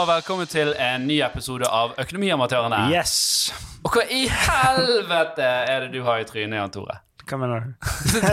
og 0.00 0.06
velkommen 0.08 0.48
til 0.48 0.70
en 0.80 1.02
ny 1.04 1.18
episode 1.20 1.68
av 1.68 1.90
Økonomiamatørene. 2.00 2.86
Yes! 2.88 3.50
Og 3.84 3.92
hva 3.92 4.04
i 4.08 4.22
helvete 4.32 5.44
er 5.44 5.84
det 5.84 5.90
du 5.92 5.98
har 6.06 6.22
i 6.22 6.24
trynet, 6.24 6.56
Jan 6.56 6.72
Tore? 6.72 6.94
Hva 7.28 7.38
mener 7.42 7.66
du? 7.66 7.88
Det 8.14 8.30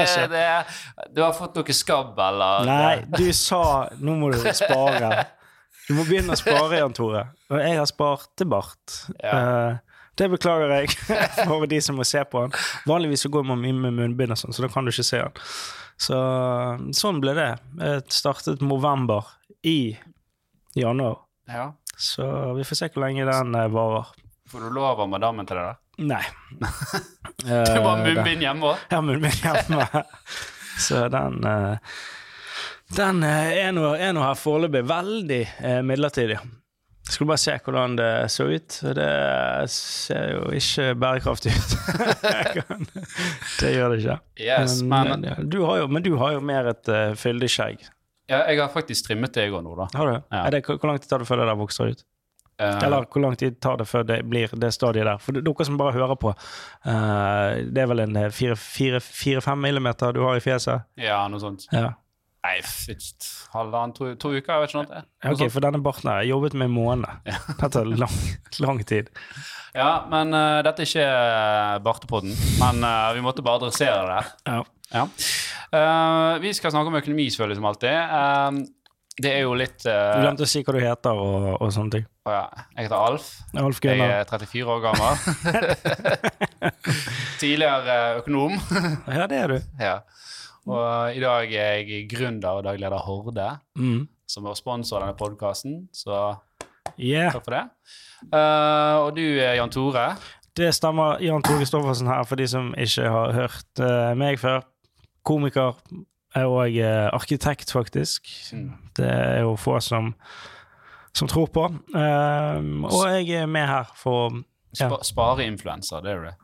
er, 0.00 0.30
det 0.32 0.40
er, 0.40 0.78
du 1.12 1.20
har 1.20 1.34
fått 1.36 1.58
noe 1.60 1.76
skabb, 1.76 2.16
eller? 2.24 2.64
Nei, 2.64 2.94
du 3.12 3.26
sa 3.36 3.90
nå 4.00 4.14
må 4.16 4.30
du 4.32 4.38
spare. 4.56 5.26
Du 5.90 5.92
må 5.98 6.06
begynne 6.08 6.32
å 6.32 6.40
spare, 6.40 6.78
Jan 6.80 6.96
Tore. 6.96 7.26
Og 7.52 7.60
jeg 7.60 7.76
har 7.76 7.90
spart 7.90 8.30
til 8.40 8.48
bart. 8.54 8.96
Ja. 9.20 9.34
Eh, 9.36 10.04
det 10.16 10.30
beklager 10.32 10.72
jeg 10.78 10.94
for 11.50 11.68
de 11.68 11.82
som 11.84 12.00
må 12.00 12.06
se 12.08 12.22
på 12.24 12.46
den. 12.46 12.56
Vanligvis 12.88 13.26
så 13.26 13.32
går 13.34 13.44
man 13.50 13.60
mye 13.60 13.76
med 13.76 13.98
munnbind, 13.98 14.32
og 14.32 14.40
sånn, 14.40 14.56
så 14.56 14.64
da 14.64 14.72
kan 14.72 14.88
du 14.88 14.94
ikke 14.94 15.04
se 15.10 15.20
den. 15.20 15.44
Så 16.00 16.22
sånn 16.96 17.20
ble 17.20 17.36
det. 17.36 17.50
Jeg 17.76 18.08
startet 18.22 18.64
november 18.64 19.28
i 19.68 19.98
januar. 20.74 21.18
Ja. 21.50 21.72
Så 21.96 22.54
vi 22.56 22.64
får 22.64 22.76
se 22.76 22.88
hvor 22.94 23.04
lenge 23.06 23.26
den 23.28 23.54
eh, 23.54 23.68
varer. 23.72 24.12
Får 24.50 24.60
du 24.66 24.70
lov 24.74 25.00
av 25.00 25.08
madammen 25.08 25.46
til 25.46 25.60
det 25.60 25.66
da? 25.68 25.74
Nei. 26.00 26.22
Du 27.40 27.76
må 27.80 27.90
ha 27.90 27.98
Eh, 28.00 28.04
munnbind 28.04 28.42
hjemme 28.42 28.72
òg? 28.72 28.86
Ja, 28.90 29.00
munnbind 29.04 29.44
hjemme. 29.44 29.86
Så 30.80 31.08
den 31.12 31.44
eh, 31.44 31.98
Den 32.96 33.22
eh, 33.22 33.52
er 33.66 33.74
nå 33.76 33.92
er 33.94 34.14
nå 34.16 34.24
her 34.24 34.38
foreløpig 34.38 34.82
veldig 34.88 35.42
eh, 35.58 35.82
midlertidig. 35.86 36.38
Skulle 37.10 37.32
bare 37.32 37.42
se 37.42 37.54
hvordan 37.64 37.96
det 37.98 38.10
så 38.30 38.46
ut. 38.46 38.80
og 38.86 38.94
Det 38.94 39.12
ser 39.74 40.34
jo 40.34 40.50
ikke 40.54 40.88
bærekraftig 40.94 41.54
ut. 41.56 41.72
det 43.60 43.72
gjør 43.74 43.94
det 43.94 44.02
ikke. 44.02 44.18
Yes, 44.38 44.80
men 44.82 45.08
men, 45.14 45.24
ja, 45.26 45.34
du 45.42 45.62
har 45.66 45.82
jo, 45.82 45.88
men 45.90 46.06
du 46.06 46.12
har 46.20 46.36
jo 46.36 46.44
mer 46.44 46.70
et 46.70 46.90
uh, 46.92 47.16
fyldig 47.18 47.50
skjegg. 47.50 47.82
Ja, 48.30 48.44
jeg 48.46 48.60
har 48.62 48.70
faktisk 48.72 49.08
trimmet 49.10 49.34
det 49.36 49.48
i 49.48 49.52
går 49.52 49.62
nå, 49.66 49.74
da. 49.78 49.88
Har 49.98 50.06
du? 50.08 50.16
Ja. 50.30 50.44
Er 50.46 50.54
det, 50.54 50.62
hvor 50.70 50.86
lang 50.88 51.00
tid 51.02 51.10
tar 51.10 51.22
det 51.22 51.28
før 51.28 51.42
det 51.42 51.50
der 51.50 51.58
vokser 51.60 51.92
ut? 51.92 52.04
Uh, 52.60 52.76
Eller 52.84 53.06
hvor 53.08 53.22
lang 53.24 53.36
tid 53.40 53.54
tar 53.64 53.78
det 53.80 53.86
før 53.88 54.02
det 54.04 54.18
blir 54.28 54.52
det 54.60 54.68
stadiet 54.76 55.06
der? 55.08 55.16
For 55.24 55.32
dere 55.32 55.64
som 55.64 55.78
bare 55.80 55.94
hører 55.96 56.18
på, 56.20 56.34
uh, 56.36 57.56
det 57.72 57.80
er 57.80 57.88
vel 57.88 58.02
en 58.04 58.18
fire-fem 58.36 59.62
millimeter 59.64 60.12
du 60.12 60.20
har 60.26 60.36
i 60.36 60.44
fjeset? 60.44 60.84
ja, 61.00 61.22
noe 61.32 61.40
sånt. 61.40 61.64
Ja. 61.72 61.94
Nei, 62.40 62.54
f- 62.64 63.48
halvannen, 63.52 63.92
to, 63.96 64.14
to 64.16 64.30
uker, 64.32 64.52
jeg 64.54 64.60
vet 64.62 64.70
ikke 64.74 64.82
noe. 64.82 65.00
noe 65.24 65.32
Ok, 65.34 65.42
for 65.52 65.60
denne 65.64 65.80
barten 65.84 66.08
har 66.08 66.22
jeg 66.22 66.30
jobbet 66.32 66.54
med 66.56 66.70
en 66.70 66.76
måned. 66.76 67.32
Det 67.60 67.68
tar 67.74 67.88
lang, 68.00 68.14
lang 68.64 68.80
tid. 68.88 69.10
Ja, 69.76 69.90
men 70.12 70.32
uh, 70.32 70.60
dette 70.64 70.84
er 70.84 70.88
ikke 70.88 71.82
bartepodden. 71.84 72.32
Men 72.60 72.80
eh, 72.84 73.10
vi 73.16 73.24
måtte 73.24 73.44
bare 73.44 73.60
adressere 73.60 74.00
det. 74.08 74.22
Ja. 74.48 74.62
Ja. 74.90 75.04
Uh, 75.70 76.40
vi 76.42 76.50
skal 76.56 76.72
snakke 76.74 76.90
om 76.90 76.96
økonomi, 76.98 77.28
selvfølgelig, 77.30 77.58
som 77.60 77.68
alltid. 77.70 77.96
Uh, 78.10 78.50
det 79.20 79.32
er 79.36 79.42
jo 79.44 79.52
litt 79.58 79.82
Du 79.84 79.90
uh, 79.92 80.22
glemte 80.22 80.46
å 80.46 80.48
si 80.48 80.62
hva 80.64 80.72
du 80.72 80.80
heter 80.80 81.18
og, 81.20 81.48
og 81.60 81.72
sånne 81.74 81.92
ting. 81.98 82.06
ja, 82.30 82.44
Jeg 82.76 82.86
heter 82.88 82.96
Alf. 82.96 83.26
Alf 83.60 83.80
Jeg 83.84 84.00
er 84.00 84.24
34 84.30 84.64
år 84.74 84.80
gammel. 84.86 85.12
Tidligere 87.40 87.98
økonom. 88.20 88.56
Ja, 89.16 89.26
det 89.30 89.38
er 89.44 89.54
du. 89.54 89.58
ja. 89.80 89.98
Og 90.70 91.16
i 91.16 91.20
dag 91.22 91.52
er 91.56 91.78
jeg 91.80 92.04
gründer 92.10 92.58
og 92.60 92.64
dagleder 92.66 93.00
Horde, 93.02 93.46
Mm. 93.80 94.04
som 94.28 94.46
er 94.46 94.54
sponsor 94.58 95.00
av 95.00 95.08
denne 95.08 95.16
podkasten. 95.18 95.78
Så 95.96 96.36
Yeah, 97.00 97.30
takk 97.32 97.44
for 97.46 97.54
det. 97.56 97.62
Uh, 98.28 99.06
og 99.06 99.14
du, 99.16 99.22
er 99.40 99.54
Jan 99.56 99.70
Tore. 99.72 100.04
det 100.56 100.68
stemmer. 100.76 101.18
Jan 101.24 101.42
Tore 101.42 101.64
Stoffersen 101.66 102.06
her, 102.10 102.22
for 102.28 102.36
de 102.36 102.46
som 102.50 102.72
ikke 102.76 103.08
har 103.08 103.32
hørt 103.32 103.80
uh, 103.82 104.12
meg 104.18 104.38
før. 104.42 104.60
Komiker 105.30 105.78
er 106.34 106.46
og 106.50 106.76
eh, 106.78 107.06
arkitekt, 107.14 107.70
faktisk. 107.74 108.28
Mm. 108.54 108.68
Det 108.98 109.06
er 109.10 109.40
jo 109.46 109.56
få 109.58 109.78
som, 109.82 110.12
som 111.16 111.30
tror 111.30 111.48
på. 111.54 111.64
Um, 111.94 112.84
og 112.90 113.02
jeg 113.14 113.42
er 113.44 113.50
med 113.50 113.66
her 113.70 113.90
for 113.98 114.36
ja, 114.78 114.86
Spa 114.86 115.00
Spareinfluenser, 115.06 116.02
det 116.06 116.12
er 116.14 116.24
det. 116.28 116.36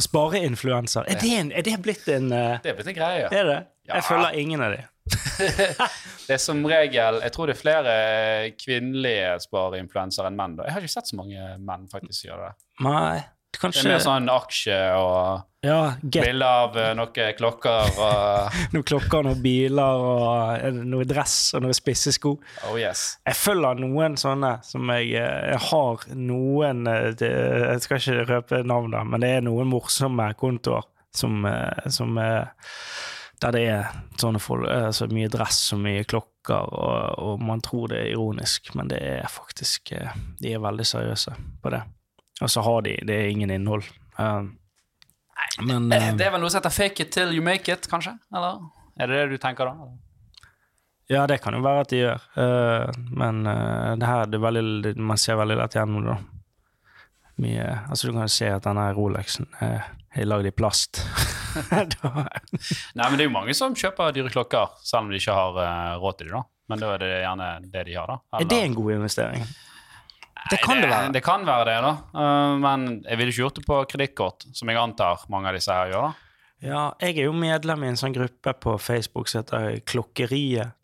Spareinfluenser. 0.00 1.04
Er, 1.08 1.18
det 1.20 1.32
en- 1.40 1.52
er 1.52 1.62
det 1.66 1.76
blitt 1.84 2.06
en 2.08 2.30
uh, 2.32 2.56
Det 2.64 2.70
er 2.72 2.76
blitt 2.78 2.88
en 2.94 2.96
greie. 2.96 3.20
ja. 3.26 3.28
Er 3.32 3.44
det? 3.50 3.60
Ja. 3.84 3.98
Jeg 3.98 4.04
følger 4.08 4.38
ingen 4.40 4.62
av 4.64 4.72
de. 4.72 4.82
Det 6.24 6.32
er 6.38 6.40
som 6.40 6.62
regel 6.64 7.18
Jeg 7.20 7.32
tror 7.34 7.50
det 7.50 7.52
er 7.52 7.60
flere 7.60 7.94
kvinnelige 8.56 9.34
spareinfluensere 9.44 10.30
enn 10.30 10.38
menn. 10.38 10.54
da. 10.56 10.64
Jeg 10.70 10.72
har 10.72 10.86
ikke 10.86 10.94
sett 10.94 11.10
så 11.10 11.18
mange 11.18 11.50
menn 11.60 11.84
faktisk 11.92 12.24
gjøre 12.30 12.46
det. 12.48 12.54
Nei, 12.86 13.18
Det 13.52 13.60
er 13.68 13.90
mer 13.90 14.00
sånn 14.00 14.30
aksje 14.32 14.78
og 14.96 15.44
Ja, 15.64 15.94
bilde 16.02 16.48
av 16.48 16.76
eh, 16.76 16.90
noen 16.96 17.36
klokker 17.38 17.96
og 17.96 18.56
noen 18.74 18.84
klokker, 18.84 19.24
noen 19.24 19.40
biler 19.44 20.02
og 20.04 20.24
er 20.58 20.74
noe 20.76 21.06
dress 21.08 21.54
og 21.56 21.64
noen 21.64 21.76
spisse 21.76 22.12
sko. 22.12 22.34
Oh 22.68 22.76
yes. 22.80 23.14
Jeg 23.24 23.38
følger 23.38 23.80
noen 23.80 24.18
sånne 24.20 24.58
som 24.66 24.92
jeg, 24.92 25.14
eh, 25.20 25.54
jeg 25.54 25.62
har 25.70 26.04
noen 26.18 26.84
eh, 26.90 27.08
Jeg 27.16 27.84
skal 27.84 28.02
ikke 28.02 28.26
røpe 28.28 28.60
navn, 28.66 28.92
da, 28.92 29.04
men 29.08 29.24
det 29.24 29.30
er 29.38 29.46
noen 29.46 29.70
morsomme 29.72 30.28
kontoer 30.40 30.84
som, 31.14 31.44
eh, 31.48 31.88
som 31.88 32.18
eh, 32.18 32.44
Der 33.42 33.52
det 33.52 33.62
er 33.68 33.88
sånne 34.20 34.40
folk, 34.40 34.68
eh, 34.70 34.90
så 34.94 35.08
mye 35.10 35.30
dress 35.32 35.72
og 35.74 35.80
mye 35.84 36.04
klokker, 36.08 36.68
og, 36.74 37.18
og 37.24 37.42
man 37.42 37.64
tror 37.64 37.88
det 37.92 38.02
er 38.02 38.12
ironisk, 38.12 38.74
men 38.76 38.92
det 38.92 39.00
er 39.00 39.32
faktisk 39.32 39.92
eh, 39.96 40.12
De 40.40 40.52
er 40.54 40.62
veldig 40.62 40.86
seriøse 40.86 41.34
på 41.62 41.72
det. 41.72 41.82
Og 42.42 42.50
så 42.50 42.62
har 42.66 42.84
de 42.84 42.98
Det 43.06 43.16
er 43.16 43.30
ingen 43.30 43.50
innhold. 43.54 43.88
Um, 44.18 44.54
men 45.62 45.92
Eh, 45.92 46.08
eh, 46.08 46.14
Det 46.16 46.26
er 46.26 46.30
vel 46.34 46.40
noe 46.40 46.50
som 46.50 46.60
heter 46.62 46.70
fake 46.74 47.00
it 47.06 47.12
till 47.12 47.32
you 47.34 47.42
make 47.42 47.68
it, 47.72 47.86
kanskje? 47.90 48.18
Eller 48.34 48.60
er 49.00 49.06
det 49.06 49.16
det 49.22 49.30
du 49.30 49.38
tenker 49.38 49.64
da? 49.70 49.88
Ja, 51.10 51.26
det 51.26 51.40
kan 51.42 51.52
jo 51.54 51.60
være 51.60 51.80
at 51.84 51.88
de 51.92 51.96
gjør, 52.00 52.20
Eh, 52.40 52.92
men 53.10 53.46
eh, 53.46 53.94
det 54.00 54.06
her 54.08 54.26
det 54.26 54.38
er 54.40 54.44
veldig, 54.46 54.82
det- 54.82 54.96
man 54.96 55.16
ser 55.18 55.36
veldig 55.36 55.56
lett 55.58 55.74
gjennom 55.74 56.04
det. 56.04 56.14
da. 56.14 56.18
Mye, 57.36 57.80
altså 57.90 58.06
Du 58.06 58.12
kan 58.12 58.22
jo 58.22 58.28
se 58.28 58.46
at 58.46 58.62
denne 58.62 58.94
Rolexen 58.94 59.46
er, 59.60 59.84
er 60.14 60.24
lagd 60.24 60.46
i 60.46 60.50
plast. 60.54 61.02
Nei, 61.72 63.08
men 63.08 63.16
det 63.18 63.24
er 63.24 63.28
jo 63.28 63.34
mange 63.34 63.54
som 63.54 63.74
kjøper 63.74 64.12
dyre 64.14 64.30
klokker, 64.30 64.70
selv 64.82 65.04
om 65.04 65.10
de 65.10 65.18
ikke 65.20 65.34
har 65.34 65.98
råd 66.02 66.18
til 66.18 66.28
dem. 66.30 66.36
da. 66.38 66.42
Men 66.68 66.80
da 66.80 66.94
er 66.94 66.98
det 67.02 67.10
gjerne 67.24 67.48
det 67.72 67.82
de 67.86 67.94
har, 67.98 68.06
da. 68.06 68.16
er 68.40 68.44
det 68.48 68.60
en 68.64 68.74
god 68.74 68.92
investering? 68.94 69.42
Det 70.50 70.58
kan 70.62 70.82
det 70.82 70.90
være. 70.90 71.12
Det 71.14 71.22
kan 71.24 71.46
være 71.46 71.64
det, 71.70 71.76
da. 71.84 71.92
Eh, 72.20 72.54
men 72.60 72.86
jeg 73.04 73.20
ville 73.20 73.32
ikke 73.32 73.42
gjort 73.44 73.60
det 73.60 73.66
på 73.68 73.80
kredittkort, 73.94 74.46
som 74.52 74.70
jeg 74.70 74.80
antar 74.80 75.24
mange 75.32 75.50
av 75.50 75.56
disse 75.58 75.72
her 75.72 75.92
gjør. 75.94 76.10
da. 76.10 76.30
Ja, 76.64 76.82
jeg 77.02 77.18
er 77.18 77.26
jo 77.28 77.36
medlem 77.36 77.82
i 77.84 77.90
en 77.92 77.98
sånn 78.00 78.14
gruppe 78.14 78.54
på 78.56 78.76
Facebook 78.80 79.28
som 79.28 79.42
heter 79.42 79.80
Klokkeriet. 79.88 80.76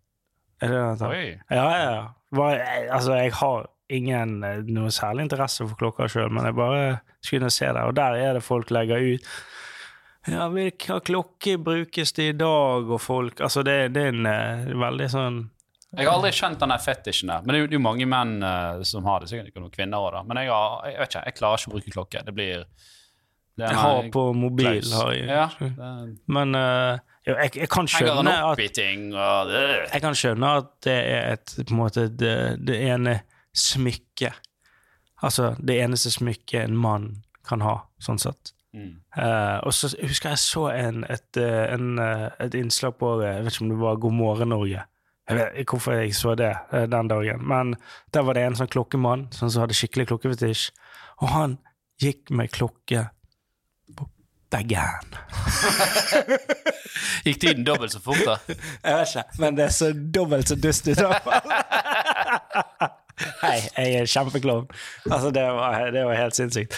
Er 0.60 0.72
det 0.72 0.80
det 0.80 0.96
det? 1.00 1.08
Oi. 1.08 1.28
Ja, 1.48 1.66
ja, 1.72 1.92
ja. 1.92 2.08
Altså, 2.92 3.14
jeg 3.16 3.32
har 3.38 3.68
ingen 3.90 4.42
eh, 4.46 4.60
noe 4.70 4.90
særlig 4.94 5.26
interesse 5.26 5.64
for 5.66 5.78
klokka 5.80 6.08
sjøl, 6.10 6.28
men 6.32 6.46
jeg 6.48 6.58
bare 6.58 6.82
skulle 7.24 7.50
se 7.52 7.68
det, 7.68 7.84
og 7.84 7.96
der 7.96 8.18
er 8.20 8.36
det 8.36 8.44
folk 8.44 8.70
legger 8.74 9.02
ut. 9.14 9.30
Ja, 10.28 10.50
hvilken 10.52 11.00
klokke 11.00 11.56
brukes 11.64 12.12
det 12.12 12.26
i 12.28 12.36
dag, 12.36 12.90
og 12.92 13.00
folk 13.00 13.40
Altså, 13.40 13.62
det, 13.64 13.94
det 13.96 14.02
er 14.04 14.12
en 14.12 14.28
eh, 14.28 14.68
veldig 14.78 15.08
sånn 15.12 15.40
Jeg 15.90 16.06
har 16.06 16.14
aldri 16.14 16.30
skjønt 16.34 16.60
den 16.62 16.72
fetisjen 16.78 17.32
der. 17.32 17.42
Men 17.42 17.56
det 17.56 17.60
er 17.64 17.74
jo, 17.74 17.82
mange 17.82 18.06
menn 18.06 18.36
uh, 18.44 18.82
som 18.86 19.06
har 19.10 19.22
det. 19.22 19.30
Sikkert 19.32 19.50
ikke 19.50 19.62
noen 19.62 19.74
kvinner 19.74 19.98
òg, 19.98 20.12
da. 20.14 20.22
Men 20.28 20.38
jeg, 20.38 20.52
har, 20.54 20.76
jeg 20.86 21.00
vet 21.00 21.10
ikke, 21.10 21.22
jeg 21.26 21.36
klarer 21.40 21.62
ikke 21.62 21.70
å 21.70 21.74
bruke 21.74 21.94
klokke. 21.96 22.22
Det 22.26 22.34
blir 22.36 22.66
det 23.58 23.66
Jeg 23.66 23.80
har 23.80 24.10
på 24.14 24.22
mobil, 24.38 24.68
klaus. 24.68 24.92
har 24.94 25.10
jeg. 25.16 25.24
Ja, 25.26 25.48
det 25.58 26.28
Men 26.30 26.54
uh, 26.54 27.00
jo, 27.26 27.34
jeg, 27.34 27.56
jeg 27.58 27.70
kan 27.74 27.90
skjønne 27.90 28.36
at 28.36 28.52
og. 28.52 28.62
Jeg 29.90 30.04
kan 30.04 30.20
skjønne 30.20 30.52
at 30.60 30.70
det 30.86 30.94
er 30.94 31.34
et 31.34 31.56
på 31.58 31.74
en 31.74 31.80
måte 31.80 32.06
det, 32.08 32.36
det 32.62 32.78
ene 32.86 33.18
smykket 33.50 34.46
Altså 35.20 35.50
det 35.58 35.74
eneste 35.82 36.08
smykket 36.14 36.62
en 36.62 36.76
mann 36.80 37.08
kan 37.44 37.60
ha, 37.60 37.74
sånn 38.00 38.16
sett. 38.22 38.54
Mm. 38.72 39.02
Uh, 39.12 39.58
og 39.66 39.74
så 39.76 39.90
husker 39.98 40.32
jeg 40.32 40.40
så 40.40 40.62
en, 40.70 41.02
et, 41.12 41.36
en, 41.36 41.98
et 42.00 42.56
innslag 42.56 42.94
på 42.96 43.18
Jeg 43.20 43.42
vet 43.44 43.52
ikke 43.52 43.66
om 43.66 43.72
det 43.74 43.80
var 43.82 44.00
God 44.00 44.16
morgen 44.16 44.52
Norge. 44.54 44.86
Jeg 45.28 45.38
vet 45.38 45.58
ikke 45.62 45.76
hvorfor 45.76 45.98
jeg 45.98 46.14
så 46.16 46.34
det 46.38 46.50
eh, 46.72 46.86
den 46.90 47.10
dagen, 47.10 47.42
men 47.46 47.74
der 48.14 48.24
var 48.26 48.38
det 48.38 48.46
en 48.46 48.58
sånn 48.58 48.70
klokkemann 48.70 49.28
sånn 49.34 49.52
som 49.52 49.64
hadde 49.64 49.76
skikkelig 49.78 50.08
klokkefetisj, 50.10 50.70
og 51.22 51.28
han 51.34 51.58
gikk 52.02 52.32
med 52.34 52.50
klokke 52.54 53.04
på 53.96 54.08
baggen. 54.50 55.14
Gikk 57.26 57.40
tiden 57.42 57.66
dobbelt 57.66 57.92
så 57.92 58.00
fort, 58.02 58.22
da? 58.26 58.38
Jeg 58.86 58.96
vet 58.96 59.12
ikke, 59.12 59.24
men 59.42 59.58
det 59.58 59.66
er 59.68 59.76
så 59.76 59.92
dobbelt 59.92 60.50
så 60.50 60.56
dust 60.58 60.88
i 60.90 60.96
hvert 60.98 61.26
fall. 61.26 61.44
Hei, 63.42 63.58
jeg 63.76 63.98
er 64.00 64.06
kjempeklovn. 64.08 64.70
Altså, 65.10 65.28
det 65.34 65.42
var, 65.44 65.90
det 65.92 66.06
var 66.08 66.16
helt 66.16 66.36
sinnssykt. 66.36 66.76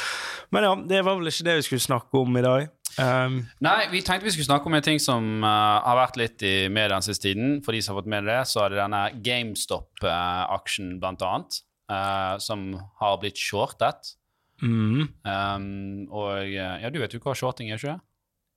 Men 0.50 0.66
ja, 0.66 0.72
det 0.90 1.04
var 1.06 1.14
vel 1.20 1.30
ikke 1.30 1.46
det 1.46 1.54
vi 1.60 1.66
skulle 1.68 1.84
snakke 1.84 2.18
om 2.18 2.38
i 2.38 2.42
dag. 2.42 2.66
Um, 3.00 3.42
Nei, 3.64 3.86
vi 3.92 4.02
tenkte 4.04 4.26
vi 4.26 4.34
skulle 4.34 4.48
snakke 4.48 4.68
om 4.68 4.76
en 4.76 4.84
ting 4.84 5.00
som 5.02 5.44
uh, 5.44 5.80
har 5.84 5.98
vært 5.98 6.18
litt 6.20 6.44
i 6.44 6.68
media 6.68 6.96
den 6.96 7.06
siste 7.06 7.30
tiden. 7.30 7.60
For 7.64 7.74
de 7.74 7.82
som 7.82 7.94
har 7.94 8.02
fått 8.02 8.12
med 8.12 8.28
det, 8.28 8.40
så 8.50 8.64
er 8.64 8.72
det 8.72 8.80
denne 8.82 9.02
GameStop-aksjen, 9.24 10.96
blant 11.02 11.24
annet, 11.26 11.62
uh, 11.92 12.36
som 12.42 12.72
har 13.00 13.20
blitt 13.22 13.40
shortet. 13.40 14.16
mm, 14.62 15.08
Um, 15.26 16.06
og 16.10 16.44
eh, 16.44 16.82
ja, 16.82 16.90
du 16.90 17.00
vet 17.02 17.14
jo 17.14 17.20
hva 17.22 17.34
shorting 17.34 17.72
er, 17.72 17.80
ikke 17.80 17.98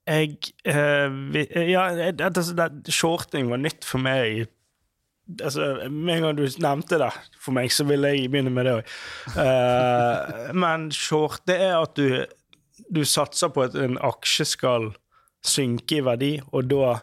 jeg 0.06 0.36
uh, 0.70 1.10
vi, 1.34 1.48
Ja, 1.72 1.88
det, 1.98 2.20
det, 2.20 2.44
det, 2.86 2.94
shorting 2.94 3.50
var 3.50 3.58
nytt 3.58 3.88
for 3.88 3.98
meg 3.98 4.44
altså, 5.42 5.88
Med 5.90 6.20
en 6.20 6.28
gang 6.28 6.38
du 6.38 6.44
nevnte 6.62 7.00
det 7.02 7.10
for 7.42 7.56
meg, 7.58 7.72
så 7.74 7.88
ville 7.90 8.12
jeg 8.14 8.30
begynne 8.30 8.54
med 8.54 8.68
det 8.68 8.76
òg. 8.80 8.92
men 10.64 10.92
short, 10.94 11.42
det 11.50 11.58
er 11.62 11.80
at 11.80 11.98
du, 11.98 12.26
du 12.92 13.04
satser 13.08 13.50
på 13.56 13.64
at 13.68 13.76
en 13.80 13.98
aksje 14.04 14.46
skal 14.46 14.90
synke 15.46 16.00
i 16.00 16.04
verdi, 16.06 16.34
og 16.52 16.68
da 16.72 16.96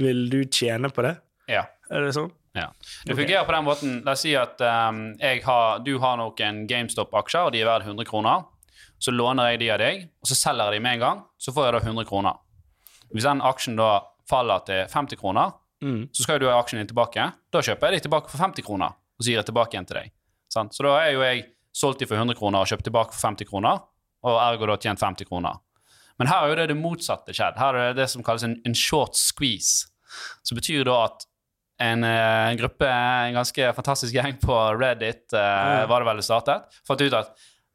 vil 0.00 0.28
du 0.32 0.40
tjene 0.48 0.88
på 0.94 1.02
det? 1.04 1.16
Ja. 1.50 1.66
Er 1.90 2.06
det 2.06 2.14
sånn? 2.16 2.30
ja. 2.54 2.68
Det 3.06 3.14
fungerer 3.18 3.44
på 3.46 3.52
den 3.54 3.64
måten 3.66 3.96
La 4.06 4.12
oss 4.16 4.22
si 4.24 4.32
at 4.38 4.60
um, 4.62 5.00
har, 5.20 5.78
du 5.86 5.92
har 6.02 6.16
noen 6.18 6.64
GameStop-aksjer, 6.70 7.46
og 7.48 7.52
de 7.54 7.60
er 7.62 7.68
verdt 7.68 7.86
100 7.86 8.06
kroner. 8.08 8.44
Så 9.00 9.12
låner 9.14 9.52
jeg 9.52 9.60
de 9.62 9.70
av 9.74 9.78
deg, 9.80 10.02
og 10.20 10.28
så 10.28 10.36
selger 10.36 10.70
jeg 10.70 10.78
de 10.80 10.84
med 10.84 10.98
en 10.98 11.02
gang. 11.04 11.20
Så 11.40 11.54
får 11.56 11.66
jeg 11.68 11.74
da 11.76 11.80
100 11.88 12.08
kroner. 12.10 12.38
Hvis 13.14 13.26
den 13.26 13.40
aksjen 13.42 13.78
da 13.78 13.90
faller 14.30 14.64
til 14.66 14.86
50 14.92 15.20
kroner, 15.20 15.56
Mm. 15.80 16.10
så 16.12 16.22
skal 16.26 16.36
jo 16.36 16.42
du 16.44 16.50
ha 16.52 16.58
aksjen 16.60 16.76
din 16.76 16.90
tilbake. 16.90 17.22
Da 17.50 17.62
kjøper 17.64 17.88
jeg 17.88 18.02
de 18.02 18.04
tilbake 18.04 18.28
for 18.28 18.36
50 18.36 18.60
kroner, 18.66 18.92
og 19.16 19.24
så 19.24 19.30
gir 19.30 19.38
jeg 19.38 19.46
tilbake 19.48 19.72
igjen 19.72 19.86
til 19.88 19.96
deg. 19.96 20.10
Sant? 20.52 20.74
Så 20.76 20.84
da 20.84 20.90
er 21.00 21.14
jo 21.14 21.22
jeg 21.24 21.46
solgt 21.72 22.02
de 22.02 22.08
for 22.10 22.20
100 22.20 22.36
kroner 22.36 22.60
og 22.60 22.68
kjøpt 22.68 22.84
tilbake 22.84 23.14
for 23.16 23.22
50 23.30 23.48
kroner, 23.48 23.80
og 24.26 24.38
ergo 24.42 24.68
da 24.70 24.76
tjent 24.80 25.00
50 25.02 25.28
kroner. 25.28 25.58
Men 26.20 26.28
her 26.28 26.44
er 26.44 26.52
jo 26.52 26.58
det 26.58 26.68
det 26.72 26.76
motsatte 26.76 27.32
skjedd. 27.32 27.56
Her 27.60 27.76
er 27.76 27.90
det 27.90 28.02
det 28.02 28.10
som 28.12 28.24
kalles 28.24 28.44
en, 28.44 28.58
en 28.68 28.76
short 28.76 29.16
squeeze. 29.16 29.88
Som 30.44 30.58
betyr 30.58 30.84
da 30.84 30.98
at 31.06 31.24
en, 31.80 32.04
eh, 32.04 32.50
en 32.50 32.60
gruppe, 32.60 32.88
en 32.88 33.38
ganske 33.38 33.70
fantastisk 33.72 34.12
gjeng 34.12 34.36
på 34.42 34.56
Reddit, 34.76 35.30
uh, 35.32 35.86
var 35.88 36.02
det 36.02 36.08
vel 36.10 36.20
det 36.20 36.26
startet, 36.26 36.80
fant 36.84 37.00
ut 37.00 37.16
at 37.16 37.30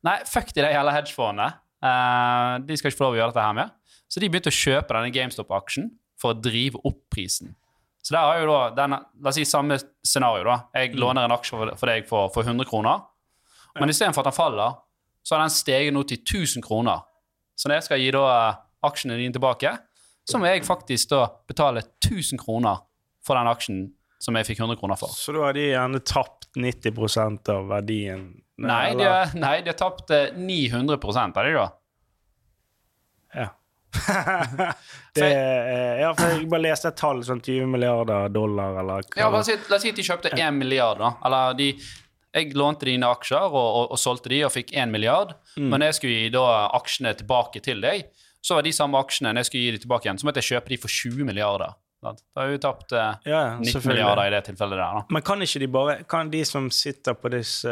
nei, 0.06 0.20
fuck 0.30 0.52
de 0.54 0.62
der 0.62 0.76
hele 0.76 0.94
hedgefondene. 0.94 1.56
Uh, 1.82 2.62
de 2.66 2.78
skal 2.78 2.92
ikke 2.92 3.00
få 3.00 3.08
lov 3.08 3.18
å 3.18 3.20
gjøre 3.20 3.34
dette 3.34 3.48
her 3.48 3.58
med. 3.58 3.74
Så 4.06 4.22
de 4.22 4.30
begynte 4.30 4.54
å 4.54 4.60
kjøpe 4.60 4.94
denne 4.94 5.14
GameStop-aksjen 5.16 5.90
for 6.22 6.36
å 6.36 6.38
drive 6.38 6.80
opp 6.86 7.02
prisen. 7.14 7.56
Så 8.06 8.14
der 8.14 8.22
har 8.30 8.38
jo 8.44 8.52
da 8.52 8.62
denne, 8.78 9.02
La 9.26 9.32
oss 9.32 9.40
si 9.40 9.48
samme 9.50 9.80
scenario. 10.06 10.46
da. 10.46 10.60
Jeg 10.78 10.94
låner 11.02 11.26
en 11.26 11.34
aksje 11.34 11.58
for, 11.58 11.74
for 11.82 11.90
deg 11.90 12.06
for, 12.06 12.30
for 12.34 12.46
100 12.46 12.70
kroner. 12.70 13.02
Men 13.80 13.90
istedenfor 13.90 14.22
at 14.22 14.30
den 14.30 14.38
faller, 14.38 14.78
så 15.26 15.36
har 15.36 15.42
den 15.46 15.54
steget 15.54 15.94
nå 15.96 16.04
til 16.06 16.22
1000 16.22 16.64
kroner. 16.66 17.02
Så 17.58 17.70
når 17.70 17.80
jeg 17.80 17.88
skal 17.88 18.02
gi 18.04 18.10
da 18.14 18.24
eh, 18.36 18.58
aksjene 18.86 19.18
dine 19.18 19.34
tilbake, 19.34 19.72
så 20.26 20.42
må 20.42 20.50
jeg 20.50 20.66
faktisk 20.66 21.10
da 21.14 21.26
betale 21.50 21.82
1000 22.06 22.42
kroner 22.42 22.84
for 23.26 23.38
den 23.40 23.50
aksjen 23.50 23.80
som 24.22 24.38
jeg 24.38 24.48
fikk 24.48 24.62
100 24.64 24.80
kroner 24.80 25.00
for. 25.00 25.12
Så 25.14 25.34
da 25.36 25.48
har 25.48 25.58
de 25.58 25.68
gjerne 25.70 26.02
tapt 26.06 26.48
90% 26.56 27.52
av 27.54 27.68
verdien? 27.70 28.28
Nei, 28.62 28.94
de 28.96 29.04
har, 29.10 29.34
nei, 29.36 29.58
de 29.66 29.74
har 29.74 29.80
tapt 29.80 30.14
eh, 30.16 30.30
900 30.38 30.98
av 31.26 31.42
det, 31.44 31.54
da. 31.58 31.68
Ja. 33.36 33.50
det, 35.16 35.26
er- 35.26 36.00
ja, 36.02 36.10
for 36.16 36.32
jeg 36.32 36.48
bare 36.52 36.64
leste 36.66 36.90
et 36.92 36.98
tall, 37.00 37.22
sånn 37.28 37.42
20 37.44 37.68
milliarder 37.72 38.32
dollar, 38.34 38.80
eller 38.82 39.06
hva 39.08 39.20
Ja, 39.22 39.30
la 39.32 39.42
oss 39.42 39.50
si, 39.52 39.58
la 39.70 39.78
oss 39.80 39.86
si 39.86 39.92
at 39.94 40.00
de 40.00 40.08
kjøpte 40.08 40.34
1 40.36 40.58
milliard, 40.58 41.02
da. 41.02 41.14
Eller 41.28 41.58
de 41.60 41.70
Jeg 42.36 42.52
lånte 42.58 42.90
dine 42.90 43.08
aksjer 43.08 43.48
og, 43.48 43.56
og, 43.64 43.86
og 43.96 44.00
solgte 44.02 44.32
de 44.34 44.42
og 44.44 44.52
fikk 44.52 44.74
1 44.76 44.92
milliard. 44.92 45.34
Mm. 45.56 45.70
Men 45.72 45.88
jeg 45.88 45.98
skulle 46.00 46.20
gi 46.20 46.34
da 46.36 46.46
aksjene 46.76 47.16
tilbake 47.16 47.64
til 47.64 47.80
deg, 47.84 48.10
så 48.46 48.58
var 48.58 48.68
de 48.68 48.76
samme 48.76 49.00
aksjene 49.00 49.32
når 49.32 49.46
jeg 49.46 49.50
skulle 49.50 49.64
gi 49.64 49.74
de 49.78 49.82
tilbake 49.86 50.10
igjen, 50.10 50.20
så 50.22 50.28
måtte 50.28 50.44
jeg 50.44 50.52
kjøpe 50.54 50.74
de 50.74 50.80
for 50.84 50.92
20 50.92 51.28
milliarder. 51.28 51.78
Sant? 52.06 52.22
Da 52.36 52.44
har 52.44 52.52
vi 52.52 52.60
tapt 52.62 52.94
eh, 52.94 53.14
Ja, 53.26 53.40
ja, 53.40 53.54
19 53.58 53.88
milliarder 53.90 54.28
i 54.28 54.34
det 54.36 54.44
tilfellet 54.50 54.78
der, 54.78 55.00
da. 55.00 55.04
Men 55.16 55.24
kan 55.26 55.42
ikke 55.42 55.62
de 55.64 55.70
bare 55.72 55.96
Kan 56.12 56.30
de 56.30 56.44
som 56.46 56.68
sitter 56.74 57.16
på 57.18 57.32
disse 57.34 57.72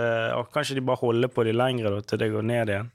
Kan 0.56 0.66
ikke 0.66 0.78
de 0.80 0.86
bare 0.88 1.02
holde 1.04 1.30
på 1.30 1.46
de 1.46 1.54
lengre 1.54 1.92
da, 1.94 2.00
til 2.08 2.22
det 2.24 2.32
går 2.34 2.48
ned 2.50 2.72
igjen? 2.74 2.90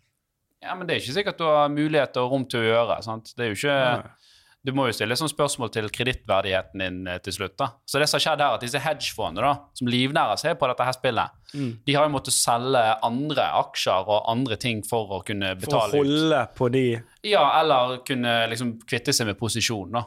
Ja, 0.64 0.74
men 0.74 0.88
det 0.88 0.96
er 0.96 1.04
ikke 1.04 1.14
sikkert 1.14 1.38
du 1.38 1.44
har 1.46 1.68
mulighet 1.70 2.18
og 2.18 2.32
rom 2.32 2.48
til 2.50 2.64
å 2.64 2.66
gjøre. 2.66 2.96
sant? 3.06 3.30
Det 3.36 3.44
er 3.44 3.52
jo 3.52 3.58
ikke... 3.60 3.76
Nei. 4.00 4.27
Du 4.68 4.74
må 4.76 4.84
jo 4.90 4.92
stille 4.96 5.16
sånn 5.16 5.30
spørsmål 5.32 5.70
til 5.72 5.88
kredittverdigheten 5.94 6.82
din 6.84 6.98
eh, 7.08 7.18
til 7.24 7.32
slutt. 7.38 7.56
da. 7.60 7.70
Så 7.88 7.98
det 8.02 8.08
som 8.10 8.18
har 8.18 8.24
skjedd 8.26 8.42
her, 8.44 8.56
at 8.58 8.64
disse 8.66 8.82
hedgefondene 8.84 9.46
da, 9.48 9.54
som 9.80 9.88
livnærer 9.88 10.40
seg 10.42 10.58
på 10.60 10.68
dette 10.70 10.84
her 10.90 10.96
spillet, 10.98 11.34
Mm. 11.48 11.70
de 11.86 11.94
har 11.96 12.04
jo 12.04 12.10
måttet 12.12 12.34
selge 12.36 12.80
andre 13.06 13.44
aksjer 13.56 14.04
og 14.12 14.26
andre 14.28 14.58
ting 14.60 14.82
for 14.84 15.08
å 15.16 15.22
kunne 15.24 15.54
betale 15.56 15.86
ut. 15.88 15.94
For 15.94 15.96
å 15.96 16.02
holde 16.04 16.42
ut. 16.44 16.54
på 16.58 16.68
de 16.74 16.82
Ja, 17.24 17.46
eller 17.62 18.02
kunne 18.04 18.34
liksom 18.52 18.74
kvitte 18.84 19.14
seg 19.16 19.30
med 19.30 19.38
posisjon, 19.40 19.90
da. 19.96 20.02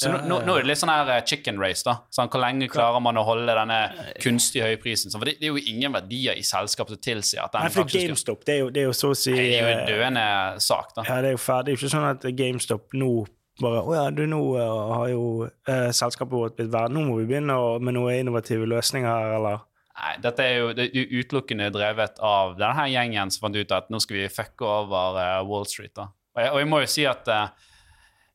Så 0.00 0.08
nå, 0.10 0.18
nå, 0.26 0.38
nå 0.48 0.54
er 0.56 0.62
det 0.64 0.70
litt 0.70 0.80
sånn 0.80 0.90
her 0.90 1.08
eh, 1.12 1.22
chicken 1.28 1.58
race, 1.60 1.84
da. 1.86 1.98
Sånn, 2.10 2.26
hvor 2.32 2.40
lenge 2.42 2.66
klarer 2.72 3.02
man 3.04 3.18
å 3.20 3.22
holde 3.22 3.52
denne 3.54 3.78
kunstig 4.18 4.62
høye 4.64 4.78
prisen? 4.82 5.12
for 5.12 5.28
det, 5.28 5.36
det 5.38 5.46
er 5.50 5.52
jo 5.54 5.62
ingen 5.74 5.92
verdier 5.92 6.34
i 6.40 6.42
selskapet 6.42 6.96
som 6.96 7.02
tilsier 7.04 7.44
at 7.44 7.52
den 7.52 7.66
Nei, 7.68 7.72
for 7.74 7.84
GameStop, 7.84 8.42
det 8.48 8.54
er 8.56 8.62
jo, 8.64 8.70
det 8.74 8.80
er 8.82 8.88
jo 8.88 8.94
så 8.96 9.10
å 9.12 9.18
si 9.22 9.30
Nei, 9.36 9.44
Det 9.46 9.58
er 9.60 9.68
jo 9.68 9.74
en 9.74 9.82
eh, 9.84 9.90
døende 9.92 10.60
sak, 10.64 10.94
da. 10.96 11.04
Ja, 11.06 11.20
det 11.22 11.28
er 11.30 11.36
jo 11.36 11.42
ferdig. 11.44 11.66
Det 11.66 11.76
er 11.76 11.76
jo 11.78 11.86
ikke 11.86 11.94
sånn 11.94 12.08
at 12.10 12.26
GameStop 12.40 12.96
nå 12.98 13.12
bare 13.62 13.82
Å 13.82 13.96
ja, 13.96 14.04
du, 14.14 14.22
nå 14.28 14.40
eh, 14.58 14.92
har 14.94 15.08
jo 15.12 15.24
eh, 15.46 15.90
selskapet 15.96 16.36
vårt 16.36 16.56
blitt 16.58 16.72
verdt 16.72 16.94
Nå 16.94 17.04
må 17.08 17.18
vi 17.20 17.28
begynne 17.30 17.56
med 17.82 17.96
noen 17.96 18.22
innovative 18.22 18.68
løsninger 18.70 19.10
her, 19.10 19.36
eller 19.38 19.66
Nei, 20.00 20.14
dette 20.24 20.44
er 20.46 20.54
jo, 20.56 20.68
det 20.76 20.86
er 20.88 21.10
utelukkende 21.12 21.66
drevet 21.74 22.20
av 22.24 22.54
denne 22.56 22.72
her 22.78 22.88
gjengen 22.88 23.32
som 23.34 23.42
fant 23.44 23.58
ut 23.58 23.72
at 23.76 23.90
nå 23.92 23.98
skal 24.00 24.16
vi 24.16 24.28
fucke 24.32 24.64
over 24.64 25.18
uh, 25.18 25.42
Wall 25.44 25.66
Street. 25.68 25.92
da. 25.98 26.06
Og 26.32 26.40
jeg, 26.40 26.52
og 26.54 26.62
jeg 26.62 26.68
må 26.70 26.78
jo 26.80 26.88
si 26.88 27.04
at 27.10 27.28
uh, 27.28 27.50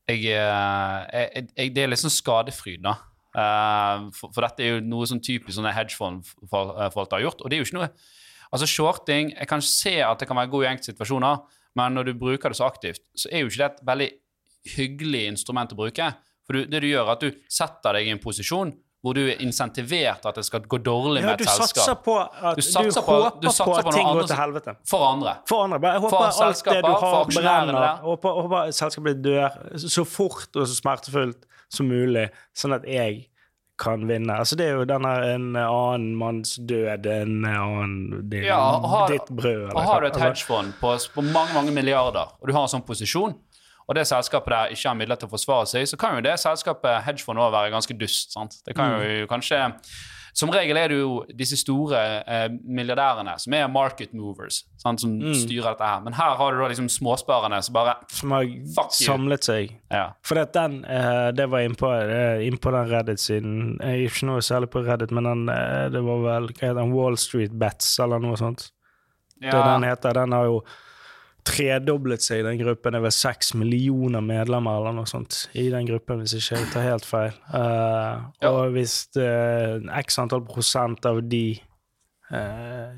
jeg, 0.05 0.27
jeg, 0.27 1.47
jeg, 1.55 1.71
det 1.73 1.81
er 1.81 1.89
litt 1.89 2.03
sånn 2.03 2.13
skadefryd, 2.13 2.83
da. 2.85 2.93
Uh, 3.33 4.11
for, 4.13 4.35
for 4.35 4.45
dette 4.45 4.61
er 4.61 4.75
jo 4.75 4.83
noe 4.85 5.07
sånn 5.09 5.23
typisk 5.25 5.57
sånne 5.57 5.73
hedgefond-folk 5.73 7.17
har 7.17 7.25
gjort. 7.25 7.41
Og 7.41 7.49
det 7.49 7.57
er 7.57 7.63
jo 7.63 7.69
ikke 7.71 7.79
noe 7.79 7.89
Altså 8.53 8.67
Shorting 8.69 9.33
Jeg 9.33 9.49
kan 9.49 9.63
se 9.65 9.97
at 10.05 10.21
det 10.21 10.27
kan 10.29 10.37
være 10.37 10.51
god 10.53 10.63
i 10.63 10.67
enkelte 10.69 10.93
situasjoner, 10.93 11.41
men 11.75 11.97
når 11.97 12.11
du 12.11 12.19
bruker 12.19 12.53
det 12.53 12.59
så 12.59 12.69
aktivt, 12.69 13.01
så 13.17 13.31
er 13.31 13.41
jo 13.41 13.49
ikke 13.49 13.63
det 13.63 13.71
et 13.71 13.81
veldig 13.89 14.09
hyggelig 14.75 15.27
instrument 15.29 15.71
å 15.73 15.77
bruke. 15.79 16.13
For 16.45 16.53
du, 16.53 16.65
det 16.69 16.81
du 16.81 16.87
gjør, 16.87 17.07
er 17.07 17.11
at 17.15 17.23
du 17.25 17.31
setter 17.49 17.93
deg 17.97 18.07
i 18.07 18.11
en 18.15 18.19
posisjon 18.21 18.73
hvor 19.05 19.13
du 19.13 19.19
er 19.29 19.37
insentivert 19.45 20.23
at 20.25 20.33
det 20.39 20.43
skal 20.47 20.63
gå 20.65 20.79
dårlig 20.81 21.21
Ja, 21.21 21.27
med 21.27 21.37
du 21.37 21.43
et 21.43 21.49
selskap. 21.51 21.77
satser 21.83 21.97
på 22.01 22.13
at 22.25 22.55
Du 22.57 22.61
du, 22.61 22.65
satser 22.65 23.03
på- 23.05 23.17
håper 23.21 23.41
du 23.43 23.47
satser 23.51 23.65
på 23.67 23.73
på 23.75 23.77
at 23.77 23.93
ting 23.93 24.07
går 24.07 24.27
til 24.31 24.35
helvete. 24.39 24.73
For 24.89 25.03
andre. 25.11 25.33
For 25.45 25.63
andre. 25.67 25.79
Jeg 25.93 26.01
håper 26.01 26.09
For 26.09 26.45
alt 26.47 26.63
det 26.65 26.81
du 26.81 26.89
har, 27.03 27.25
brenner. 27.35 28.01
Håper, 28.01 28.39
håper 28.41 28.71
selskapet 28.73 29.21
dør 29.21 29.77
så 29.77 30.05
fort 30.09 30.49
og 30.57 30.65
så 30.65 30.73
smertefullt 30.79 31.45
som 31.69 31.85
mulig, 31.89 32.29
sånn 32.57 32.73
at 32.79 32.83
jeg 32.89 33.27
kan 33.77 34.07
vinne. 34.07 34.31
Altså, 34.39 34.55
det 34.57 34.69
er 34.71 34.77
jo 34.79 34.85
denne 34.89 35.13
en 35.35 35.47
annen 35.59 36.15
manns 36.17 36.55
død, 36.57 37.05
en 37.05 37.45
annen 37.45 38.29
din, 38.29 38.43
Ja, 38.49 38.79
har- 38.79 39.07
ditt 39.09 39.27
brød. 39.29 39.69
eller 39.69 39.81
har 39.85 40.01
du 40.01 40.07
et 40.07 40.15
hedgefond 40.15 40.73
på, 40.79 40.95
på 41.13 41.21
mange 41.21 41.53
mange 41.53 41.71
milliarder, 41.75 42.25
og 42.41 42.47
du 42.47 42.53
har 42.53 42.63
en 42.63 42.73
sånn 42.73 42.85
posisjon, 42.87 43.35
og 43.87 43.95
det 43.95 44.07
selskapet 44.09 44.53
der 44.55 44.73
ikke 44.73 44.89
har 44.89 44.97
midler 44.97 45.19
til 45.21 45.29
å 45.29 45.35
forsvare 45.35 45.69
seg, 45.69 45.87
så 45.89 45.99
kan 46.01 46.17
jo 46.17 46.25
det 46.25 46.35
selskapet 46.41 47.05
hedgefond 47.05 47.39
også 47.39 47.55
være 47.59 47.73
ganske 47.77 47.97
dust. 47.99 48.33
sant? 48.33 48.59
Det 48.65 48.75
kan 48.77 48.99
jo 49.01 49.29
kanskje... 49.31 49.61
Som 50.35 50.51
regel 50.51 50.75
er 50.75 50.91
det 50.91 50.97
jo 50.99 51.21
disse 51.31 51.55
store 51.55 51.99
eh, 52.27 52.49
milliardærene 52.51 53.37
som 53.39 53.53
er 53.55 53.69
market 53.71 54.11
movers, 54.11 54.65
sant, 54.81 54.99
som 54.99 55.13
styrer 55.31 55.69
dette 55.69 55.87
her. 55.87 56.01
Men 56.03 56.17
her 56.17 56.33
har 56.35 56.51
du 56.51 56.59
da 56.59 56.67
liksom 56.73 56.89
småsparerne 56.91 57.61
som 57.63 57.77
bare 57.77 57.93
Som 58.11 58.33
har 58.35 58.43
Fuck 58.75 58.91
you. 58.97 59.05
samlet 59.05 59.47
seg. 59.47 59.71
Ja. 59.87 60.09
For 60.27 60.41
at 60.43 60.51
den, 60.57 60.81
eh, 60.91 61.29
det 61.31 61.47
var 61.53 61.63
innpå 61.63 61.87
eh, 62.01 62.43
inn 62.49 62.59
den 62.59 62.91
Reddit-siden. 62.91 63.55
Er 63.79 64.03
ikke 64.09 64.27
noe 64.27 64.43
særlig 64.43 64.73
på 64.75 64.83
Reddit, 64.83 65.15
men 65.15 65.23
den, 65.29 65.47
eh, 65.55 65.87
det 65.95 66.03
var 66.03 66.19
vel 66.27 66.51
hva 66.51 66.59
heter 66.59 66.81
den, 66.81 66.91
Wall 66.91 67.15
Street 67.15 67.55
Bets 67.55 67.95
eller 68.03 68.19
noe 68.19 68.35
sånt. 68.35 68.73
Det 69.39 69.55
den 69.55 69.87
heter. 69.87 70.19
Den 70.19 70.35
har 70.35 70.51
jo 70.51 70.59
tredoblet 71.45 72.23
seg, 72.25 72.41
i 72.41 72.45
den 72.47 72.59
gruppen. 72.59 72.95
Det 72.95 72.99
er 72.99 73.05
vel 73.05 73.15
seks 73.15 73.53
millioner 73.57 74.23
medlemmer 74.25 74.79
eller 74.79 74.95
noe 74.97 75.09
sånt 75.09 75.45
i 75.53 75.67
den 75.73 75.87
gruppen, 75.89 76.21
hvis 76.21 76.35
ikke 76.39 76.59
jeg 76.59 76.69
tar 76.73 76.87
helt 76.89 77.07
feil. 77.07 77.35
Uh, 77.53 78.25
Ja. 78.41 78.51
Og 78.51 78.75
hvis 78.75 78.95
uh, 79.17 79.81
x 80.01 80.19
antall 80.21 80.43
prosent 80.47 81.05
av 81.09 81.21
de 81.25 81.57
uh, 82.33 82.93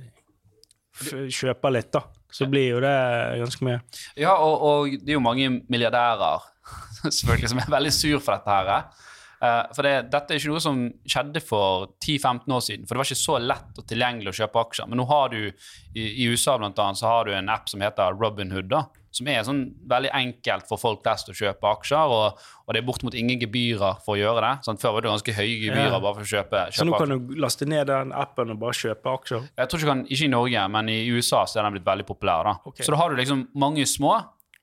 kjøper 0.97 1.75
litt, 1.75 1.91
da, 1.93 2.03
så 2.33 2.47
blir 2.49 2.71
jo 2.75 2.83
det 2.83 2.95
ganske 3.41 3.67
mye. 3.67 3.81
Ja, 4.19 4.35
og, 4.35 4.63
og 4.69 4.95
det 5.01 5.13
er 5.13 5.19
jo 5.19 5.23
mange 5.23 5.49
milliardærer 5.67 6.47
selvfølgelig 7.03 7.53
som 7.53 7.61
er 7.63 7.75
veldig 7.77 7.93
sur 7.95 8.23
for 8.23 8.37
dette 8.37 8.57
her. 8.57 9.05
Eh, 9.41 9.63
for 9.75 9.85
det, 9.85 9.95
dette 10.09 10.33
er 10.33 10.39
ikke 10.41 10.49
noe 10.53 10.63
som 10.63 10.77
skjedde 11.05 11.41
for 11.45 11.87
10-15 12.01 12.53
år 12.57 12.61
siden. 12.65 12.87
For 12.87 12.95
det 12.97 13.01
var 13.03 13.09
ikke 13.11 13.21
så 13.23 13.39
lett 13.41 13.77
og 13.81 13.85
tilgjengelig 13.89 14.31
å 14.33 14.37
kjøpe 14.43 14.63
aksjer. 14.65 14.87
Men 14.89 14.97
nå 14.97 15.05
har 15.09 15.29
du 15.29 15.41
i, 15.47 16.05
i 16.23 16.25
USA 16.31 16.57
blant 16.57 16.79
annet, 16.79 16.97
så 16.97 17.05
har 17.11 17.25
du 17.29 17.33
en 17.37 17.49
app 17.53 17.69
som 17.69 17.81
heter 17.85 18.17
Robinhood, 18.17 18.69
da, 18.71 18.85
som 19.17 19.27
er 19.31 19.41
sånn 19.47 19.61
veldig 19.89 20.09
enkelt 20.13 20.67
for 20.69 20.77
folk 20.77 20.99
flest 21.05 21.29
å 21.31 21.33
kjøpe 21.37 21.69
aksjer. 21.69 22.11
Og, 22.13 22.41
og 22.67 22.73
det 22.75 22.81
er 22.81 22.85
bortimot 22.85 23.15
ingen 23.17 23.39
gebyrer 23.41 24.01
for 24.05 24.13
å 24.13 24.19
gjøre 24.19 24.41
det. 24.45 24.51
Sånn, 24.67 24.77
før 24.81 24.93
var 24.97 25.05
det 25.05 25.13
ganske 25.13 25.35
høye 25.37 25.55
gebyrer 25.63 25.95
Ja. 25.95 25.99
bare 26.03 26.17
for 26.19 26.25
å 26.25 26.31
kjøpe, 26.33 26.63
Så 26.73 26.85
nå 26.85 26.97
kan 26.97 27.11
aksjer. 27.13 27.27
du 27.29 27.41
laste 27.41 27.65
ned 27.69 27.87
den 27.89 28.11
appen 28.13 28.51
og 28.53 28.59
bare 28.61 28.73
kjøpe 28.77 29.13
aksjer. 29.17 29.47
Jeg 29.57 29.69
tror 29.69 29.79
ikke, 29.81 29.91
kan, 29.93 30.03
ikke 30.05 30.25
i 30.25 30.33
Norge, 30.33 30.65
men 30.75 30.89
i 30.93 30.99
USA 31.13 31.45
så 31.45 31.59
er 31.61 31.69
den 31.69 31.77
blitt 31.77 31.85
veldig 31.87 32.05
populær. 32.09 32.43
da. 32.43 32.55
Okay. 32.65 32.85
Så 32.85 32.93
da 32.93 32.97
har 33.01 33.09
du 33.13 33.15
liksom 33.21 33.47
mange 33.55 33.85
små. 33.89 34.17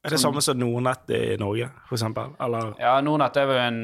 Er 0.05 0.13
det 0.13 0.21
samme 0.21 0.43
som 0.45 0.59
Nordnett 0.61 1.09
i 1.17 1.37
Norge, 1.41 1.71
eksempel? 1.93 2.35
Ja, 2.77 2.99
Nordnett 3.01 3.39
er 3.41 3.47
vel 3.49 3.61
en, 3.63 3.79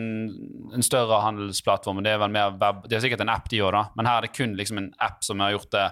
en 0.76 0.84
større 0.84 1.22
handelsplattform. 1.24 2.02
Det 2.04 2.12
er 2.12 2.20
vel 2.20 2.34
mer 2.34 2.52
web, 2.60 2.82
det 2.84 2.98
er 2.98 3.04
sikkert 3.06 3.24
en 3.24 3.32
app 3.32 3.48
de 3.48 3.62
gjør, 3.62 3.78
da. 3.78 3.84
Men 3.96 4.08
her 4.10 4.20
er 4.20 4.28
det 4.28 4.34
kun 4.36 4.52
liksom 4.58 4.82
en 4.82 4.90
app 5.00 5.24
som 5.24 5.40
har 5.40 5.54
gjort 5.54 5.70
det 5.72 5.86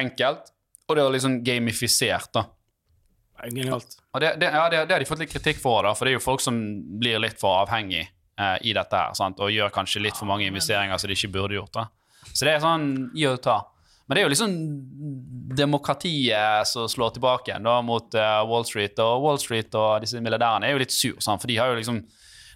enkelt. 0.00 0.50
Og 0.88 0.98
det 0.98 1.04
er 1.04 1.14
liksom 1.14 1.38
gamifisert, 1.46 2.32
da. 2.34 2.44
Genialt. 3.44 4.00
Det, 4.18 4.32
det, 4.40 4.50
ja, 4.50 4.64
det, 4.72 4.82
det 4.88 4.96
har 4.96 5.04
de 5.04 5.06
fått 5.06 5.22
litt 5.22 5.30
kritikk 5.30 5.62
for, 5.62 5.86
da, 5.86 5.94
for 5.94 6.08
det 6.08 6.16
er 6.16 6.18
jo 6.18 6.26
folk 6.26 6.42
som 6.42 6.58
blir 6.98 7.22
litt 7.22 7.38
for 7.38 7.60
avhengig 7.60 8.02
eh, 8.02 8.56
i 8.66 8.74
dette 8.74 8.98
her, 8.98 9.14
sant? 9.14 9.38
og 9.38 9.54
gjør 9.54 9.70
kanskje 9.74 10.02
litt 10.02 10.18
for 10.18 10.26
mange 10.26 10.48
investeringer 10.50 10.98
som 10.98 11.10
de 11.10 11.14
ikke 11.14 11.30
burde 11.38 11.54
gjort. 11.60 11.76
da. 11.78 11.86
Så 12.32 12.48
det 12.48 12.56
er 12.56 12.64
sånn 12.64 12.88
gi 13.14 13.28
og 13.30 13.38
ta. 13.46 13.60
Men 14.08 14.16
det 14.16 14.22
er 14.22 14.24
jo 14.26 14.32
liksom 14.32 14.52
demokratiet 15.58 16.66
som 16.68 16.88
slår 16.88 17.10
tilbake 17.16 17.50
igjen 17.52 17.66
da 17.66 17.78
mot 17.84 18.14
uh, 18.16 18.40
Wall 18.48 18.64
Street. 18.68 18.98
Og 19.04 19.22
Wall 19.24 19.40
Street 19.42 19.74
og 19.78 20.00
disse 20.04 20.20
milliardærene 20.24 20.68
er 20.68 20.76
jo 20.76 20.80
litt 20.82 20.94
sur, 20.94 21.18
sant? 21.24 21.42
for 21.42 21.50
de 21.50 21.58
har 21.60 21.72
jo 21.72 21.78
liksom 21.80 22.02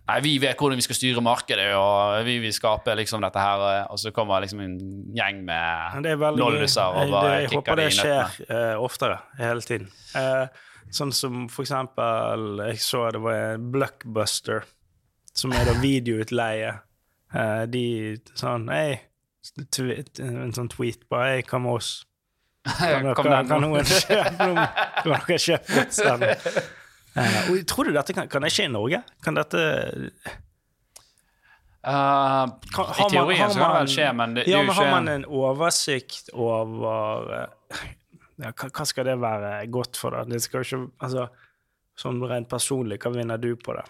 Nei, 0.03 0.17
vi 0.19 0.33
vet 0.43 0.59
hvordan 0.59 0.81
vi 0.81 0.83
skal 0.83 0.97
styre 0.99 1.23
markedet, 1.23 1.69
og 1.79 2.25
vi 2.27 2.33
vil 2.43 2.51
skape 2.53 2.91
liksom 2.99 3.23
dette 3.23 3.39
her. 3.39 3.61
eh, 3.71 3.85
Og 3.95 4.01
så 4.03 4.11
kommer 4.11 4.43
liksom 4.43 4.59
en 4.65 4.73
gjeng 5.15 5.45
med 5.47 6.09
lolluser 6.41 6.83
er 6.83 6.97
og 7.05 7.13
bare 7.13 7.29
det- 7.37 7.43
Jeg 7.45 7.51
håper 7.53 7.77
det 7.79 7.87
skjer 7.95 8.41
eh, 8.51 8.83
oftere, 8.83 9.21
hele 9.39 9.63
tiden. 9.63 9.87
Uh, 10.17 10.49
sånn 10.91 11.13
som 11.15 11.47
for 11.49 11.63
eksempel 11.63 12.67
Jeg 12.67 12.81
så 12.83 13.13
det 13.15 13.21
var 13.23 13.55
en 13.55 13.71
Blockbuster, 13.71 14.65
som 15.33 15.53
er 15.53 15.71
da 15.71 15.79
videoutleie. 15.79 16.81
Uh, 17.33 17.65
de 17.71 18.19
sånn 18.35 18.67
Hei, 18.75 19.01
tw- 19.75 20.23
en 20.23 20.55
sånn 20.57 20.71
tweet 20.73 21.09
bare 21.13 21.41
Hei, 21.43 21.59
med 21.59 21.73
oss. 21.73 21.91
Kan, 22.63 23.03
dere, 23.03 23.43
kan, 23.49 23.59
noen 23.65 23.83
kjøpe? 23.83 24.53
Kan 25.03 25.17
dere 25.17 25.39
kjøpe 25.43 25.83
oss 25.83 25.99
den? 25.99 26.29
Uh, 27.13 27.59
tror 27.69 27.91
du 27.91 27.93
dette 27.93 28.15
kan, 28.17 28.31
kan 28.31 28.47
det 28.47 28.53
skje 28.55 28.69
i 28.71 28.73
Norge? 28.73 29.03
Kan 29.25 29.37
dette 29.37 29.65
Eh, 31.83 32.47
kan, 32.75 32.85
I 32.99 33.11
teorien 33.11 33.51
så 33.51 33.59
kan 33.59 33.73
det 33.73 33.79
vel 33.81 33.89
skje, 33.91 34.11
men 34.15 34.35
det, 34.37 34.45
det 34.47 34.53
er 34.55 34.61
jo 34.61 34.71
ikke 34.71 34.77
har 34.79 34.93
man 34.93 35.09
en 35.11 35.25
oversikt 35.27 36.29
over 36.31 37.33
eh, 37.35 37.81
ja, 38.39 38.53
hva, 38.53 38.69
hva 38.69 38.87
skal 38.87 39.09
det 39.09 39.17
være 39.19 39.51
godt 39.75 39.99
for, 39.99 40.15
da? 40.15 40.23
Det 40.31 40.39
skal 40.45 40.63
jo 40.63 40.69
ikke 40.69 41.09
Altså, 41.09 41.27
sånn 41.99 42.23
rent 42.31 42.51
personlig, 42.51 43.01
hva 43.03 43.11
vinner 43.17 43.43
du 43.43 43.51
på 43.59 43.75
det? 43.75 43.83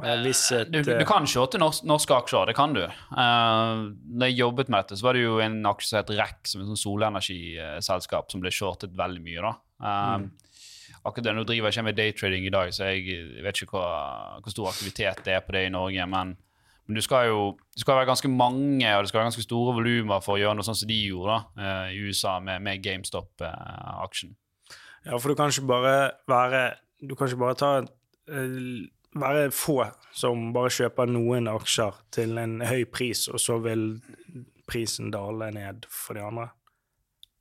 Eh, 0.00 0.20
Hvis 0.24 0.46
et 0.56 0.70
du, 0.72 0.78
du 0.80 0.92
eh, 0.94 1.04
kan 1.08 1.26
shorte 1.28 1.60
norske, 1.60 1.84
norske 1.88 2.14
aksjer, 2.16 2.48
det 2.48 2.54
kan 2.56 2.72
du. 2.72 2.80
Uh, 3.12 3.90
da 3.92 4.30
jeg 4.30 4.38
jobbet 4.40 4.70
med 4.72 4.86
dette, 4.86 4.96
så 4.96 5.04
var 5.04 5.18
det 5.18 5.26
jo 5.26 5.34
en 5.44 5.58
aksje 5.68 5.90
som 5.90 5.98
het 6.00 6.14
REC, 6.16 6.38
som 6.48 6.62
er 6.62 6.64
et 6.64 6.70
sånn 6.72 6.80
solenergiselskap, 6.80 8.30
som 8.32 8.40
ble 8.44 8.54
shortet 8.54 8.96
veldig 8.96 9.24
mye. 9.24 9.50
da. 9.50 9.52
Um, 9.82 10.30
Akkurat 11.02 11.26
det, 11.26 11.34
Nå 11.34 11.42
driver 11.42 11.66
jeg 11.66 11.74
ikke 11.74 11.86
med 11.88 11.96
daytrading 11.98 12.44
i 12.46 12.54
dag, 12.54 12.70
så 12.70 12.92
jeg 12.92 13.42
vet 13.42 13.58
ikke 13.58 13.74
hva, 13.74 13.86
hvor 14.38 14.54
stor 14.54 14.68
aktivitet 14.70 15.24
det 15.26 15.34
er 15.34 15.40
på 15.42 15.54
det 15.56 15.64
i 15.66 15.72
Norge. 15.74 16.04
Men, 16.06 16.36
men 16.86 16.98
du 16.98 17.02
skal 17.02 17.26
jo 17.26 17.40
det 17.74 17.82
skal 17.82 17.98
være 17.98 18.10
ganske 18.12 18.30
mange 18.30 18.86
og 18.86 19.02
det 19.02 19.10
skal 19.10 19.18
være 19.18 19.32
ganske 19.32 19.42
store 19.42 19.74
volumer 19.80 20.22
for 20.22 20.36
å 20.36 20.42
gjøre 20.44 20.60
noe 20.60 20.68
sånn 20.68 20.78
som 20.78 20.90
de 20.92 21.00
gjorde 21.08 21.34
da, 21.34 21.40
uh, 21.58 21.88
i 21.90 21.98
USA 22.06 22.36
med, 22.44 22.62
med 22.62 22.84
GameStop-aksjen. 22.86 24.36
Ja, 25.08 25.18
for 25.18 25.32
du 25.32 25.34
kan 25.34 25.50
ikke 25.50 25.66
bare 25.66 25.94
være 26.30 26.62
Du 27.02 27.16
kan 27.18 27.26
ikke 27.26 27.40
bare 27.40 27.58
ta 27.58 27.70
eh, 27.82 28.84
være 29.18 29.50
få 29.54 29.82
som 30.14 30.50
bare 30.54 30.72
kjøper 30.72 31.10
noen 31.10 31.50
aksjer 31.52 32.00
til 32.14 32.38
en 32.40 32.60
høy 32.64 32.84
pris, 32.92 33.26
og 33.32 33.40
så 33.42 33.58
vil 33.64 33.86
prisen 34.68 35.12
dale 35.12 35.50
ned 35.54 35.86
for 35.92 36.16
de 36.16 36.24
andre. 36.24 36.48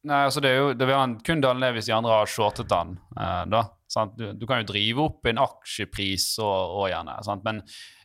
Nei, 0.07 0.23
altså 0.25 0.41
det, 0.41 0.49
er 0.49 0.57
jo, 0.57 0.73
det 0.73 0.87
vil 0.89 0.97
han 0.97 1.15
kun 1.21 1.43
dale 1.43 1.61
ned 1.61 1.75
hvis 1.77 1.87
de 1.91 1.93
andre 1.93 2.15
har 2.23 2.29
shortet 2.29 2.69
den. 2.71 2.95
eh, 3.13 3.43
da? 3.53 3.65
Du, 4.17 4.31
du 4.39 4.45
kan 4.47 4.61
jo 4.61 4.69
drive 4.71 5.03
opp 5.03 5.27
en 5.27 5.41
aksjepris 5.43 6.33
og, 6.41 6.77
og 6.79 6.85
gjerne, 6.89 7.17
sant? 7.27 7.43
men 7.45 7.59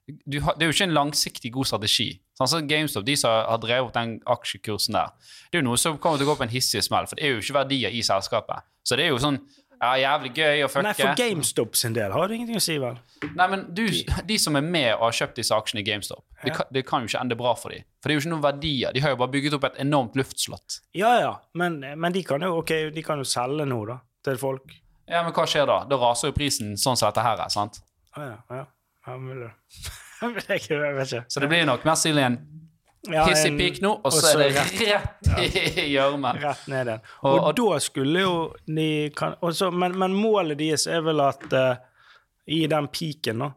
du 0.07 0.37
det 0.39 0.63
er 0.63 0.69
jo 0.69 0.75
ikke 0.75 0.87
en 0.87 0.95
langsiktig 0.95 1.51
god 1.55 1.67
strategi. 1.67 2.09
Sant? 2.39 2.51
Så 2.53 2.61
GameStop, 2.69 3.07
de 3.07 3.17
som 3.19 3.33
har 3.33 3.59
drevet 3.63 3.89
opp 3.89 3.95
den 3.97 4.19
aksjekursen 4.37 4.99
der, 4.99 5.15
det 5.51 5.59
er 5.59 5.65
jo 5.65 5.69
noe 5.71 5.81
som 5.81 5.97
kommer 5.99 6.21
til 6.21 6.29
å 6.29 6.33
gå 6.33 6.37
på 6.39 6.47
en 6.47 6.53
hissig 6.53 6.83
smell, 6.85 7.09
for 7.11 7.19
det 7.19 7.27
er 7.27 7.35
jo 7.35 7.43
ikke 7.43 7.59
verdier 7.59 7.95
i 7.95 8.05
selskapet. 8.07 8.67
Så 8.87 8.99
det 8.99 9.07
er 9.07 9.15
jo 9.15 9.23
sånn 9.23 9.41
ja, 9.81 9.91
jævlig 10.01 10.31
gøy 10.37 10.63
å 10.65 10.69
fucke. 10.71 10.85
Nei, 10.87 10.95
for 10.97 11.19
GameStop 11.19 11.77
sin 11.79 11.97
del 11.97 12.15
har 12.15 12.29
det 12.29 12.39
ingenting 12.39 12.59
å 12.61 12.63
si, 12.65 12.77
vel? 12.81 12.97
Nei, 13.27 13.47
men 13.53 13.65
du, 13.77 13.85
de 14.29 14.39
som 14.41 14.57
er 14.59 14.65
med 14.65 14.89
og 14.95 15.05
har 15.09 15.19
kjøpt 15.21 15.41
disse 15.41 15.57
aksjene 15.57 15.83
i 15.83 15.87
GameStop, 15.87 16.25
det, 16.43 16.55
kan, 16.57 16.71
det 16.73 16.83
kan 16.89 17.05
jo 17.05 17.11
ikke 17.11 17.23
ende 17.25 17.39
bra 17.39 17.53
for 17.59 17.75
dem. 17.75 17.85
For 18.01 18.09
det 18.09 18.15
er 18.15 18.19
jo 18.19 18.25
ikke 18.25 18.33
noen 18.33 18.47
verdier. 18.47 18.97
De 18.97 19.05
har 19.05 19.13
jo 19.13 19.21
bare 19.21 19.35
bygget 19.37 19.59
opp 19.59 19.69
et 19.69 19.79
enormt 19.85 20.17
luftslott. 20.19 20.81
Ja, 20.97 21.13
ja, 21.21 21.35
men, 21.61 21.79
men 21.83 22.17
de 22.17 22.25
kan 22.27 22.45
jo 22.47 22.57
ok, 22.63 22.75
de 22.97 23.05
kan 23.07 23.21
jo 23.21 23.29
selge 23.29 23.69
noe, 23.69 23.89
da, 23.93 24.01
til 24.27 24.41
folk. 24.41 24.77
Ja, 25.07 25.23
men 25.23 25.35
hva 25.37 25.47
skjer 25.49 25.69
da? 25.69 25.83
Da 25.87 26.01
raser 26.01 26.33
jo 26.33 26.37
prisen 26.37 26.75
sånn 26.81 26.99
som 26.99 27.11
dette 27.11 27.25
her 27.27 27.45
er, 27.45 27.53
sant? 27.53 27.79
Ja, 28.17 28.33
ja. 28.51 28.65
ja 29.07 29.19
mulig. 29.21 29.53
Jeg 30.23 30.33
vet 30.33 31.11
ikke. 31.11 31.27
Så 31.29 31.43
det 31.43 31.51
blir 31.53 31.67
nok 31.69 31.85
mest 31.85 32.07
sannsynlig 32.07 32.25
en 32.25 32.39
Ja, 33.13 33.25
hissig 33.29 33.53
peak 33.59 33.81
nå, 33.85 33.91
og 34.05 34.13
så 34.13 34.33
er 34.33 34.39
det 34.43 34.57
rett 34.57 35.79
i 35.79 35.85
gjørmen. 35.93 36.41
Rett 36.43 36.67
ned 36.73 36.87
igjen. 36.91 37.01
Og- 37.23 37.35
Og, 37.35 37.45
og- 37.51 37.55
da 37.61 37.79
skulle 37.85 38.21
jo 38.25 38.33
de 38.67 39.11
kan, 39.17 39.35
også, 39.43 39.71
men, 39.73 39.99
men 39.99 40.13
målet 40.17 40.59
deres 40.59 40.87
er 40.87 41.01
vel 41.07 41.21
at 41.21 41.47
uh, 41.53 41.77
i 42.47 42.67
den 42.71 42.89
piken, 42.89 43.39
da, 43.45 43.51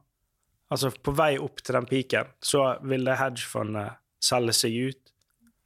altså 0.71 0.91
på 0.91 1.11
vei 1.15 1.37
opp 1.41 1.61
til 1.63 1.73
den 1.79 1.85
piken, 1.89 2.25
så 2.41 2.79
vil 2.83 3.05
det 3.05 3.17
hedgefondet 3.17 3.95
selge 4.21 4.53
seg 4.53 4.71
ut 4.89 5.13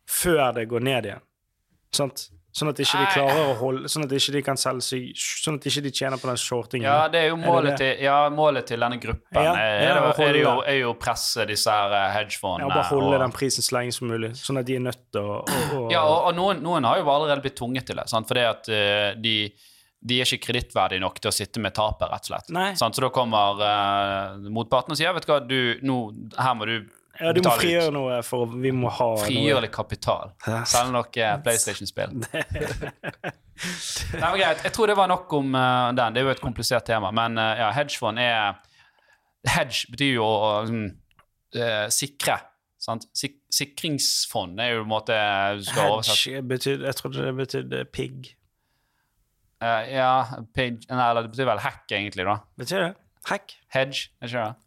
før 0.10 0.54
det 0.54 0.68
går 0.70 0.80
ned 0.84 1.06
igjen. 1.10 1.22
Sant? 1.94 2.30
Sånn 2.54 2.70
at 2.70 2.78
ikke 2.84 3.00
de 3.02 3.06
klarer 3.16 3.48
å 3.50 3.54
holde 3.58 3.90
Sånn 3.90 4.04
at 4.06 4.12
ikke 4.14 4.34
de 4.36 4.42
kan 4.46 4.60
selge 4.62 4.86
seg 4.86 5.08
Sånn 5.18 5.56
at 5.58 5.66
ikke 5.72 5.82
de 5.88 5.92
tjener 5.98 6.22
på 6.22 6.30
den 6.30 6.38
shortingen. 6.38 6.86
Ja, 6.86 7.08
det 7.10 7.24
er 7.24 7.32
jo 7.32 7.38
målet, 7.40 7.50
målet, 7.50 7.72
det? 7.72 7.78
til, 7.82 8.04
ja, 8.06 8.18
målet 8.30 8.68
til 8.70 8.86
denne 8.86 9.00
gruppen. 9.02 9.40
Ja, 9.40 9.56
er, 9.58 9.74
ja, 9.74 9.96
er, 9.96 10.00
det, 10.06 10.28
er, 10.28 10.40
jo, 10.44 10.54
er 10.70 10.80
jo 10.84 10.92
å 10.94 10.98
presse 11.02 11.48
disse 11.50 11.74
her 11.74 11.96
hedgefondene. 12.14 12.68
Ja, 12.68 12.70
og 12.70 12.78
bare 12.78 12.88
holde 12.92 13.18
og- 13.18 13.26
den 13.26 13.36
prisen 13.36 13.66
så 13.66 13.78
lenge 13.80 13.98
som 13.98 14.12
mulig, 14.12 14.32
sånn 14.38 14.62
at 14.62 14.70
de 14.70 14.78
er 14.78 14.86
nødt 14.86 15.02
til 15.16 15.26
å, 15.34 15.42
Ja, 15.92 16.04
og, 16.06 16.30
og 16.30 16.38
noen, 16.38 16.62
noen 16.62 16.86
har 16.86 17.02
jo 17.02 17.10
allerede 17.10 17.42
blitt 17.42 17.58
tvunget 17.58 17.90
til 17.90 17.98
det. 17.98 18.06
Sant? 18.12 18.30
Fordi 18.30 18.46
at 18.46 18.70
uh, 18.70 19.10
de, 19.18 19.36
de 20.04 20.20
er 20.22 20.30
ikke 20.30 20.52
kredittverdige 20.52 21.02
nok 21.02 21.18
til 21.24 21.34
å 21.34 21.36
sitte 21.36 21.64
med 21.64 21.74
tapet, 21.74 22.06
rett 22.12 22.28
og 22.28 22.36
slett. 22.36 22.54
Sant? 22.78 22.94
Så 22.94 23.08
da 23.08 23.10
kommer 23.14 23.66
uh, 23.66 24.50
motparten 24.54 24.94
og 24.94 25.00
sier 25.00 25.16
vet 25.18 25.26
du 25.26 25.34
hva, 25.34 25.42
du, 25.42 25.60
nå, 25.82 26.04
her 26.38 26.60
må 26.60 26.70
du 26.70 26.78
Ja, 27.22 27.32
du 27.36 27.44
må 27.46 27.52
frigjøre 27.60 27.92
ut. 27.92 27.94
noe, 27.94 28.20
for 28.26 28.50
vi 28.58 28.72
må 28.74 28.90
ha 28.90 29.08
Frigjøre 29.22 29.68
litt 29.68 29.74
kapital. 29.76 30.32
Selge 30.66 30.94
noe 30.96 31.28
PlayStation-spill. 31.46 32.16
Nei, 34.18 34.22
men 34.24 34.40
greit. 34.40 34.64
Jeg 34.66 34.74
tror 34.74 34.90
det 34.90 34.96
var 34.98 35.12
nok 35.12 35.34
om 35.38 35.54
uh, 35.54 35.92
den. 35.94 36.16
Det 36.16 36.24
er 36.24 36.26
jo 36.26 36.34
et 36.34 36.42
komplisert 36.42 36.88
tema. 36.90 37.12
Men 37.14 37.38
uh, 37.38 37.54
ja, 37.60 37.70
hedgefond 37.78 38.22
er 38.22 38.58
Hedge 39.44 39.92
betyr 39.92 40.14
jo 40.16 40.26
å 40.26 40.52
eh, 40.64 41.88
sikre. 41.94 42.38
Sant? 42.84 43.08
Sik 43.16 43.42
sikringsfond 43.54 44.60
er 44.60 44.74
jo 44.74 44.82
på 44.82 44.88
en 44.88 44.92
måte 44.92 45.18
du 45.60 45.66
skal 45.68 45.92
oversette 45.94 46.34
Hedge 46.34 46.48
betyr 46.50 46.82
Jeg 46.88 46.98
trodde 47.00 47.26
det 47.28 47.34
betydde 47.38 47.84
pigg. 47.96 48.32
Eh, 49.64 49.94
Ja, 49.98 50.42
pig 50.56 50.84
nei, 50.90 51.06
eller 51.10 51.28
det 51.28 51.34
betyr 51.36 51.50
vel 51.52 51.64
hack, 51.64 51.86
egentlig, 51.92 52.26
da. 52.28 52.40
Betyr 52.60 52.88
det? 52.88 52.92
Hack? 53.30 53.56
Hedge, 53.76 54.10
er 54.20 54.32
ikke 54.32 54.48
det? 54.48 54.63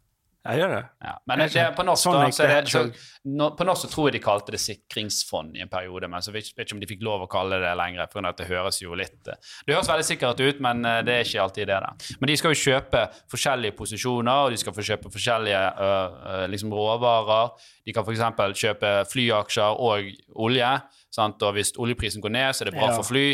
Jeg 0.47 0.61
gjør 0.61 0.71
det. 0.73 0.81
Ja. 1.03 1.13
Men 1.27 1.41
det, 1.43 1.63
på 1.75 1.83
norsk 1.83 2.03
Sånn 2.07 2.15
da, 2.17 2.27
så 2.31 2.45
det 2.47 2.59
så, 2.71 2.81
no, 3.27 3.49
på 3.59 3.65
norsk 3.67 3.83
så 3.83 3.89
tror 3.91 4.07
jeg 4.07 4.15
de 4.17 4.21
kalte 4.23 4.53
det 4.55 4.59
sikringsfond 4.63 5.57
i 5.57 5.63
en 5.65 5.71
periode, 5.71 6.07
men 6.11 6.23
så 6.23 6.31
vet 6.31 6.47
jeg 6.49 6.65
ikke 6.65 6.77
om 6.77 6.81
de 6.83 6.89
fikk 6.89 7.03
lov 7.03 7.25
å 7.25 7.29
kalle 7.31 7.59
det 7.63 7.73
lenger, 7.79 8.07
for 8.13 8.25
det 8.37 8.47
høres 8.47 8.79
jo 8.81 8.95
litt 8.97 9.27
eh, 9.27 9.35
Det 9.67 9.75
høres 9.75 9.89
veldig 9.91 10.07
sikkert 10.07 10.39
ut, 10.45 10.61
men 10.63 10.85
eh, 10.87 11.01
det 11.07 11.17
er 11.17 11.25
ikke 11.27 11.43
alltid 11.43 11.67
det. 11.71 11.79
da. 11.83 11.91
Men 12.21 12.31
de 12.31 12.37
skal 12.39 12.55
jo 12.55 12.61
kjøpe 12.63 13.03
forskjellige 13.33 13.75
posisjoner, 13.77 14.45
og 14.47 14.55
de 14.55 14.61
skal 14.63 14.75
få 14.77 14.87
kjøpe 14.91 15.11
forskjellige 15.13 15.63
øh, 15.87 16.45
liksom 16.53 16.73
råvarer. 16.73 17.51
De 17.87 17.95
kan 17.95 18.07
f.eks. 18.07 18.23
kjøpe 18.63 18.93
flyaksjer 19.11 19.83
og 19.83 20.09
olje, 20.47 20.71
sant? 21.13 21.43
og 21.43 21.53
hvis 21.57 21.73
oljeprisen 21.79 22.23
går 22.23 22.33
ned, 22.35 22.53
så 22.53 22.63
er 22.65 22.71
det 22.71 22.77
bra 22.79 22.91
Ja. 22.91 22.95
for 22.99 23.07
fly. 23.07 23.27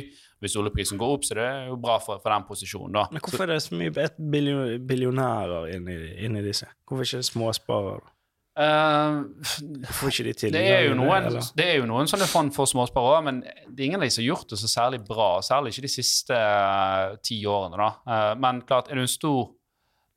Hvis 0.43 0.57
oljeprisen 0.59 0.99
går 0.99 1.13
opp, 1.17 1.27
så 1.27 1.37
det 1.39 1.43
er 1.47 1.67
jo 1.71 1.77
bra 1.79 1.97
for, 2.03 2.19
for 2.19 2.33
den 2.33 2.47
posisjonen. 2.47 2.97
da. 2.97 3.05
Men 3.11 3.23
hvorfor 3.23 3.45
er 3.45 3.53
det 3.55 3.61
så 3.63 3.77
mye 3.79 4.07
billionærer 4.89 5.69
inni, 5.77 5.95
inni 6.25 6.43
disse? 6.43 6.67
Hvorfor 6.89 7.07
ikke 7.07 7.23
småsparere? 7.29 8.03
Uh, 8.53 9.23
Hvorfor 9.81 10.11
ikke 10.11 10.27
de 10.27 10.33
til? 10.37 10.53
Det 10.53 10.61
er 10.69 10.83
jo 10.85 10.93
noen, 10.93 11.25
eller? 11.25 11.45
det 11.57 11.65
er 11.71 11.79
jo 11.79 11.87
noen 11.89 12.09
sånne 12.09 12.27
fond 12.29 12.53
for 12.53 12.69
småsparere 12.69 13.15
òg, 13.17 13.23
men 13.25 13.39
det 13.41 13.79
er 13.81 13.87
ingen 13.87 13.97
av 13.97 14.05
de 14.05 14.11
som 14.13 14.21
har 14.21 14.27
gjort 14.27 14.51
det 14.53 14.59
så 14.61 14.69
særlig 14.69 14.99
bra. 15.07 15.29
Særlig 15.41 15.73
ikke 15.73 15.87
de 15.87 15.93
siste 15.95 16.37
eh, 16.37 17.15
ti 17.25 17.39
årene. 17.49 17.79
da. 17.81 17.89
Eh, 18.05 18.33
men 18.43 18.61
klart, 18.69 18.91
er 18.91 18.99
du 19.01 19.05
en 19.07 19.09
stor, 19.09 19.47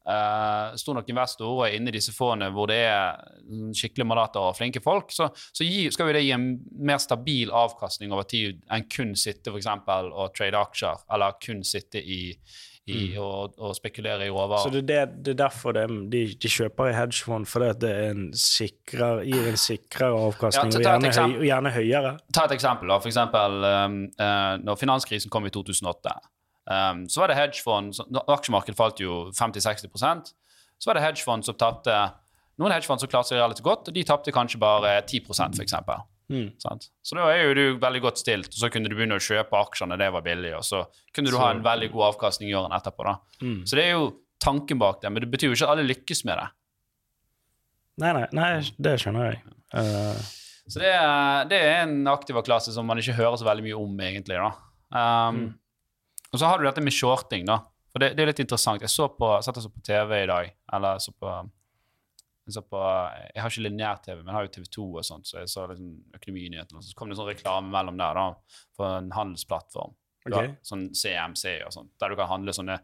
eh, 0.08 0.76
stor 0.80 0.98
nok 0.98 1.10
investor 1.12 1.50
og 1.50 1.64
er 1.66 1.76
inne 1.78 1.90
i 1.92 1.96
disse 1.98 2.14
fondene 2.14 2.52
hvor 2.54 2.70
det 2.70 2.78
er 2.88 3.18
mm, 3.46 3.72
skikkelige 3.76 4.08
mandater 4.08 4.44
og 4.44 4.56
flinke 4.58 4.82
folk, 4.84 5.10
så, 5.14 5.28
så 5.34 5.66
gi, 5.66 5.88
skal 5.94 6.10
jo 6.10 6.16
det 6.16 6.24
gi 6.26 6.32
en 6.36 6.48
mer 6.78 7.02
stabil 7.02 7.52
avkastning 7.54 8.14
over 8.14 8.28
tid 8.30 8.62
enn 8.72 8.86
kun 8.92 9.14
sitte 9.18 9.54
eksempel, 9.56 10.12
og 10.12 10.34
trade 10.36 10.58
aksjer, 10.58 11.06
eller 11.14 11.36
kun 11.42 11.62
sitte 11.66 12.02
i, 12.02 12.20
i 12.86 13.16
og, 13.18 13.56
og 13.58 13.74
spekulere 13.74 14.28
i 14.28 14.30
råvarer. 14.30 14.62
Så 14.62 14.72
det, 14.74 14.84
det, 14.88 15.00
det 15.26 15.34
er 15.34 15.40
derfor 15.40 15.74
de, 15.74 15.86
de, 16.12 16.22
de 16.38 16.50
kjøper 16.52 16.92
i 16.92 16.94
hedgefond, 16.96 17.48
fordi 17.50 17.72
det 17.82 17.92
en 18.10 18.22
sikrer, 18.38 19.24
gir 19.26 19.50
en 19.50 19.58
sikrere 19.60 20.20
avkastning, 20.28 20.76
Ja, 20.76 20.84
ta- 20.84 20.94
og, 20.94 21.08
gjerne 21.08 21.26
høy, 21.32 21.36
og 21.40 21.48
gjerne 21.48 21.74
høyere. 21.74 22.14
Ta 22.36 22.46
et 22.46 22.56
eksempel. 22.58 22.92
da, 22.92 23.00
eksempel, 23.10 23.68
um, 23.72 24.00
uh, 24.20 24.54
når 24.62 24.80
finanskrisen 24.82 25.32
kom 25.34 25.48
i 25.48 25.54
2008, 25.54 26.14
um, 26.66 27.04
så 27.08 27.22
var 27.22 27.28
det 27.32 27.36
hedgefond 27.38 27.94
så- 27.98 28.06
Aksjemarkedet 28.28 28.76
falt 28.78 29.00
jo 29.00 29.30
50-60% 29.36 30.32
så 30.78 30.90
var 30.90 30.98
det 30.98 31.02
hedgefond 31.06 31.44
som 31.46 31.54
tapte 31.58 31.94
Noen 32.56 32.72
hedgefond 32.72 33.02
som 33.02 33.08
klarte 33.12 33.28
seg 33.34 33.36
relativt 33.40 33.66
godt, 33.66 33.88
og 33.90 33.94
de 33.94 34.02
tapte 34.08 34.32
kanskje 34.32 34.56
bare 34.58 34.94
10 35.04 35.26
for 35.26 35.60
eksempel. 35.60 35.98
Mm. 36.32 36.46
Så 36.56 37.16
da 37.18 37.26
er 37.28 37.42
jo 37.42 37.54
du 37.54 37.78
veldig 37.82 38.00
godt 38.00 38.18
stilt, 38.22 38.48
og 38.48 38.56
så 38.62 38.70
kunne 38.72 38.88
du 38.88 38.94
begynne 38.96 39.18
å 39.18 39.20
kjøpe 39.20 39.58
aksjer 39.60 39.90
når 39.90 40.00
det 40.00 40.08
var 40.14 40.24
billig, 40.24 40.54
og 40.56 40.64
så 40.64 40.80
kunne 41.12 41.30
du 41.30 41.36
ha 41.36 41.50
en 41.52 41.60
veldig 41.62 41.90
god 41.92 42.06
avkastning 42.14 42.48
i 42.48 42.56
årene 42.56 42.78
etterpå. 42.80 43.12
Mm. 43.42 43.58
Så 43.68 43.76
det 43.76 43.84
er 43.84 43.92
jo 43.98 44.06
tanken 44.40 44.80
bak 44.80 45.02
det, 45.02 45.12
men 45.12 45.20
det 45.20 45.28
betyr 45.34 45.50
jo 45.52 45.58
ikke 45.58 45.68
at 45.68 45.74
alle 45.76 45.84
lykkes 45.90 46.24
med 46.24 46.40
det. 46.40 46.48
Nei, 48.00 48.12
nei, 48.16 48.24
nei, 48.36 48.48
det 48.88 48.96
skjønner 49.04 49.30
jeg. 49.30 49.44
Uh... 49.76 50.24
Så 50.66 50.80
det 50.82 50.88
er, 50.96 51.44
det 51.52 51.60
er 51.62 51.76
en 51.84 52.08
aktiva-klasse 52.10 52.72
som 52.74 52.88
man 52.88 52.98
ikke 52.98 53.14
hører 53.20 53.36
så 53.38 53.46
veldig 53.46 53.68
mye 53.68 53.76
om, 53.78 54.00
egentlig. 54.08 54.40
da. 54.40 54.50
Um, 54.96 55.36
Mm. 55.36 55.46
Og 56.32 56.40
så 56.40 56.46
har 56.50 56.58
du 56.58 56.66
dette 56.66 56.82
med 56.84 56.92
shorting, 56.94 57.46
da. 57.48 57.60
For 57.92 58.02
det, 58.02 58.12
det 58.16 58.24
er 58.24 58.30
litt 58.32 58.40
interessant. 58.42 58.82
Jeg 58.84 58.92
så 58.92 59.06
på, 59.16 59.28
satt 59.44 59.56
og 59.60 59.64
så 59.64 59.70
på 59.72 59.82
TV 59.86 60.10
i 60.22 60.26
dag, 60.28 60.50
eller 60.76 60.98
så 61.02 61.14
på 61.16 61.30
jeg, 62.46 62.54
så 62.54 62.60
på, 62.62 62.78
jeg 63.34 63.42
har 63.42 63.50
ikke 63.50 63.62
lineær-TV, 63.64 64.18
men 64.20 64.28
jeg 64.30 64.36
har 64.36 64.44
jo 64.46 64.50
TV2 64.54 64.82
og 65.00 65.04
sånt, 65.06 65.26
så 65.26 65.40
jeg 65.40 65.48
så 65.50 65.64
liksom 65.66 65.88
Økonominyhetene, 66.14 66.82
så 66.86 66.94
kom 66.94 67.10
det 67.10 67.16
sånn 67.18 67.26
reklame 67.32 67.72
mellom 67.72 67.96
der 67.98 68.14
da, 68.20 68.26
for 68.76 68.98
en 69.00 69.08
handelsplattform. 69.16 69.96
Okay. 70.26 70.52
Da, 70.52 70.54
Sånn 70.66 70.84
CMC 70.98 71.56
og 71.66 71.72
sånt, 71.74 71.90
der 72.02 72.10
du 72.10 72.16
kan 72.18 72.26
handle 72.30 72.54
sånne 72.54 72.76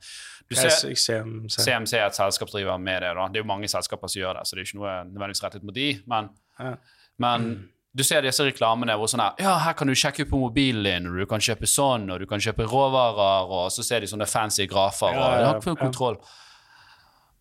du 0.51 0.55
ser, 0.59 0.71
ser. 0.95 1.31
CMC 1.51 1.95
er 1.99 2.05
et 2.09 2.19
selskap 2.19 2.51
som 2.51 2.59
driver 2.59 2.79
med 2.83 3.03
det. 3.03 3.13
da. 3.19 3.25
Det 3.31 3.39
er 3.41 3.43
jo 3.45 3.51
mange 3.51 3.71
selskaper 3.71 4.11
som 4.11 4.21
gjør 4.23 4.39
det, 4.39 4.45
så 4.47 4.55
det 4.59 4.63
er 4.63 4.69
ikke 4.71 4.79
noe 4.81 4.93
nødvendigvis 5.13 5.45
rettet 5.47 5.67
mot 5.67 5.75
de, 5.79 5.89
men, 6.11 6.31
Ja. 6.59 6.75
men 7.23 7.49
du 7.93 8.03
ser 8.05 8.23
disse 8.25 8.45
reklamene 8.47 8.95
hvor 8.97 9.11
sånn 9.11 9.21
her 9.21 9.43
Ja, 9.43 9.57
her 9.67 9.75
kan 9.77 9.91
du 9.91 9.93
sjekke 9.99 10.25
på 10.29 10.39
mobilen 10.41 10.85
din, 10.87 11.09
og 11.11 11.19
du 11.21 11.27
kan 11.29 11.43
kjøpe 11.45 11.69
sånn, 11.69 12.07
og 12.15 12.23
du 12.23 12.27
kan 12.31 12.41
kjøpe 12.41 12.65
råvarer, 12.71 13.51
og 13.53 13.67
så 13.75 13.85
ser 13.85 14.01
de 14.01 14.09
sånne 14.09 14.29
fancy 14.31 14.65
grafer, 14.71 15.13
og 15.13 15.35
du 15.43 15.49
har 15.51 15.61
full 15.65 15.77
kontroll. 15.81 16.17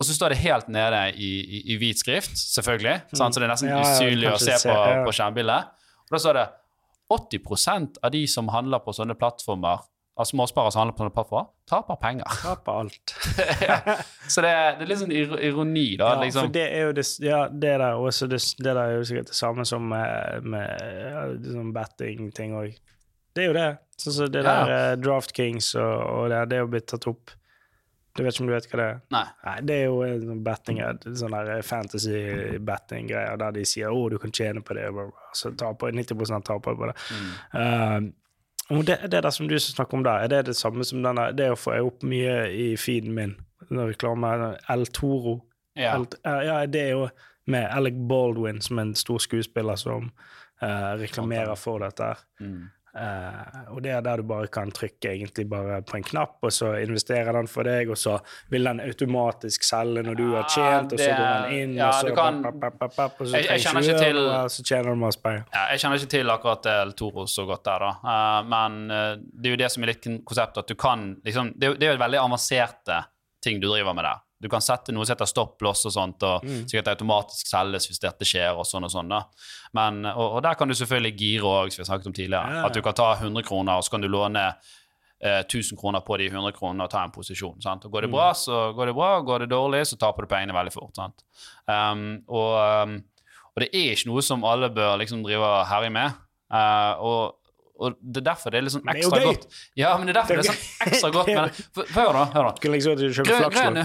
Og 0.01 0.07
så 0.07 0.15
står 0.17 0.33
det 0.33 0.39
helt 0.41 0.67
nede 0.73 0.99
i, 1.13 1.29
i, 1.39 1.61
i 1.75 1.77
hvit 1.77 1.99
skrift, 2.01 2.33
selvfølgelig, 2.55 2.97
sant? 3.13 3.35
så 3.35 3.39
det 3.39 3.45
er 3.47 3.53
nesten 3.53 3.69
Mm. 3.69 3.77
Ja, 3.77 3.93
usynlig 3.95 4.31
å 4.31 4.39
se 4.41 4.57
se, 4.57 4.67
på, 4.73 5.05
på 5.05 5.13
skjermbildet. 5.13 5.69
Og 6.09 6.15
da 6.17 6.21
står 6.23 6.39
det 6.39 6.47
80% 7.13 7.99
av 8.03 8.11
de 8.11 8.23
som 8.27 8.49
handler 8.51 8.81
på 8.83 8.95
sånne 8.97 9.15
plattformer, 9.19 9.85
av 10.19 10.27
småsparere 10.27 10.71
som 10.73 10.81
handler 10.81 10.95
på 10.95 11.03
sånne 11.03 11.13
plattformer, 11.15 11.49
taper 11.71 11.99
penger. 12.01 12.35
Taper 12.43 12.79
alt. 12.83 13.13
ja. 13.67 13.97
Så 14.27 14.43
det 14.43 14.51
det 14.51 14.85
er 14.85 14.89
litt 14.91 15.01
sånn 15.01 15.13
ironi, 15.15 15.85
da. 15.99 16.13
Ja, 16.15 16.21
liksom. 16.23 16.47
for 16.47 16.55
det 16.57 16.65
er 16.67 16.89
jo 16.89 16.95
det, 16.97 17.05
ja, 17.23 17.41
det 17.49 17.75
der 17.81 17.97
også, 17.97 18.27
det, 18.31 18.41
det 18.59 18.69
der 18.69 18.81
er 18.83 18.95
jo 18.99 19.05
sikkert 19.07 19.31
det 19.31 19.37
samme 19.39 19.65
som 19.67 19.87
med, 19.91 20.47
med 20.55 21.47
sånn 21.47 21.71
betting-ting 21.75 22.57
òg. 22.59 22.75
Det 23.31 23.45
er 23.45 23.47
jo 23.51 23.55
det. 23.55 23.69
Sånn 24.01 24.17
som 24.17 24.31
det 24.33 24.43
Ja. 24.43 24.55
der 24.65 24.73
eh, 24.77 24.95
Draft 24.99 25.35
Kings 25.37 25.71
og, 25.79 25.93
og 26.03 26.29
det, 26.33 26.43
det 26.51 26.59
er 26.59 26.65
jo 26.65 26.73
blitt 26.73 26.89
tatt 26.91 27.07
opp. 27.07 27.31
Du 28.11 28.25
vet 28.25 28.35
ikke 28.35 28.43
om 28.43 28.49
du 28.49 28.53
vet 28.57 28.65
hva 28.67 28.77
det 28.81 28.85
er? 28.91 28.97
Nei. 29.15 29.25
Nei, 29.45 29.53
det 29.63 29.75
er 29.77 29.85
jo 29.85 29.99
en 30.03 30.23
sånn 30.27 30.39
betting, 30.43 30.79
sånn 31.15 31.35
der 31.37 31.61
fantasy-betting-greier 31.63 33.37
der 33.39 33.53
de 33.55 33.63
sier 33.63 33.87
'å, 33.87 34.09
du 34.11 34.17
kan 34.19 34.33
tjene 34.35 34.59
på 34.67 34.75
det', 34.75 34.89
og 34.91 35.13
så 35.37 35.53
taper 35.55 35.95
90 35.95 36.43
taper 36.43 36.75
på 36.75 36.89
det. 36.91 36.95
Mm. 37.55 38.09
Det, 38.71 38.97
det 39.11 39.23
der 39.25 39.33
som 39.35 39.49
du 39.49 39.57
snakker 39.59 39.97
om 39.97 40.03
der, 40.03 40.23
er 40.23 40.31
det 40.31 40.45
det 40.51 40.55
samme 40.55 40.85
som 40.87 41.01
denne 41.03 41.31
Det 41.35 41.49
å 41.51 41.59
få 41.59 41.75
opp 41.83 42.05
mye 42.07 42.45
i 42.55 42.67
feeden 42.79 43.15
min? 43.17 43.35
Når 43.69 43.93
reklame 43.93 44.53
El 44.71 44.85
Toro. 44.95 45.41
Ja. 45.75 45.97
El, 45.97 46.07
eh, 46.27 46.43
ja, 46.47 46.59
det 46.67 46.85
er 46.87 46.93
jo 46.95 47.09
med 47.51 47.67
Alec 47.67 47.97
Baldwin, 48.09 48.61
som 48.61 48.79
en 48.79 48.93
stor 48.95 49.19
skuespiller 49.19 49.75
som 49.79 50.11
eh, 50.61 50.91
reklamerer 51.01 51.55
for 51.59 51.83
dette. 51.83 52.13
Mm. 52.39 52.69
Eh, 52.93 53.71
og 53.71 53.81
det 53.85 53.91
er 53.95 54.01
der 54.03 54.17
du 54.19 54.23
bare 54.27 54.47
kan 54.51 54.71
trykke 54.71 55.13
egentlig 55.13 55.45
bare 55.49 55.77
på 55.87 55.95
en 55.95 56.03
knapp, 56.03 56.37
og 56.43 56.51
så 56.51 56.73
investerer 56.81 57.31
den 57.37 57.47
for 57.47 57.63
deg, 57.63 57.89
og 57.89 57.95
så 57.97 58.17
vil 58.51 58.63
den 58.67 58.81
automatisk 58.83 59.63
selge 59.63 60.03
når 60.03 60.17
du 60.19 60.25
har 60.35 60.43
tjent, 60.51 60.91
og 60.91 60.99
så 60.99 61.11
går 61.15 61.29
den 61.47 61.53
inn, 61.59 61.75
ja, 61.79 61.87
og 61.87 61.93
så 62.01 62.15
kan- 62.15 62.41
papp, 62.43 62.59
papp, 62.79 62.95
papp, 62.95 63.21
og 63.21 63.27
så 63.27 63.37
Jeg- 63.37 63.47
jeg 63.47 63.59
kjenner 63.65 63.81
ikke 63.81 63.99
til- 64.03 64.17
og 64.27 64.49
så 64.51 64.63
tjener 64.63 64.83
du 64.91 64.95
masse 64.95 65.21
penger. 65.21 65.43
Ja, 65.53 65.67
jeg 65.71 65.79
kjenner 65.79 65.95
ikke 66.01 66.09
til 66.17 66.29
akkurat 66.29 66.65
El 66.65 66.91
Toro 66.93 67.25
så 67.25 67.45
godt 67.47 67.63
der, 67.63 67.79
da. 67.79 67.91
Uh, 68.03 68.43
men 68.47 68.91
uh, 68.91 69.15
det 69.15 69.45
er 69.45 69.55
jo 69.55 69.61
det 69.63 69.71
som 69.71 69.83
er 69.83 69.87
litt 69.87 70.03
konsept, 70.25 70.57
at 70.57 70.67
du 70.67 70.75
kan 70.75 71.15
liksom 71.23 71.53
Det 71.57 71.79
det 71.79 71.87
er 71.87 71.93
jo 71.97 72.03
veldig 72.03 72.19
avanserte 72.19 73.05
ting 73.41 73.59
du 73.61 73.67
driver 73.67 73.93
med 73.95 74.03
der. 74.03 74.19
Du 74.41 74.49
kan 74.49 74.59
sette 74.65 74.91
noe 74.91 75.05
som 75.05 75.13
heter 75.15 75.29
stopplås 75.29 75.85
og 75.85 75.93
sånt, 75.93 76.23
og 76.23 76.43
Mm. 76.43 76.65
sikkert 76.67 76.87
automatisk 76.95 77.47
selges 77.47 77.87
hvis 77.87 77.99
dette 78.01 78.25
skjer, 78.25 78.57
og 78.57 78.65
sånn 78.65 78.83
og 78.83 78.91
sånn. 78.91 79.09
da. 79.09 79.23
Men, 79.73 80.03
og, 80.05 80.37
og 80.37 80.41
der 80.43 80.55
kan 80.55 80.67
du 80.67 80.73
selvfølgelig 80.73 81.15
gire 81.17 81.43
òg, 81.43 81.71
som 81.71 81.83
vi 81.83 81.85
har 81.87 81.91
snakket 81.97 82.07
om 82.07 82.13
tidligere. 82.13 82.55
Ja. 82.57 82.65
At 82.65 82.73
du 82.73 82.81
kan 82.81 82.93
ta 82.97 83.13
100 83.15 83.43
kroner, 83.45 83.77
og 83.77 83.83
så 83.85 83.91
kan 83.91 84.01
du 84.01 84.07
låne 84.09 84.55
eh, 85.23 85.43
1000 85.45 85.77
kroner 85.77 86.01
på 86.01 86.17
de 86.17 86.29
100 86.31 86.51
kronene 86.57 86.81
og 86.83 86.89
ta 86.89 87.03
en 87.03 87.11
posisjon. 87.13 87.61
sant? 87.61 87.85
Og 87.85 87.91
Går 87.91 88.01
det 88.01 88.09
Mm. 88.09 88.13
bra, 88.17 88.31
så 88.33 88.73
går 88.73 88.85
det 88.87 88.95
bra. 88.95 89.21
Går 89.21 89.39
det 89.45 89.49
dårlig, 89.49 89.81
så 89.85 89.95
taper 89.99 90.23
du 90.25 90.27
pengene 90.27 90.51
veldig 90.51 90.73
fort. 90.73 90.95
sant? 90.95 91.21
Um, 91.67 92.23
og, 92.27 92.57
um, 92.87 93.03
og 93.53 93.59
det 93.59 93.69
er 93.71 93.93
ikke 93.93 94.07
noe 94.07 94.21
som 94.23 94.43
alle 94.43 94.69
bør 94.73 94.97
liksom 94.97 95.21
drive 95.23 95.43
og 95.45 95.67
herje 95.67 95.91
med. 95.91 96.11
Uh, 96.51 96.95
og, 96.99 97.35
og 97.81 97.95
det 98.01 98.21
er 98.21 98.25
derfor 98.29 98.53
det 98.53 98.61
er 98.61 98.73
sånn 98.73 98.83
Men 98.85 98.97
det 98.97 99.01
er 99.01 99.07
jo 99.07 99.11
ekstra 99.11 99.29
godt. 99.31 99.61
Ja, 99.79 99.91
men 99.97 100.07
det 100.07 100.13
er 100.13 100.19
derfor 100.19 100.37
det 100.37 100.43
er 100.43 100.49
sånn 100.51 100.91
ekstra 100.91 101.11
godt. 101.15 101.31
Men, 101.33 101.53
for, 101.57 101.81
for, 101.81 101.93
hør 101.97 102.17
da, 102.17 102.25
hør 102.35 102.47
nå. 102.47 102.73
Liksom 102.75 103.29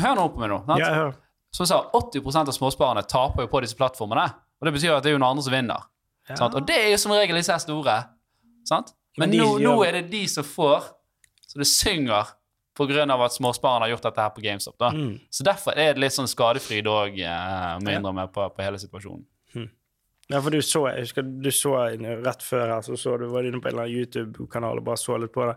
Hør 0.04 0.18
nå 0.18 0.26
på 0.34 0.42
meg 0.42 0.52
nå. 0.52 0.58
sant? 0.68 1.22
Som 1.56 1.64
jeg 1.64 1.70
sa, 1.70 1.78
80% 1.96 2.52
av 2.52 2.56
småsparerne 2.56 3.04
taper 3.08 3.46
jo 3.46 3.50
på 3.52 3.62
disse 3.64 3.78
plattformene. 3.78 4.26
Og 4.60 4.68
det 4.68 4.74
betyr 4.76 4.96
at 4.96 5.04
det 5.06 5.12
er 5.12 5.16
jo 5.16 5.20
noen 5.22 5.36
andre 5.36 5.46
som 5.46 5.54
vinner. 5.56 5.86
Ja. 6.28 6.36
Sant? 6.42 6.56
Og 6.58 6.66
det 6.68 6.76
er 6.76 6.90
jo 6.92 6.98
som 7.00 7.14
regel 7.16 7.38
disse 7.38 7.56
store. 7.64 7.96
Sant? 8.68 8.92
Men 9.16 9.30
Men 9.30 9.36
de 9.38 9.40
nå, 9.40 9.52
nå 9.64 9.76
er 9.86 10.00
det 10.00 10.10
de 10.12 10.26
som 10.28 10.44
får, 10.44 10.90
så 11.46 11.62
det 11.62 11.68
synger 11.70 12.34
av 12.76 13.22
at 13.24 13.32
småsparerne 13.32 13.86
har 13.86 13.94
gjort 13.94 14.10
dette 14.10 14.20
her 14.20 14.32
på 14.36 14.42
GameStop. 14.44 14.82
Mm. 14.92 15.14
Så 15.32 15.44
derfor 15.46 15.78
er 15.80 15.94
det 15.94 16.02
litt 16.02 16.12
sånn 16.12 16.28
skadefryd 16.28 16.88
òg, 16.92 17.16
eh, 17.24 17.70
må 17.80 17.88
jeg 17.88 18.02
innrømme, 18.02 18.26
på, 18.34 18.44
på 18.52 18.64
hele 18.66 18.80
situasjonen. 18.82 19.24
Ja, 20.28 20.40
for 20.42 20.50
du 20.50 20.58
så, 20.62 20.80
jeg 20.90 21.04
husker 21.06 21.22
du 21.22 21.50
så 21.54 21.72
rett 22.26 22.42
før 22.42 22.66
her, 22.74 22.80
så 22.82 22.96
så 22.98 23.16
du 23.20 23.28
var 23.30 23.46
inne 23.46 23.60
på 23.62 23.68
en 23.68 23.76
eller 23.76 23.86
annen 23.86 24.00
YouTube-kanal 24.00 24.80
og 24.80 24.84
bare 24.88 24.98
så 24.98 25.18
litt 25.22 25.32
på 25.34 25.44
det. 25.46 25.54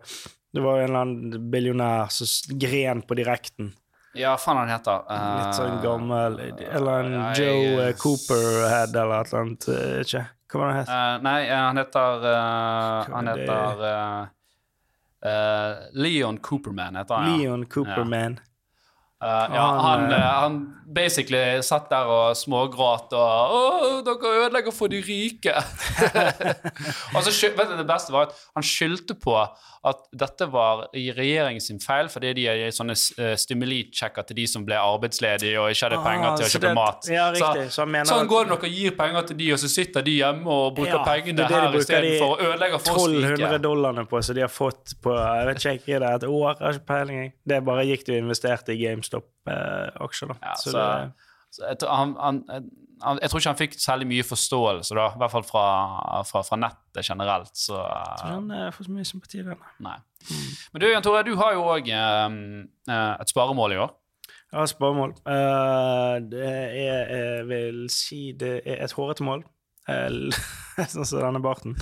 Det 0.53 0.61
var 0.61 0.77
en 0.79 0.89
eller 0.89 0.99
annen 1.05 1.47
billionær 1.53 2.09
som 2.13 2.57
gren 2.61 3.01
på 3.01 3.17
direkten. 3.17 3.71
Ja, 4.17 4.35
faen 4.41 4.57
han 4.57 4.69
heter 4.73 5.03
eh, 5.05 5.25
Litt 5.37 5.53
sånn 5.53 5.75
gammel 5.83 6.39
Eller 6.65 7.03
en 7.05 7.11
ja, 7.13 7.25
Joe 7.37 7.83
eh, 7.83 7.91
Cooperhead 7.93 8.95
eller 8.97 9.21
et 9.21 9.29
eller 9.29 9.43
annet. 9.43 9.67
eh, 9.69 9.99
Ikke? 10.01 10.23
Hva 10.49 10.59
var 10.63 10.71
det 10.71 10.73
han 10.73 10.79
het? 10.79 10.89
Uh, 10.89 11.21
Nei, 11.27 11.35
eh, 11.45 11.59
han 11.61 11.77
heter 11.77 12.25
uh, 12.25 13.11
Han 13.13 13.29
Hva 13.29 13.35
er 13.35 13.43
heter 13.43 13.83
eh, 13.91 14.31
eh, 15.29 15.83
Leon 15.93 16.39
Cooperman 16.41 16.97
heter 16.97 17.15
han. 17.21 17.29
ja. 17.29 17.37
Leon 17.37 17.65
Cooperman. 17.69 18.39
Eh, 19.21 19.27
ja, 19.27 19.61
Han, 19.61 19.79
han, 19.85 20.11
eh, 20.11 20.17
eh, 20.17 20.35
han 20.41 20.59
basically 20.95 21.61
satt 21.61 21.89
der 21.91 22.07
og 22.07 22.37
smågråt 22.39 23.11
og 23.19 23.55
Å, 23.57 23.63
dere 24.07 24.29
ødelegger 24.45 24.71
for 24.73 24.87
de 24.89 25.01
rike. 25.03 25.51
og 27.15 27.25
så 27.25 27.33
vet 27.57 27.67
du, 27.73 27.75
Det 27.81 27.87
beste 27.89 28.13
var 28.15 28.29
at 28.29 28.37
han 28.55 28.65
skyldte 28.65 29.17
på 29.19 29.35
at 29.87 29.99
dette 30.19 30.43
var 30.51 30.81
i 30.99 31.05
regjeringen 31.15 31.61
sin 31.63 31.77
feil, 31.79 32.09
fordi 32.11 32.33
de 32.35 32.43
gir 32.49 32.71
sånne 32.75 32.95
uh, 33.15 33.29
stimuli-sjekker 33.39 34.25
til 34.27 34.35
de 34.41 34.43
som 34.51 34.65
ble 34.67 34.75
arbeidsledige 34.75 35.55
og 35.61 35.69
ikke 35.71 35.85
hadde 35.87 35.99
Ah, 36.01 36.03
penger 36.03 36.33
til 36.35 36.45
å 36.45 36.49
kjøpe 36.51 36.65
det- 36.65 36.73
mat. 36.75 37.07
ja, 37.07 37.27
riktig. 37.31 37.63
Så 37.71 37.85
han 37.85 37.91
mener 37.93 38.09
sånn 38.09 38.27
går 38.27 38.43
det 38.43 38.51
når 38.51 38.59
dere 38.65 38.73
gir 38.75 38.97
penger 38.99 39.29
til 39.29 39.37
de, 39.39 39.47
og 39.55 39.61
så 39.63 39.69
sitter 39.71 40.03
de 40.03 40.15
hjemme 40.17 40.51
og 40.51 40.75
bruker 40.75 40.97
Ja, 40.97 41.03
pengene 41.07 41.37
det 41.39 41.45
er 41.47 41.63
her 41.69 41.77
istedenfor 41.79 42.33
å 42.33 42.49
ødelegge 42.49 42.79
for 42.83 42.91
oss 42.99 43.07
1200 43.07 43.37
rike. 43.39 43.61
dollarene 43.63 44.05
på 44.11 44.21
som 44.27 44.35
de 44.35 44.41
har 44.43 44.51
fått 44.51 44.95
på 45.03 45.15
jeg 45.15 45.47
vet 45.53 45.65
ikke, 45.77 45.99
det 46.03 46.09
er 46.09 46.15
et 46.19 46.27
år. 46.27 46.51
Jeg 46.59 46.65
har 46.67 46.73
ikke 46.81 46.89
peiling. 46.91 47.31
Det 47.53 47.61
bare 47.71 47.87
gikk 47.87 48.03
du 48.09 48.11
og 48.17 48.19
investerte 48.25 48.75
i 48.75 48.81
GameStop-aksjer. 49.09 50.31
da. 50.33 50.37
Ja, 50.43 50.55
så 50.55 50.71
så, 50.71 50.77
det, 50.77 51.27
så 51.55 51.65
jeg, 51.65 51.77
han, 51.89 52.15
han, 52.19 52.41
han, 53.01 53.21
jeg 53.21 53.31
tror 53.31 53.41
ikke 53.41 53.53
han 53.53 53.61
fikk 53.61 53.77
særlig 53.81 54.09
mye 54.09 54.25
forståelse, 54.27 54.97
da, 54.97 55.07
i 55.15 55.21
hvert 55.21 55.33
fall 55.33 55.45
fra, 55.47 55.65
fra, 56.29 56.43
fra 56.45 56.59
nettet 56.61 57.07
generelt. 57.07 57.53
Så 57.57 57.77
jeg 57.79 58.19
tror 58.21 58.35
han 58.35 58.51
eh, 58.57 58.67
får 58.75 58.89
så 58.89 58.97
mye 58.97 59.07
sympati 59.07 59.45
den. 59.45 59.63
nei. 59.85 59.97
Men 60.73 60.83
du, 60.83 60.89
Jan 60.89 61.05
Tore, 61.05 61.23
du 61.25 61.33
har 61.39 61.55
jo 61.55 61.65
òg 61.73 61.89
et 61.89 63.33
sparemål 63.33 63.77
i 63.77 63.81
år. 63.85 63.95
Ja, 64.49 64.65
sparemål. 64.65 65.13
Uh, 65.29 66.17
det 66.31 66.41
er, 66.41 67.11
jeg 67.13 67.47
vil 67.49 67.83
si, 67.93 68.31
det 68.33 68.61
er 68.65 68.83
et 68.83 68.93
hårete 68.97 69.25
mål. 69.25 69.43
Eh, 69.89 70.41
Sånn 70.93 71.03
som 71.03 71.19
denne 71.19 71.41
barten. 71.43 71.73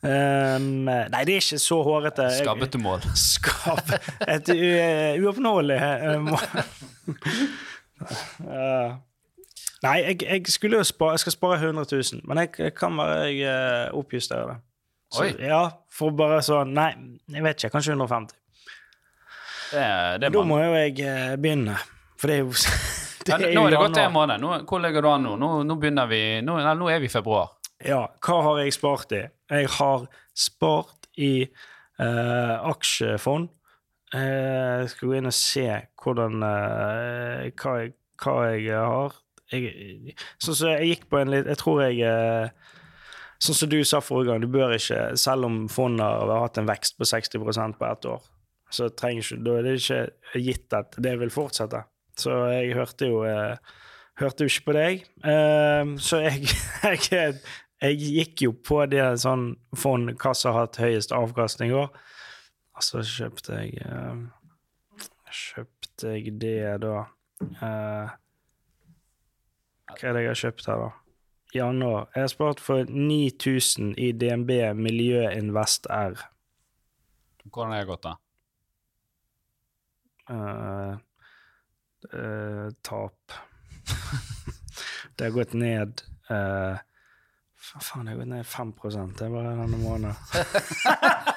Um, 0.00 0.86
nei, 0.88 1.22
det 1.28 1.34
er 1.34 1.42
ikke 1.42 1.58
så 1.60 1.76
hårete. 1.84 2.28
Skabbete 2.38 2.80
mål. 2.80 3.04
Skab, 3.20 3.90
Et 4.24 4.52
uoppnåelig 5.20 5.80
eh, 5.82 6.14
mål. 6.24 6.46
Uh, 7.96 8.92
nei, 9.80 9.94
jeg, 10.02 10.18
jeg 10.20 10.52
skulle 10.52 10.76
jo 10.76 10.84
spare 10.84 11.14
Jeg 11.14 11.22
skal 11.22 11.32
spare 11.32 11.56
100 11.70 11.86
000, 11.88 12.18
men 12.28 12.42
jeg, 12.42 12.50
jeg 12.60 12.74
kan 12.76 12.98
bare 13.00 13.22
jeg, 13.30 13.46
oppjusterer 13.96 13.96
oppjustere 13.96 14.50
det. 14.50 14.56
Så, 15.08 15.22
Oi. 15.24 15.30
Ja, 15.40 15.62
for 15.88 16.12
bare 16.18 16.42
sånn 16.44 16.74
Nei, 16.76 16.90
jeg 17.32 17.46
vet 17.46 17.62
ikke. 17.62 17.72
Kanskje 17.78 17.94
150. 17.96 18.36
Det, 19.72 19.86
det 20.22 20.30
Da 20.34 20.44
må 20.46 20.60
jo 20.60 20.74
jeg 20.76 21.00
eh, 21.02 21.34
begynne, 21.40 21.78
for 22.20 22.30
det 22.30 22.36
er 22.36 22.44
jo 22.44 22.52
det 23.26 23.32
Ja, 23.32 23.38
er 23.40 23.56
nå 23.56 23.64
er 23.66 23.74
det 23.74 23.80
gått 23.82 24.00
en 24.04 24.12
måned. 24.14 24.42
Nå, 24.42 24.52
hvor 24.68 24.82
ligger 24.82 25.02
du 25.02 25.10
an 25.10 25.24
nå? 25.26 25.36
Nå, 25.40 25.52
nå 25.66 25.78
vi 25.80 25.90
nå, 26.44 26.58
nei, 26.60 26.74
nå 26.78 26.90
er 26.92 27.00
vi 27.02 27.08
i 27.08 27.12
februar. 27.12 27.55
Ja, 27.84 28.06
hva 28.24 28.36
har 28.46 28.62
jeg 28.62 28.72
spart 28.76 29.12
i? 29.12 29.22
Jeg 29.52 29.68
har 29.76 30.06
spart 30.36 31.08
i 31.20 31.32
eh, 31.44 32.54
aksjefond. 32.70 33.50
Eh, 34.14 34.80
Jeg 34.84 34.90
skal 34.92 35.10
gå 35.10 35.16
inn 35.18 35.28
og 35.28 35.34
se 35.36 35.66
hvordan 36.02 36.42
eh, 36.46 37.50
hva, 37.58 37.74
jeg, 37.82 37.92
hva 38.22 38.36
jeg 38.54 38.72
har. 38.80 39.18
Sånn 40.42 40.56
som 40.58 40.72
jeg 40.72 40.88
gikk 40.90 41.04
på 41.06 41.20
en 41.20 41.30
litt 41.30 41.46
Jeg 41.46 41.58
tror 41.60 41.84
jeg 41.84 42.00
eh, 42.02 42.48
Sånn 43.38 43.54
som 43.54 43.68
du 43.70 43.76
sa 43.86 44.00
forrige 44.02 44.32
gang, 44.32 44.40
du 44.42 44.48
bør 44.50 44.72
ikke, 44.74 45.12
selv 45.20 45.46
om 45.46 45.58
fondet 45.70 46.02
har 46.02 46.40
hatt 46.40 46.56
en 46.58 46.66
vekst 46.66 46.96
på 46.98 47.06
60% 47.06 47.76
på 47.78 47.84
ett 47.86 48.06
år, 48.08 48.22
så 48.72 48.88
trenger 48.96 49.22
ikke, 49.22 49.38
da 49.44 49.56
er 49.58 49.66
det 49.66 49.74
ikke 49.76 50.40
gitt 50.40 50.76
at 50.78 50.96
det 51.04 51.12
vil 51.20 51.30
fortsette. 51.34 51.82
Så 52.16 52.32
jeg 52.54 52.72
hørte 52.78 53.10
jo 53.12 53.20
eh, 53.28 53.60
hørte 54.22 54.46
jo 54.46 54.50
ikke 54.54 54.64
på 54.70 54.76
deg. 54.78 55.04
Eh, 55.28 55.92
så 56.00 56.22
jeg, 56.24 56.48
jeg 57.12 57.36
Jeg 57.84 57.98
gikk 58.00 58.42
jo 58.46 58.52
på 58.64 58.78
det 58.88 59.04
sånn 59.20 59.50
fond 59.76 60.14
hva 60.16 60.32
som 60.32 60.54
har 60.54 60.66
hatt 60.66 60.78
høyest 60.80 61.12
avkastning 61.12 61.74
i 61.74 61.76
år. 61.76 61.90
Og 62.76 62.84
så 62.84 63.02
kjøpte 63.04 63.56
jeg 63.60 63.80
uh, 63.88 64.26
Kjøpte 65.36 66.12
jeg 66.14 66.36
det, 66.40 66.60
da 66.80 66.94
uh, 67.04 68.14
Hva 69.90 69.96
er 70.02 70.16
det 70.16 70.22
jeg 70.22 70.30
har 70.30 70.40
kjøpt 70.40 70.70
her, 70.70 70.84
da? 70.84 70.92
Januar. 71.56 72.08
Jeg 72.14 72.24
har 72.26 72.32
spart 72.32 72.60
for 72.60 72.88
9000 72.90 73.94
i 74.02 74.10
DNB 74.12 74.50
Miljøinvest 74.76 75.86
R. 75.92 76.18
Hvordan 77.46 77.72
har 77.72 77.84
det 77.84 77.90
gått, 77.90 78.08
da? 78.08 78.14
Uh, 80.26 80.96
uh, 82.12 82.68
tap. 82.82 83.36
det 85.16 85.28
har 85.28 85.36
gått 85.36 85.54
ned 85.54 86.02
uh, 86.30 86.82
Faen, 87.66 88.06
jeg 88.06 88.14
har 88.14 88.20
gått 88.22 88.30
ned 88.30 88.46
5 88.46 88.72
det 89.18 89.26
er 89.26 89.32
bare 89.32 89.56
denne 89.58 89.78
måneden. 89.82 90.14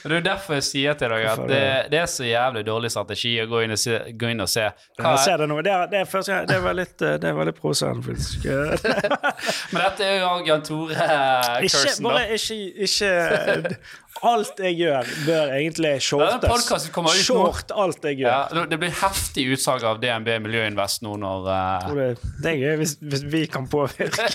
Det 0.00 0.16
er 0.16 0.22
derfor 0.24 0.56
jeg 0.56 0.64
sier 0.64 0.96
til 0.96 1.12
deg 1.12 1.26
at 1.28 1.40
det, 1.48 1.60
det 1.92 1.98
er 2.00 2.06
så 2.08 2.24
jævlig 2.24 2.62
dårlig 2.64 2.90
strategi 2.92 3.34
å 3.42 3.46
gå 3.50 3.62
inn 3.66 3.74
og 3.74 3.80
se. 3.80 3.98
Gå 4.16 4.30
inn 4.32 4.40
og 4.40 4.48
se. 4.48 4.64
Hva 4.96 5.12
er, 5.18 5.42
det, 5.42 5.48
nå. 5.50 5.58
Det, 5.64 5.72
er, 5.74 5.90
det, 5.92 5.98
er 6.00 6.08
første, 6.08 6.38
det 6.48 6.58
var 6.64 6.76
litt, 6.78 6.96
det 7.00 7.32
var 7.36 7.48
litt 7.48 7.58
provoserende, 7.60 8.04
faktisk. 8.06 8.46
Men 9.74 9.82
dette 9.84 10.06
er 10.06 10.16
jo 10.22 10.30
Jan 10.48 10.64
Tore-cursen, 10.64 12.08
da. 12.08 12.14
Bare 12.14 12.38
ikke, 12.38 12.58
ikke 12.86 13.76
Alt 14.20 14.58
jeg 14.60 14.74
gjør, 14.76 15.06
bør 15.24 15.52
egentlig 15.54 15.92
shortes. 16.04 16.76
Short 17.24 17.70
alt 17.72 18.04
jeg 18.04 18.18
gjør. 18.20 18.50
Ja, 18.52 18.64
det 18.68 18.78
blir 18.82 18.92
heftig 19.00 19.46
utsalg 19.54 19.84
av 19.86 20.00
DNB 20.02 20.28
Miljøinvest 20.44 21.04
nå 21.06 21.14
når 21.22 21.46
uh... 21.46 21.86
det, 21.96 22.08
det, 22.42 22.50
er 22.50 22.58
gøy 22.58 22.76
hvis, 22.82 22.96
hvis, 23.00 23.24
vi 23.32 23.44
kan 23.48 23.68
påvirke 23.70 24.26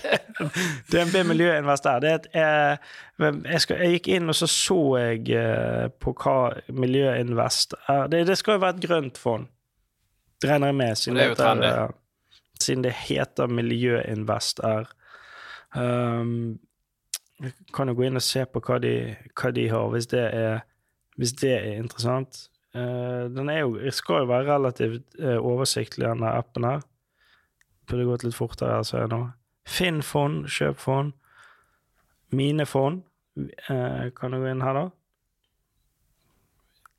DNB 0.94 1.20
Miljøinvest 1.30 1.86
der. 1.86 2.02
Det 2.02 2.32
er, 2.34 2.80
jeg, 3.20 3.62
skal, 3.62 3.84
jeg, 3.84 4.00
gikk 4.00 4.10
inn 4.16 4.32
og 4.32 4.40
så 4.40 4.50
så 4.50 4.80
jeg 5.04 5.22
uh, 5.38 5.86
på 6.02 6.16
hva 6.24 6.38
Miljøinvest 6.74 7.78
er. 7.84 8.08
Det, 8.10 8.26
det, 8.32 8.40
skal 8.42 8.58
jo 8.58 8.66
være 8.66 8.80
et 8.80 8.88
grønt 8.88 9.22
fond, 9.22 9.50
det 10.42 10.50
regner 10.50 10.74
jeg 10.74 10.80
med, 10.82 11.02
siden 11.04 11.22
det, 11.22 11.30
heter, 11.36 11.96
siden 12.58 12.88
det 12.88 12.96
heter 13.06 13.52
Miljøinvest 13.62 14.66
er. 14.66 14.90
Um, 15.76 16.56
jeg 16.56 16.64
kan 17.76 17.89
jo 17.91 17.95
gå 17.98 18.08
inn 18.08 18.19
og 18.19 18.24
se 18.24 18.45
på 18.48 18.62
hva 18.63 18.80
de, 18.84 18.95
hva 19.36 19.52
de 19.56 19.67
har, 19.71 19.88
hvis 19.91 20.08
det 20.12 20.26
er, 20.26 20.62
hvis 21.19 21.36
det 21.41 21.54
er 21.58 21.80
interessant. 21.82 22.45
Uh, 22.76 23.32
den 23.32 23.52
jo, 23.56 23.78
skal 23.95 24.24
jo 24.24 24.30
være 24.32 24.50
relativt 24.50 25.17
uh, 25.21 25.38
oversiktlig, 25.39 26.08
denne 26.08 26.32
appen 26.36 26.67
her. 26.67 26.84
Burde 27.88 28.08
gått 28.08 28.26
litt 28.26 28.38
fortere, 28.38 28.82
ser 28.88 29.06
jeg 29.06 29.13
nå. 29.13 29.21
Finn 29.67 30.02
fond, 30.06 30.45
kjøp 30.52 30.80
fond. 30.82 31.15
Mine 32.36 32.65
fond. 32.67 33.04
Uh, 33.36 34.12
kan 34.15 34.32
du 34.32 34.41
gå 34.41 34.52
inn 34.52 34.63
her, 34.63 34.80
da? 34.80 34.86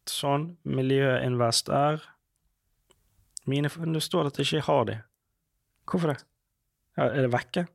Sånn. 0.06 0.52
Miljøinvest 0.68 1.72
er 1.72 2.04
Mine 3.46 3.70
fond 3.70 3.94
Det 3.94 4.02
står 4.02 4.28
at 4.28 4.38
jeg 4.38 4.48
ikke 4.48 4.66
har 4.68 4.86
de. 4.88 4.96
Hvorfor 5.86 6.12
det? 6.12 6.20
Ja, 6.96 7.08
er 7.08 7.26
det 7.26 7.32
vekke? 7.34 7.66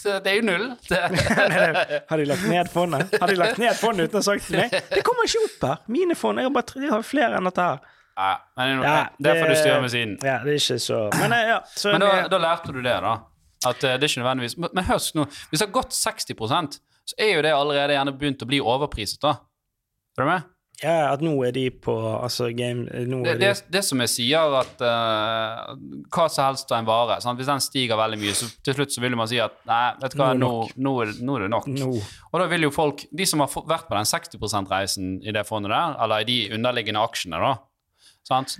Så 0.00 0.16
det 0.24 0.32
er 0.32 0.38
jo 0.40 0.44
null. 0.48 0.66
har 2.10 2.20
de 2.20 2.28
lagt 2.28 2.44
ned 2.48 2.70
fondet? 2.72 3.16
Har 3.20 3.28
de 3.28 3.36
lagt 3.36 3.58
ned 3.60 3.76
fondet 3.76 4.08
uten 4.08 4.16
å 4.16 4.22
ha 4.22 4.26
sagt 4.30 4.46
til 4.48 4.58
meg? 4.62 4.76
Det 4.92 5.02
kommer 5.06 5.28
ikke 5.28 5.42
opp 5.46 5.66
her! 5.68 5.82
Mine 5.92 6.16
fond 6.16 6.40
jeg 6.40 6.48
har, 6.48 6.54
bare, 6.54 6.84
jeg 6.84 6.92
har 6.94 7.04
flere 7.04 7.40
enn 7.40 7.48
dette 7.50 7.66
her. 7.66 7.88
Ja, 8.20 8.30
men 8.56 8.82
ja, 8.84 8.94
det, 9.16 9.34
får 9.38 9.48
du 9.52 9.56
styre 9.56 9.80
med 9.84 9.92
siden. 9.92 10.14
Ja, 10.24 10.38
det 10.44 10.54
er 10.54 10.60
ikke 10.60 10.78
så 10.82 11.00
Men, 11.14 11.32
eh, 11.32 11.46
ja, 11.54 11.58
så 11.72 11.92
men 11.94 12.02
da, 12.04 12.10
da, 12.28 12.40
lærte 12.42 12.72
du 12.74 12.80
det, 12.82 12.96
da. 13.04 13.14
At 13.68 13.84
uh, 13.84 13.92
det 13.92 14.06
er 14.06 14.08
ikke 14.08 14.22
nødvendigvis 14.22 14.56
Men, 14.56 14.72
men 14.76 14.86
husk 14.88 15.16
nå, 15.16 15.26
hvis 15.50 15.60
det 15.60 15.66
har 15.66 15.72
gått 15.74 15.96
60% 15.96 16.80
så 17.10 17.16
er 17.18 17.32
jo 17.34 17.44
det 17.44 17.52
allerede 17.54 17.96
gjerne 17.96 18.14
begynt 18.16 18.44
å 18.44 18.48
bli 18.48 18.60
overpriset, 18.62 19.20
da. 19.24 19.34
Er 20.16 20.22
du 20.22 20.28
med? 20.28 20.50
Ja, 20.80 21.10
at 21.12 21.20
nå 21.20 21.34
er 21.44 21.52
de 21.52 21.66
på 21.72 21.92
altså 21.92 22.48
game 22.56 22.86
det, 22.88 23.34
det, 23.40 23.50
det, 23.68 23.82
som 23.84 24.00
jeg 24.00 24.12
sier, 24.14 24.54
at 24.60 24.80
uh, 24.80 25.74
hva 26.08 26.26
som 26.32 26.46
helst 26.46 26.72
av 26.72 26.80
en 26.80 26.88
vare 26.88 27.18
sant? 27.20 27.36
Hvis 27.36 27.50
den 27.50 27.60
stiger 27.64 28.00
veldig 28.00 28.20
mye, 28.22 28.32
så 28.36 28.48
til 28.64 28.78
slutt 28.78 28.94
så 28.94 29.04
vil 29.04 29.18
man 29.20 29.28
si 29.28 29.40
at 29.44 29.58
nei, 29.68 29.82
vet 30.00 30.16
du 30.16 30.22
hva, 30.22 30.30
nå, 30.38 30.52
nå, 30.80 30.94
er, 31.04 31.12
nå 31.20 31.36
er, 31.36 31.44
det 31.44 31.50
nok. 31.52 31.68
No. 31.76 31.90
Og 32.30 32.40
da 32.40 32.48
vil 32.52 32.64
jo 32.64 32.72
folk, 32.72 33.04
de 33.12 33.28
som 33.28 33.44
har 33.44 33.52
vært 33.68 33.90
på 33.90 33.98
den 33.98 34.08
60 34.08 34.40
%-reisen 34.40 35.18
i 35.20 35.36
det 35.36 35.44
fondet 35.48 35.74
der, 35.74 35.98
eller 36.00 36.24
i 36.24 36.30
de 36.30 36.38
underliggende 36.56 37.04
aksjene, 37.04 37.42
da, 37.44 37.52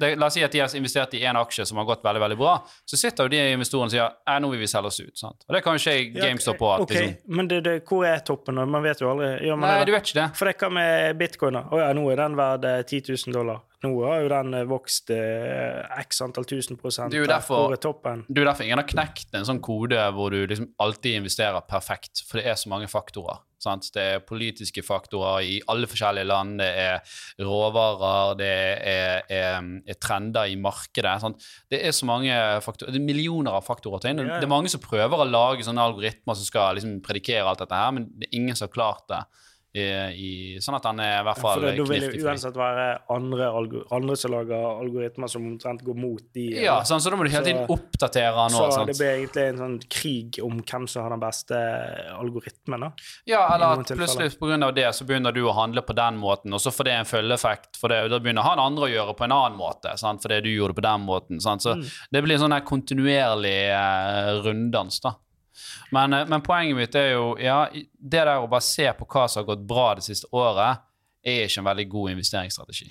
det, 0.01 0.15
la 0.19 0.27
oss 0.27 0.37
si 0.37 0.43
at 0.45 0.53
de 0.53 0.63
har 0.63 0.77
investert 0.77 1.15
i 1.15 1.23
én 1.25 1.39
aksje 1.39 1.67
som 1.69 1.79
har 1.81 1.87
gått 1.89 2.05
veldig 2.05 2.23
veldig 2.25 2.39
bra. 2.41 2.57
Så 2.89 2.99
sitter 3.01 3.29
jo 3.29 3.33
de 3.33 3.41
investorene 3.55 3.89
og 3.89 3.95
sier 3.95 4.41
nå 4.43 4.51
vil 4.53 4.63
vi 4.63 4.69
selge 4.71 4.91
oss 4.91 5.01
ut. 5.01 5.15
Sant? 5.19 5.47
Og 5.49 5.57
det 5.57 5.63
kan 5.65 5.79
jo 5.79 5.85
skje 5.85 5.97
i 6.01 6.05
GameStop 6.17 6.59
på. 6.61 6.71
Ja, 6.71 6.85
okay. 6.85 7.07
liksom, 7.07 7.35
men 7.39 7.51
det, 7.51 7.63
det, 7.67 7.77
hvor 7.89 8.07
er 8.09 8.23
toppen? 8.27 8.61
Man 8.71 8.85
vet 8.85 9.03
jo 9.03 9.11
aldri. 9.13 9.33
Nei, 9.65 9.75
du 9.87 9.95
vet 9.95 10.07
ikke 10.11 10.21
det. 10.21 10.29
For 10.39 10.51
det 10.51 10.57
hva 10.61 10.73
med 10.75 11.19
bitcoin? 11.21 11.61
Å 11.61 11.83
ja, 11.83 11.91
nå 11.97 12.07
er 12.13 12.25
den 12.25 12.39
verd 12.39 12.67
10 12.67 13.01
eh, 13.01 13.11
000 13.15 13.37
dollar. 13.39 13.65
Nå 13.81 13.91
har 14.05 14.25
jo 14.25 14.29
den 14.29 14.57
eh, 14.59 14.67
vokst 14.69 15.11
eh, 15.15 15.81
x 16.03 16.21
antall 16.25 16.45
tusen 16.49 16.77
prosent. 16.81 17.13
Det 17.13 17.21
er 17.21 17.25
jo 17.25 17.31
derfor, 17.31 17.73
det 17.73 18.43
er 18.43 18.51
derfor 18.51 18.67
ingen 18.67 18.83
har 18.83 18.89
knekt 18.89 19.33
en 19.37 19.47
sånn 19.49 19.63
kode 19.65 20.03
hvor 20.13 20.35
du 20.35 20.43
liksom 20.45 20.69
alltid 20.85 21.23
investerer 21.23 21.65
perfekt, 21.69 22.27
for 22.29 22.41
det 22.41 22.51
er 22.51 22.61
så 22.61 22.73
mange 22.73 22.91
faktorer. 22.93 23.41
Sant? 23.61 23.91
Det 23.93 24.05
er 24.15 24.23
politiske 24.25 24.85
faktorer 24.85 25.45
i 25.45 25.59
alle 25.73 25.89
forskjellige 25.89 26.29
land, 26.29 26.61
det 26.61 26.69
er 26.81 27.17
råvarer, 27.45 28.37
det 28.41 28.53
er, 28.53 29.27
er, 29.33 29.73
er 29.85 30.01
trender 30.01 30.53
i 30.53 30.57
markedet. 30.61 31.17
Sant? 31.25 31.51
Det 31.73 31.81
er 31.85 31.97
så 31.97 32.09
mange 32.09 32.37
faktorer, 32.65 32.93
det 32.93 33.01
er 33.01 33.09
millioner 33.09 33.57
av 33.57 33.65
faktorer 33.65 34.05
til. 34.05 34.21
Det, 34.21 34.29
det 34.29 34.49
er 34.49 34.57
mange 34.59 34.73
som 34.73 34.85
prøver 34.85 35.25
å 35.25 35.29
lage 35.29 35.65
sånne 35.65 35.89
algoritmer 35.89 36.37
som 36.37 36.49
skal 36.49 36.77
liksom 36.77 36.99
predikere 37.05 37.49
alt 37.49 37.65
dette 37.65 37.81
her, 37.81 37.97
men 37.97 38.09
det 38.13 38.29
er 38.29 38.41
ingen 38.41 38.57
som 38.57 38.69
har 38.69 38.77
klart 38.77 39.09
det. 39.13 39.25
I, 39.73 40.59
sånn 40.59 40.75
at 40.81 40.87
han 40.89 40.99
er 40.99 41.21
i 41.21 41.27
hvert 41.29 41.39
fall 41.39 41.61
ja, 41.63 41.69
for 41.71 41.77
Det 41.79 41.85
vil 41.87 42.17
jo 42.19 42.27
uansett 42.27 42.57
være 42.59 42.87
andre, 43.15 43.51
andre, 43.95 44.17
som 44.19 44.33
lager 44.35 44.65
algoritmer 44.67 45.31
som 45.31 45.45
omtrent 45.47 45.85
går 45.87 45.95
mot 45.95 46.25
de. 46.35 46.47
Ja, 46.65 46.81
sånn, 46.83 46.99
så 46.99 47.13
da 47.13 47.19
må 47.21 47.29
du 47.29 47.31
hele 47.31 47.47
tiden 47.47 47.71
oppdatere 47.71 48.33
han 48.35 48.51
Så 48.51 48.65
sant? 48.75 48.91
det 48.91 48.97
blir 48.99 49.13
egentlig 49.21 49.45
en 49.53 49.63
sånn 49.63 49.77
krig 49.87 50.41
om 50.43 50.59
hvem 50.59 50.89
som 50.91 51.07
har 51.07 51.15
den 51.15 51.23
beste 51.23 51.63
algoritmen. 52.17 52.89
da. 52.89 52.91
Ja, 53.31 53.45
eller 53.55 53.85
at 53.85 53.95
plutselig 53.95 54.35
pga. 54.43 54.73
det 54.75 54.89
så 54.99 55.07
begynner 55.07 55.39
du 55.39 55.45
å 55.47 55.55
handle 55.55 55.87
på 55.87 55.95
den 55.95 56.19
måten, 56.19 56.51
og 56.51 56.65
så 56.67 56.75
får 56.75 56.91
det 56.91 56.99
en 56.99 57.11
følgeeffekt. 57.13 57.79
For 57.79 57.95
det, 57.95 58.03
da 58.11 58.19
begynner 58.19 58.51
han 58.51 58.59
andre 58.59 58.89
å 58.89 58.93
gjøre 58.93 59.15
på 59.23 59.29
en 59.29 59.39
annen 59.39 59.59
måte, 59.61 59.95
sant? 60.03 60.27
fordi 60.27 60.43
du 60.49 60.51
gjorde 60.51 60.75
det 60.75 60.83
på 60.83 60.89
den 60.91 61.07
måten. 61.07 61.39
Sant? 61.47 61.63
Så 61.63 61.79
mm. 61.79 61.87
det 62.11 62.27
blir 62.27 62.41
en 62.41 62.49
sånn 62.49 62.59
her 62.59 62.67
kontinuerlig 62.67 63.59
eh, 63.71 64.35
runddans. 64.43 64.99
da. 65.07 65.15
Men, 65.91 66.13
eh, 66.17 66.27
men, 66.29 66.43
poenget 66.43 66.79
mitt 66.79 66.99
er 66.99 67.13
jo 67.13 67.35
ja, 67.41 67.65
det 67.73 68.25
der 68.25 68.37
å 68.39 68.49
bare 68.51 68.65
se 68.65 68.89
på 68.99 69.09
hva 69.11 69.27
som 69.29 69.43
har 69.43 69.51
gått 69.53 69.67
bra 69.69 69.93
det 69.99 70.07
siste 70.07 70.31
året, 70.33 70.87
er 71.21 71.45
ikke 71.45 71.61
en 71.63 71.69
veldig 71.69 71.89
god 71.93 72.15
investeringsstrategi. 72.17 72.91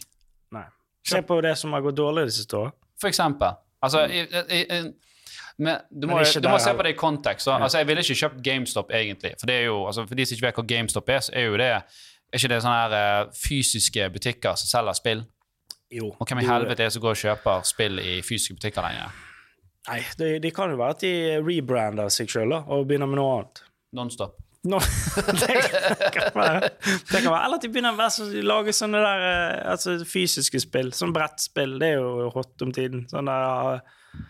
Nei. 0.55 0.65
Se 1.09 1.21
på 1.25 1.39
det 1.41 1.55
som 1.57 1.73
har 1.73 1.81
gått 1.85 1.97
dårlig 1.97 2.27
det 2.29 2.35
siste 2.37 2.57
året. 2.59 2.77
For 3.01 3.09
eksempel. 3.09 3.57
Altså, 3.81 4.03
i, 4.11 4.25
i, 4.27 4.59
i, 4.75 4.79
men 5.59 5.81
du 5.89 6.07
må, 6.07 6.19
du 6.19 6.47
må 6.49 6.59
se 6.59 6.73
på 6.75 6.85
det 6.85 6.93
i 6.93 6.99
kontekst. 6.99 7.47
Ja. 7.47 7.57
Altså, 7.63 7.81
jeg 7.81 7.87
ville 7.87 8.03
ikke 8.03 8.19
kjøpt 8.21 8.43
GameStop, 8.43 8.93
egentlig. 8.95 9.33
For, 9.39 9.49
det 9.49 9.57
jo, 9.65 9.81
altså, 9.87 10.05
for 10.07 10.19
de 10.19 10.27
som 10.27 10.37
ikke 10.37 10.47
vet 10.47 10.59
hva 10.59 10.65
GameStop 10.73 11.09
er, 11.09 11.23
så 11.25 11.33
er 11.35 11.47
jo 11.47 11.57
det 11.59 11.71
er 11.73 12.37
ikke 12.37 12.51
det 12.51 12.59
sånne 12.63 12.77
her, 12.77 13.25
uh, 13.25 13.33
fysiske 13.35 14.09
butikker 14.13 14.59
som 14.59 14.69
selger 14.69 14.99
spill? 14.99 15.23
Jo. 15.91 16.11
Og 16.13 16.29
hvem 16.29 16.43
i 16.43 16.45
helvete 16.45 16.77
er 16.77 16.85
det 16.85 16.93
som 16.93 17.03
går 17.03 17.15
og 17.15 17.23
kjøper 17.23 17.65
spill 17.65 17.99
i 18.03 18.19
fysiske 18.21 18.59
butikker 18.59 18.85
lenger? 18.85 19.17
Nei, 19.87 20.01
det, 20.19 20.27
de 20.43 20.51
kan 20.53 20.73
jo 20.73 20.77
være 20.79 20.97
at 20.97 21.01
de 21.05 21.13
rebrander 21.39 22.11
seg 22.13 22.29
sjøl 22.29 22.51
og 22.59 22.85
begynner 22.89 23.09
med 23.09 23.21
noe 23.21 23.33
annet. 23.37 23.63
Nonstop. 23.95 24.37
No, 24.67 24.75
det, 25.39 26.11
kan 26.11 26.33
være, 26.35 26.69
det 26.83 27.21
kan 27.21 27.31
være. 27.31 27.43
Eller 27.45 27.55
at 27.55 27.63
de 27.63 27.69
begynner 27.71 27.95
å 27.95 28.25
lage 28.43 28.73
sånne 28.75 28.99
der 29.05 29.23
eh, 29.29 29.61
altså 29.71 29.95
fysiske 30.03 30.59
spill. 30.59 30.91
Sånn 30.95 31.15
brettspill. 31.15 31.77
Det 31.79 31.93
er 31.93 32.01
jo 32.01 32.27
hot 32.33 32.65
om 32.65 32.73
tiden. 32.75 33.05
Sånn 33.07 33.31
der 33.31 33.79
uh, 33.79 34.25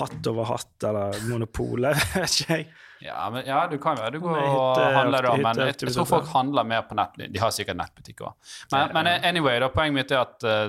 hatt 0.00 0.28
over 0.28 0.50
hatt, 0.50 0.74
eller 0.82 1.14
monopol. 1.30 1.86
vet 2.16 2.40
ikke 2.42 2.58
jeg. 2.58 2.68
Ja, 3.06 3.28
men, 3.30 3.44
ja, 3.46 3.60
du 3.70 3.76
kan 3.78 4.00
jo 4.00 4.08
du 4.10 4.18
går 4.24 4.40
og 4.42 4.80
handler 4.82 5.28
da, 5.28 5.36
men 5.38 5.60
jeg, 5.62 5.76
jeg, 5.78 5.92
tror 5.94 6.08
folk 6.10 6.32
handler 6.32 6.66
mer 6.66 6.82
på 6.88 6.96
nett. 6.98 7.14
De 7.30 7.38
har 7.38 7.54
sikkert 7.54 7.78
nettbutikk 7.78 8.24
òg. 8.26 8.34
Men, 8.74 8.90
men, 8.96 9.12
anyway, 9.30 9.60
da, 9.62 9.70
poenget 9.70 10.00
mitt 10.00 10.14
er 10.16 10.24
at 10.24 10.42
uh, 10.48 10.66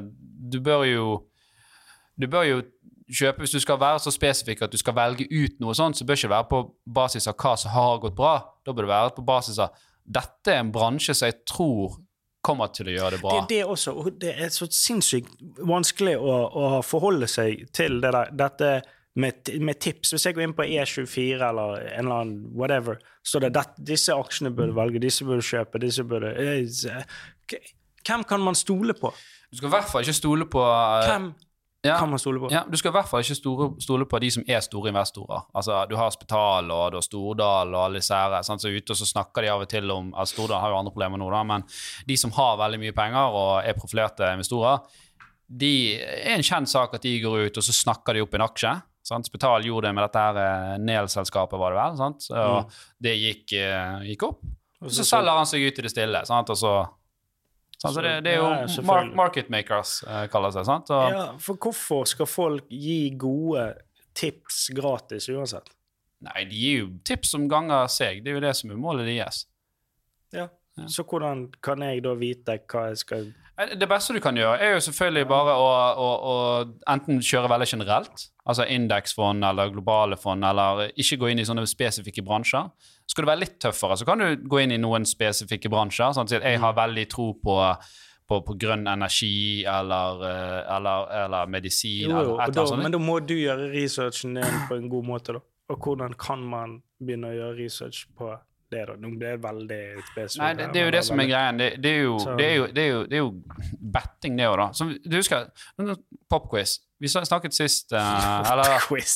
du 0.54 0.62
bør 0.62 0.86
jo 0.86 1.08
Du 2.20 2.28
bør 2.30 2.46
jo 2.46 2.62
kjøpe, 3.10 3.44
Hvis 3.44 3.52
du 3.52 3.60
skal 3.60 3.80
være 3.82 4.00
så 4.00 4.12
spesifikk 4.14 4.62
at 4.62 4.72
du 4.72 4.78
skal 4.78 4.96
velge 4.98 5.26
ut 5.30 5.60
noe 5.60 5.74
sånt, 5.78 5.98
så 5.98 6.06
bør 6.06 6.16
det 6.16 6.24
ikke 6.24 6.36
være 6.36 6.50
på 6.50 6.60
basis 6.86 7.28
av 7.28 7.38
hva 7.42 7.56
som 7.58 7.74
har 7.74 8.02
gått 8.04 8.18
bra. 8.18 8.36
Da 8.66 8.74
bør 8.74 8.86
det 8.86 8.94
være 8.94 9.16
på 9.18 9.26
basis 9.26 9.60
av 9.60 9.74
dette 10.10 10.54
er 10.54 10.64
en 10.64 10.72
bransje 10.74 11.14
som 11.14 11.30
jeg 11.30 11.44
tror 11.50 12.00
kommer 12.46 12.72
til 12.74 12.90
å 12.90 12.94
gjøre 12.96 13.18
det 13.18 13.22
bra. 13.22 13.34
Det, 13.36 13.50
det, 13.52 13.66
også, 13.68 13.96
det 14.22 14.32
er 14.42 14.54
så 14.54 14.68
sinnssykt 14.74 15.36
vanskelig 15.68 16.16
å, 16.18 16.38
å 16.48 16.70
forholde 16.86 17.28
seg 17.30 17.68
til 17.76 18.00
det 18.04 18.14
der, 18.16 18.32
dette 18.32 18.72
med, 19.20 19.52
med, 19.60 19.80
tips. 19.84 20.14
Hvis 20.16 20.26
jeg 20.30 20.38
går 20.38 20.48
inn 20.48 20.56
på 20.58 20.66
E24 20.66 21.50
eller 21.50 21.84
en 21.84 22.06
eller 22.06 22.16
annen 22.16 22.40
whatever, 22.56 23.02
så 23.26 23.42
det 23.44 23.52
at 23.60 23.76
disse 23.86 24.16
aksjene 24.16 24.54
burde 24.56 24.78
velge, 24.78 25.02
disse 25.04 25.28
burde 25.28 25.46
kjøpe, 25.46 25.82
disse 25.84 26.06
burde 26.08 26.34
eh, 26.40 27.60
Hvem 28.08 28.24
kan 28.26 28.42
man 28.42 28.56
stole 28.58 28.96
på? 28.98 29.12
Du 29.52 29.60
skal 29.60 29.68
i 29.68 29.74
hvert 29.74 29.90
fall 29.92 30.06
ikke 30.06 30.16
stole 30.16 30.46
på 30.50 30.62
uh, 30.64 31.04
Hvem 31.04 31.32
Ja. 31.86 31.96
Kan 31.96 32.10
man 32.12 32.20
stole 32.20 32.42
på? 32.44 32.50
Ja, 32.52 32.66
Du 32.68 32.76
skal 32.78 32.92
i 32.92 32.96
hvert 32.98 33.08
fall 33.08 33.22
ikke 33.24 33.38
stole, 33.38 33.70
stole 33.80 34.06
på 34.10 34.20
de 34.20 34.30
som 34.36 34.44
er 34.48 34.60
store 34.60 34.92
investorer. 34.92 35.46
Altså, 35.56 35.78
Du 35.90 35.96
har 35.96 36.10
Spital 36.12 36.72
og 36.76 36.92
du 36.92 36.98
har 36.98 37.06
Stordal 37.06 37.72
og 37.74 37.86
alle 37.86 38.02
disse 38.02 38.16
her, 38.16 38.42
sant? 38.44 38.62
så 38.62 38.68
ute 38.68 38.92
og 38.92 39.00
så 39.00 39.08
snakker 39.08 39.46
de 39.46 39.52
av 39.54 39.64
og 39.64 39.70
til 39.72 39.92
om 39.92 40.10
altså 40.14 40.36
Stordal 40.36 40.60
har 40.60 40.74
jo 40.74 40.80
andre 40.82 40.92
problemer 40.92 41.22
nå, 41.22 41.30
da, 41.32 41.44
men 41.44 41.64
de 42.08 42.18
som 42.20 42.32
har 42.36 42.58
veldig 42.60 42.82
mye 42.84 42.96
penger 42.98 43.40
og 43.40 43.64
er 43.64 43.78
profilerte 43.80 44.34
investorer, 44.36 44.84
de 45.50 45.72
er 46.04 46.36
en 46.36 46.44
kjent 46.46 46.70
sak 46.70 46.94
at 46.94 47.02
de 47.08 47.16
går 47.24 47.48
ut 47.48 47.58
og 47.58 47.64
så 47.64 47.74
snakker 47.74 48.14
de 48.14 48.22
opp 48.28 48.36
en 48.36 48.46
aksje. 48.46 48.76
Sant? 49.10 49.26
Spital 49.26 49.64
gjorde 49.66 49.88
det 49.88 49.96
med 49.96 50.04
dette 50.04 50.22
her 50.22 50.38
eh, 50.44 50.78
Nel-selskapet, 50.84 51.58
var 51.58 51.72
det 51.74 51.80
vel. 51.80 51.96
Sant? 51.98 52.28
Og 52.36 52.76
det 53.02 53.16
gikk, 53.18 53.54
eh, 53.58 54.04
gikk 54.12 54.28
opp. 54.28 54.44
Og 54.84 54.92
så 54.94 55.04
selger 55.08 55.36
han 55.40 55.48
seg 55.50 55.64
ut 55.66 55.80
i 55.80 55.86
det 55.88 55.92
stille. 55.92 56.22
Sant? 56.28 56.52
Og 56.54 56.60
så, 56.60 56.74
sant? 57.82 57.96
Så 57.96 58.04
det, 58.06 58.14
det 58.26 58.36
er 58.36 58.42
jo 58.42 58.48
Ja, 58.52 58.86
mar 58.88 59.10
market 59.16 59.50
makers, 59.50 60.00
eh, 60.08 60.26
kaller 60.32 60.52
det 60.52 60.60
seg. 60.60 60.70
Sant? 60.70 60.94
Og, 60.96 61.16
Ja, 61.16 61.26
for 61.42 61.56
hvorfor 61.56 62.08
skal 62.10 62.30
folk 62.30 62.70
gi 62.70 63.10
gode 63.18 63.72
tips 64.20 64.70
gratis 64.76 65.30
uansett? 65.32 65.70
Nei, 66.26 66.44
de 66.50 66.56
gir 66.60 66.80
jo 66.82 66.88
tips 67.08 67.32
som 67.32 67.48
ganger 67.52 67.88
seg. 67.92 68.24
Det 68.24 68.34
er 68.34 68.40
jo 68.42 68.44
det 68.44 68.56
som 68.60 68.72
er 68.74 68.80
målet 68.80 69.08
deres. 69.08 69.46
Ja. 70.36 70.50
Så 70.88 71.04
hvordan 71.04 71.48
kan 71.64 71.82
jeg 71.84 72.04
da 72.06 72.14
vite 72.16 72.56
hva 72.72 72.86
jeg 72.92 73.00
skal 73.02 73.26
Det 73.80 73.88
beste 73.92 74.14
du 74.16 74.22
kan 74.24 74.38
gjøre, 74.40 74.60
er 74.64 74.78
jo 74.78 74.84
selvfølgelig 74.86 75.28
bare 75.28 75.56
å, 75.60 75.66
å, 76.00 76.10
å 76.32 76.36
enten 76.88 77.20
kjøre 77.20 77.50
veldig 77.52 77.68
generelt, 77.68 78.30
altså 78.48 78.64
indeksfond 78.72 79.44
eller 79.44 79.74
globale 79.74 80.16
fond, 80.16 80.46
eller 80.48 80.86
ikke 80.96 81.18
gå 81.20 81.34
inn 81.34 81.42
i 81.44 81.48
sånne 81.48 81.66
spesifikke 81.68 82.24
bransjer. 82.24 82.70
Skal 83.10 83.26
du 83.26 83.30
være 83.32 83.42
litt 83.42 83.56
tøffere, 83.64 83.96
så 83.98 84.06
kan 84.06 84.22
du 84.22 84.44
gå 84.52 84.60
inn 84.62 84.76
i 84.76 84.78
noen 84.78 85.06
spesifikke 85.10 85.72
bransjer. 85.74 86.14
Sånn 86.14 86.28
at 86.30 86.36
jeg 86.38 86.58
Mm. 86.60 86.62
har 86.62 86.74
veldig 86.78 87.06
tro 87.10 87.32
på, 87.42 87.56
på, 88.30 88.38
på 88.46 88.56
grønn 88.62 88.86
energi 88.88 89.64
eller, 89.66 90.22
eh, 90.30 90.76
eller, 90.76 91.08
eller 91.26 91.48
medisin. 91.50 92.10
Jo, 92.12 92.22
jo, 92.28 92.36
eller 92.38 92.54
da, 92.54 92.76
men 92.78 92.92
da 92.94 93.00
må 93.02 93.18
du 93.26 93.34
gjøre 93.34 93.72
researchen 93.74 94.36
din 94.38 94.60
på 94.70 94.78
en 94.78 94.90
god 94.94 95.06
måte, 95.10 95.34
da. 95.34 95.42
Og 95.70 95.78
hvordan 95.86 96.14
kan 96.18 96.40
man 96.46 96.78
begynne 97.02 97.30
å 97.32 97.36
gjøre 97.40 97.58
research 97.64 98.06
på 98.18 98.30
det, 98.72 98.84
da? 98.90 98.96
Nå 99.00 99.12
ble 99.18 99.34
det 99.34 99.40
veldig 99.44 99.80
spesifikt. 100.12 100.42
Nei, 100.44 100.52
det, 100.60 100.68
det 100.74 100.82
er 100.82 100.86
jo 100.88 100.94
det 100.96 101.02
som 101.08 101.22
er 101.22 101.30
greien. 101.30 101.60
Det, 101.60 101.70
det, 101.82 101.94
er, 101.94 102.04
jo, 102.06 102.18
det, 102.38 102.46
er, 102.46 102.54
jo, 102.56 102.68
er, 102.70 103.16
er 103.20 103.80
betting, 103.96 104.38
det 104.40 104.48
òg, 104.50 104.58
da. 104.62 104.68
Så 104.78 104.88
du 105.04 105.18
husker 105.18 105.50
Popquiz. 106.30 106.78
Vi 107.00 107.08
snakket 107.08 107.56
sist 107.56 107.94
uh, 107.96 108.52
Eller 108.52 108.80
Quiz. 108.84 109.14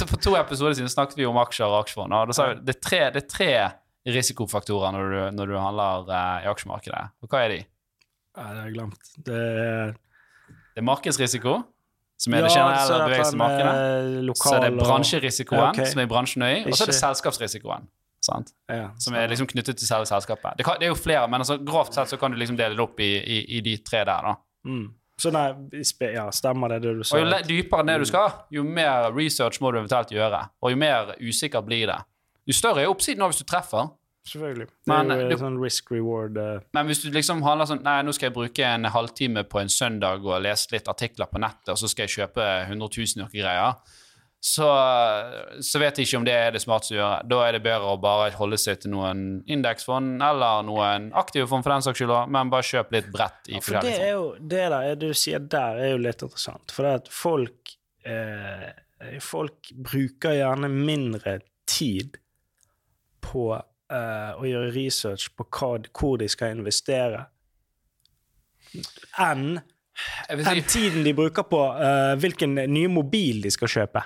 For 0.00 0.16
to 0.24 0.34
episoder 0.40 0.78
siden 0.78 0.90
snakket 0.92 1.20
vi 1.20 1.28
om 1.28 1.38
aksjer 1.42 1.68
og 1.68 1.82
aksjefond. 1.82 2.16
og 2.16 2.30
da 2.30 2.36
sa 2.36 2.48
vi, 2.52 2.60
Det 2.64 2.76
er 2.78 2.80
tre, 2.86 3.02
det 3.14 3.24
er 3.24 3.28
tre 3.28 3.50
risikofaktorer 4.10 4.94
når 4.96 5.12
du, 5.12 5.18
når 5.36 5.52
du 5.52 5.58
handler 5.60 6.08
uh, 6.08 6.46
i 6.46 6.48
aksjemarkedet. 6.50 7.02
Og 7.20 7.28
hva 7.28 7.44
er 7.44 7.54
de? 7.54 7.60
Nei, 8.40 8.48
det 8.48 8.62
har 8.62 8.64
jeg 8.64 8.76
glemt. 8.78 9.12
Det 9.26 9.44
er 9.44 9.94
Det 10.70 10.80
er 10.80 10.86
markedsrisiko, 10.86 11.54
som 12.20 12.34
er 12.34 12.46
det 12.46 12.52
generelle 12.54 12.98
bevegelsen 13.04 13.36
i 13.36 13.42
markedet. 13.42 14.36
Så 14.40 14.54
er 14.56 14.66
det 14.66 14.74
bransjerisikoen, 14.78 15.70
okay. 15.74 15.88
som 15.92 16.00
er 16.00 16.08
bransjen 16.08 16.46
er 16.46 16.62
og 16.64 16.76
så 16.78 16.86
er 16.86 16.94
det 16.94 17.00
selskapsrisikoen. 17.02 17.90
Sant? 18.20 18.52
ja, 18.68 18.90
Som 19.00 19.14
er 19.16 19.30
liksom 19.32 19.48
knyttet 19.48 19.78
til 19.80 19.88
selve 19.88 20.08
selskapet. 20.08 20.58
Det, 20.58 20.64
kan, 20.66 20.76
det 20.80 20.88
er 20.88 20.92
jo 20.92 20.98
flere, 20.98 21.26
men 21.30 21.40
altså, 21.40 21.56
grovt 21.64 21.96
sett 21.96 22.12
så 22.12 22.18
kan 22.20 22.32
du 22.34 22.40
liksom 22.40 22.58
dele 22.58 22.76
det 22.76 22.84
opp 22.84 23.00
i, 23.00 23.14
i, 23.16 23.38
i 23.56 23.60
de 23.64 23.78
tre 23.84 24.04
der. 24.04 24.28
da. 24.30 24.34
mm. 24.68 24.88
Så 25.20 25.28
nei, 25.34 25.50
ja, 26.14 26.30
stemmer 26.32 26.72
det 26.72 26.78
det 26.86 26.94
du 26.96 27.02
sa? 27.04 27.18
Og 27.18 27.26
jo 27.26 27.32
at... 27.36 27.48
dypere 27.48 27.84
ned 27.84 28.00
du 28.00 28.08
skal, 28.08 28.38
jo 28.56 28.62
mer 28.64 29.10
research 29.12 29.60
må 29.60 29.68
du 29.72 29.80
eventuelt 29.82 30.12
gjøre. 30.14 30.46
Og 30.64 30.72
jo 30.72 30.78
mer 30.80 31.14
usikker 31.20 31.60
blir 31.66 31.90
det. 31.90 31.98
Jo 32.48 32.56
større 32.56 32.86
er 32.86 32.88
oppsiden 32.88 33.20
nå 33.20 33.28
hvis 33.28 33.42
du 33.42 33.44
treffer. 33.48 33.90
Selvfølgelig. 34.30 34.66
Det 34.86 34.96
er 34.96 35.22
jo 35.22 35.28
du- 35.30 35.38
sånn 35.40 35.58
risk 35.60 35.92
reward 35.92 36.36
Uh... 36.36 36.60
Men 36.76 36.88
hvis 36.88 37.02
du 37.02 37.10
liksom 37.12 37.40
handler 37.42 37.68
sånn 37.68 37.82
Nei, 37.84 37.98
nå 38.04 38.12
skal 38.16 38.28
jeg 38.28 38.36
bruke 38.36 38.66
en 38.66 38.88
halvtime 38.92 39.44
på 39.48 39.60
en 39.62 39.72
søndag 39.72 40.24
og 40.24 40.42
lese 40.44 40.72
litt 40.74 40.88
artikler 40.88 41.28
på 41.30 41.40
nettet, 41.40 41.72
og 41.72 41.80
så 41.80 41.88
skal 41.88 42.06
jeg 42.06 42.16
kjøpe 42.18 42.46
100 42.68 42.80
000 42.80 43.22
noe 43.22 43.32
greier, 43.32 43.96
så, 44.40 44.66
så 45.60 45.80
vet 45.82 45.98
jeg 46.00 46.08
ikke 46.08 46.18
om 46.22 46.24
det 46.24 46.32
er 46.32 46.54
det 46.54 46.62
smarteste 46.62 46.94
å 46.94 46.96
gjøre. 46.96 47.24
Da 47.28 47.40
er 47.44 47.56
det 47.56 47.62
bedre 47.64 47.92
å 47.92 47.98
bare 48.00 48.30
holde 48.38 48.56
seg 48.60 48.78
til 48.80 48.94
noen 48.94 49.24
indeksfond 49.52 50.22
eller 50.24 50.62
noen 50.64 51.10
aktive 51.20 51.44
fond 51.50 51.66
for 51.66 51.74
den 51.74 51.84
saks 51.84 52.00
skyld, 52.00 52.14
men 52.32 52.52
bare 52.52 52.64
kjøp 52.64 52.94
litt 52.96 53.10
bredt 53.12 53.50
i 53.50 53.58
Ja, 53.58 53.64
for 53.66 53.84
det 53.84 53.96
er 53.98 54.14
jo 54.14 54.22
det 54.40 54.62
der 54.72 54.94
du 55.00 55.10
sier 55.12 55.44
der, 55.44 55.82
er 55.84 55.92
jo 55.92 56.00
litt 56.00 56.24
interessant. 56.24 56.72
For 56.72 56.88
det 56.88 56.94
at 57.02 57.10
folk 57.14 57.74
eh, 58.08 58.70
Folk 59.24 59.70
bruker 59.72 60.34
gjerne 60.36 60.68
mindre 60.68 61.38
tid 61.64 62.18
på 63.24 63.46
eh, 63.56 64.32
å 64.36 64.44
gjøre 64.44 64.74
research 64.74 65.30
på 65.32 65.46
hva, 65.48 65.70
hvor 65.96 66.18
de 66.20 66.28
skal 66.28 66.58
investere, 66.58 67.22
enn 69.16 69.62
enn 70.28 70.62
tiden 70.68 71.04
de 71.04 71.12
bruker 71.16 71.44
på 71.48 71.60
uh, 71.60 72.14
hvilken 72.20 72.54
nye 72.72 72.88
mobil 72.92 73.40
de 73.44 73.50
skal 73.52 73.72
kjøpe. 73.72 74.04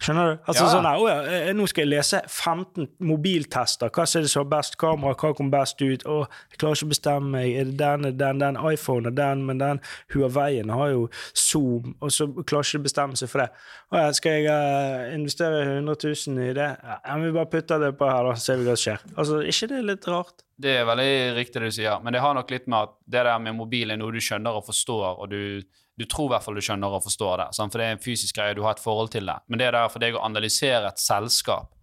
Skjønner 0.00 0.30
du? 0.30 0.38
Altså 0.48 0.64
Ja. 0.64 0.70
sånn 0.72 0.86
der, 0.86 0.96
«Å 0.96 1.08
ja, 1.08 1.48
eh, 1.48 1.52
Nå 1.52 1.66
skal 1.68 1.84
jeg 1.84 1.90
lese 1.92 2.22
15 2.26 2.88
mobiltester. 3.00 3.90
Hva 3.92 4.06
er 4.06 4.22
det 4.24 4.30
som 4.32 4.44
har 4.46 4.58
best 4.58 4.78
kamera? 4.80 5.14
Hva 5.14 5.34
kom 5.36 5.50
best 5.52 5.82
ut? 5.82 6.04
Å, 6.08 6.26
jeg 6.50 6.58
klarer 6.58 6.78
ikke 6.78 6.88
å 6.88 6.92
bestemme 6.94 7.30
meg. 7.34 7.52
Er 7.60 7.64
det 7.68 7.76
den, 7.76 8.04
er 8.08 8.12
den, 8.12 8.38
den 8.40 8.56
iPhone 8.72 9.06
er 9.06 9.16
den, 9.18 9.44
men 9.46 9.58
den 9.60 9.80
Huawei-en 10.14 10.72
har 10.72 10.90
jo 10.94 11.08
Zoom, 11.34 11.94
og 12.00 12.10
så 12.10 12.26
klarer 12.32 12.64
ikke 12.64 12.80
å 12.80 12.88
bestemme 12.88 13.20
seg 13.20 13.28
for 13.28 13.44
det. 13.44 13.50
Å 13.92 14.04
ja, 14.06 14.12
skal 14.16 14.38
jeg 14.38 14.48
uh, 14.48 15.14
investere 15.14 15.62
100 15.76 15.96
000 16.02 16.44
i 16.48 16.52
det? 16.56 16.70
Ja, 16.80 17.18
vi 17.20 17.32
bare 17.36 17.50
putter 17.52 17.78
det 17.82 17.92
på 18.00 18.08
her, 18.08 18.24
da, 18.24 18.38
så 18.38 18.50
ser 18.52 18.62
vi 18.62 18.70
hva 18.70 18.76
som 18.78 18.86
skjer. 18.88 19.04
Altså, 19.16 19.42
ikke 19.52 19.68
det 19.74 19.82
litt 19.84 20.08
rart? 20.08 20.46
det 20.60 20.74
er 20.76 20.84
veldig 20.84 21.12
riktig 21.38 21.60
det 21.62 21.68
du 21.70 21.72
sier, 21.72 22.00
men 22.04 22.12
det 22.12 22.20
har 22.20 22.34
nok 22.36 22.50
litt 22.52 22.66
med 22.68 22.82
at 22.84 22.90
det 23.08 23.22
der 23.24 23.38
med 23.40 23.56
mobil 23.56 23.92
er 23.94 23.96
noe 23.96 24.12
du 24.12 24.20
skjønner 24.20 24.58
og 24.58 24.66
forstår, 24.66 25.22
og 25.22 25.30
du, 25.32 25.62
du 26.00 26.06
tror 26.08 26.30
i 26.30 26.32
hvert 26.32 26.46
fall 26.46 26.56
du 26.56 26.64
skjønner 26.64 26.96
og 26.96 27.04
forstår 27.04 27.42
det, 27.42 27.50
sant? 27.58 27.74
for 27.74 27.82
det 27.82 27.90
er 27.90 27.98
en 27.98 28.00
fysisk 28.00 28.38
greie, 28.38 28.56
du 28.56 28.62
har 28.64 28.78
et 28.78 28.80
forhold 28.80 29.12
til 29.12 29.28
det. 29.28 29.36
Men 29.52 29.60
det 29.60 29.68
er 29.68 29.76
der 29.76 29.92
for 29.92 30.00
deg 30.00 30.16
å 30.16 30.24
analysere 30.24 30.88
et 30.88 31.02
selskap. 31.02 31.74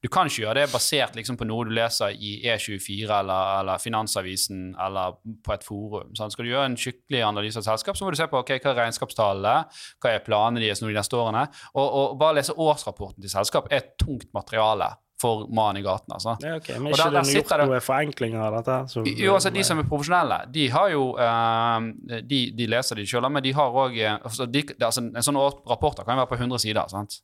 Du 0.00 0.08
kan 0.08 0.30
ikke 0.30 0.46
gjøre 0.46 0.62
det 0.62 0.70
basert 0.72 1.16
liksom, 1.18 1.36
på 1.36 1.44
noe 1.44 1.66
du 1.68 1.74
leser 1.76 2.14
i 2.16 2.38
E24 2.48 3.04
eller, 3.04 3.50
eller 3.60 3.82
Finansavisen 3.82 4.70
eller 4.80 5.18
på 5.44 5.52
et 5.52 5.66
forum. 5.66 6.14
Sant? 6.16 6.32
Skal 6.32 6.48
du 6.48 6.54
gjøre 6.54 6.70
en 6.70 6.78
skikkelig 6.80 7.20
analyse 7.26 7.60
av 7.60 7.66
et 7.66 7.68
selskap, 7.74 7.98
så 7.98 8.06
må 8.06 8.14
du 8.14 8.16
se 8.16 8.30
på 8.30 8.40
okay, 8.40 8.62
hva 8.64 8.72
er 8.72 8.80
regnskapstallene, 8.80 9.82
hva 10.00 10.14
er 10.14 10.24
planene 10.24 10.64
deres 10.64 10.80
de 10.80 10.94
neste 10.96 11.20
årene, 11.20 11.44
og, 11.74 11.84
og 11.84 12.16
bare 12.22 12.38
lese 12.40 12.56
årsrapporten 12.56 13.20
til 13.20 13.34
selskap 13.34 13.68
er 13.68 13.92
tungt 14.00 14.32
materiale 14.36 14.94
for 15.20 15.44
mannen 15.52 15.82
i 15.82 15.84
gaten. 15.84 16.14
altså. 16.16 16.36
Ja, 16.40 16.54
ok, 16.56 16.68
Men 16.78 16.86
ikke 16.94 16.96
der- 17.02 17.10
der 17.12 17.22
det 17.28 17.34
gjort 17.34 17.50
noen 17.50 17.60
det- 17.60 17.68
noe 17.68 17.80
forenklinger 17.84 18.40
av 18.46 18.54
dette? 18.56 18.76
Som... 18.88 19.04
Jo, 19.04 19.34
altså 19.36 19.50
De 19.52 19.62
som 19.68 19.78
er 19.78 19.88
profesjonelle, 19.90 20.38
de 20.54 20.68
har 20.72 20.88
jo 20.94 21.02
uh, 21.18 21.80
de, 22.24 22.40
de 22.56 22.66
leser 22.72 22.96
de 22.96 23.04
sjøl, 23.06 23.28
men 23.30 23.42
de 23.44 23.52
har 23.52 23.70
òg 23.84 23.98
altså, 24.22 24.46
altså, 24.80 25.04
En 25.04 25.26
sånn 25.28 25.40
rapport 25.68 26.00
kan 26.04 26.16
jo 26.16 26.22
være 26.24 26.32
på 26.32 26.40
100 26.40 26.58
sider. 26.64 26.88
sant? 26.88 27.20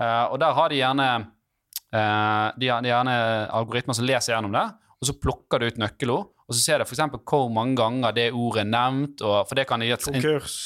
Uh, 0.00 0.32
og 0.32 0.40
der 0.40 0.52
har 0.56 0.68
de 0.72 0.80
gjerne 0.80 1.08
uh, 1.94 2.52
de 2.58 2.68
har, 2.72 2.80
de 2.82 2.88
gjerne 2.90 3.18
algoritmer 3.54 3.94
som 3.94 4.06
leser 4.08 4.34
gjennom 4.34 4.52
det, 4.56 4.64
og 5.00 5.08
så 5.10 5.14
plukker 5.20 5.60
du 5.60 5.66
ut 5.68 5.78
nøkkelord. 5.84 6.30
Og 6.48 6.52
så 6.56 6.60
ser 6.60 6.78
du 6.82 6.84
f.eks. 6.84 7.04
hvor 7.28 7.48
mange 7.52 7.76
ganger 7.78 8.12
det 8.16 8.26
ordet 8.36 8.64
er 8.66 8.68
nevnt. 8.72 9.22
Og, 9.24 9.46
for 9.48 9.56
det 9.56 9.66
kan 9.68 9.80
de, 9.80 9.86
gi 9.88 9.94
et- 9.96 10.04
Konkurs, 10.10 10.56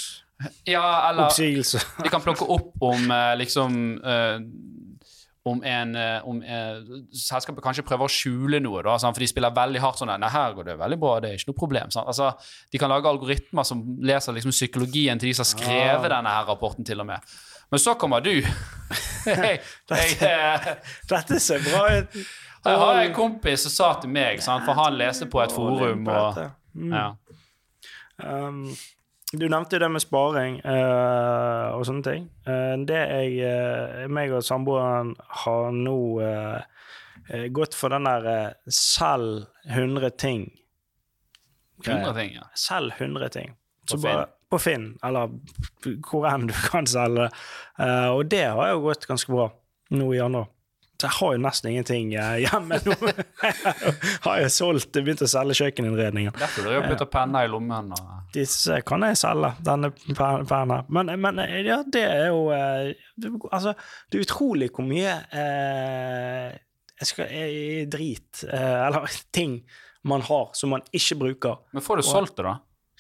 ja, 0.67 0.83
eller, 1.11 1.27
oppsigelse 1.29 1.81
de 2.03 2.11
kan 2.13 2.23
plukke 2.23 2.47
opp 2.55 2.83
om 2.87 3.11
eh, 3.11 3.33
liksom 3.41 3.73
eh, 4.07 4.37
om 5.49 5.61
en 5.67 5.95
eh, 5.97 6.27
om, 6.29 6.39
eh, 6.43 6.79
selskapet 7.17 7.65
kanskje 7.65 7.85
prøver 7.89 8.09
å 8.09 8.13
skjule 8.13 8.61
noe, 8.65 8.83
da, 8.87 8.97
for 9.01 9.21
de 9.23 9.29
spiller 9.31 9.55
veldig 9.57 9.81
hardt 9.83 10.01
sånn 10.03 10.13
Nei, 10.21 10.31
her 10.33 10.55
går 10.57 10.65
det 10.71 10.77
veldig 10.81 10.99
bra, 11.03 11.15
det 11.21 11.31
er 11.31 11.39
ikke 11.41 11.51
noe 11.53 11.59
problem. 11.61 11.91
Altså, 12.05 12.31
de 12.73 12.79
kan 12.83 12.91
lage 12.93 13.11
algoritmer 13.11 13.65
som 13.69 13.83
leser 14.05 14.37
liksom 14.37 14.55
psykologien 14.55 15.19
til 15.21 15.31
de 15.31 15.35
som 15.39 15.45
har 15.47 15.53
skrevet 15.55 16.05
Ah. 16.09 16.13
denne 16.17 16.35
her 16.37 16.45
rapporten, 16.49 16.85
til 16.85 17.01
og 17.01 17.07
med. 17.07 17.21
Men 17.71 17.81
så 17.83 17.95
kommer 18.01 18.21
du. 18.25 18.33
hey, 19.29 19.59
dette, 19.89 20.79
Dette 21.11 21.41
ser 21.41 21.61
bra 21.67 21.83
ut. 21.99 22.15
jeg 22.65 22.77
har 22.85 23.01
en 23.03 23.15
kompis 23.15 23.67
som 23.67 23.73
sa 23.75 24.01
til 24.01 24.11
meg, 24.11 24.41
sant? 24.45 24.65
for 24.65 24.75
han 24.79 24.97
leste 24.97 25.27
på 25.29 25.43
et 25.45 25.53
forum 25.53 26.07
og 26.09 26.45
Mm. 26.79 26.93
ja. 26.93 27.07
Um, 28.23 28.77
du 29.33 29.45
nevnte 29.49 29.77
jo 29.77 29.83
det 29.83 29.89
med 29.93 30.01
sparing 30.01 30.55
uh, 30.65 31.77
og 31.77 31.85
sånne 31.85 32.05
ting. 32.07 32.29
Uh, 32.49 32.81
det 32.89 32.97
jeg 32.97 33.35
uh, 33.45 34.07
meg 34.09 34.33
og 34.33 34.45
samboeren 34.47 35.15
har 35.45 35.71
nå 35.77 36.01
gått 37.53 37.75
for 37.77 37.93
den 37.93 38.07
der 38.09 38.55
selv 38.73 39.43
selg 39.69 39.75
100 39.77 40.15
ting. 40.17 40.47
100 41.85 42.15
ting, 42.17 42.31
ja. 42.39 42.47
Selg 42.57 42.95
100 42.97 43.29
ting. 43.35 43.51
På 43.85 43.91
Så 43.91 43.99
bare, 44.01 44.23
på 44.49 44.61
Finn, 44.63 44.87
eller 45.05 45.35
hvor 46.09 46.25
enn 46.31 46.47
du 46.49 46.55
kan 46.71 46.89
selge. 46.89 47.27
Og 48.15 48.23
det 48.33 48.47
har 48.49 48.71
jo 48.73 48.81
gått 48.87 49.05
ganske 49.11 49.35
bra 49.35 49.51
nå 49.93 50.09
i 50.15 50.23
januar. 50.23 50.49
Så 50.99 51.07
jeg 51.07 51.15
har 51.15 51.35
jo 51.37 51.41
nesten 51.45 51.69
ingenting 51.71 52.09
eh, 52.19 52.37
hjemme 52.43 52.79
nå. 52.83 52.95
Har 54.25 54.41
jo 54.43 54.49
solgt, 54.51 54.91
begynt 54.97 55.21
å 55.23 55.29
selge 55.31 55.55
kjøkkeninnredningen. 55.61 56.35
Derfor 56.35 56.67
du 56.67 56.89
putta 56.89 57.07
penner 57.07 57.47
i 57.47 57.51
lommen 57.53 57.93
og 57.95 58.09
Disse 58.35 58.81
kan 58.85 59.07
jeg 59.07 59.17
selge, 59.21 59.53
denne 59.65 59.93
pen- 59.95 60.43
pennen 60.51 60.73
her. 60.75 60.89
Men, 60.93 61.13
men 61.23 61.39
ja, 61.65 61.79
det 61.87 62.03
er 62.03 62.27
jo 62.33 62.41
eh, 62.51 62.91
Altså, 63.53 63.77
det 64.11 64.19
er 64.19 64.27
utrolig 64.27 64.69
hvor 64.75 64.85
mye 64.91 65.15
eh, 65.39 66.59
jeg 66.99 67.13
skal, 67.13 67.31
jeg, 67.31 67.87
drit, 67.95 68.43
eh, 68.51 68.81
eller 68.89 69.07
ting, 69.39 69.61
man 70.09 70.27
har 70.27 70.51
som 70.59 70.75
man 70.75 70.83
ikke 70.91 71.19
bruker. 71.23 71.63
Men 71.79 71.85
får 71.87 72.03
du 72.03 72.09
solgt 72.11 72.37
det, 72.41 72.49
da? 72.51 72.57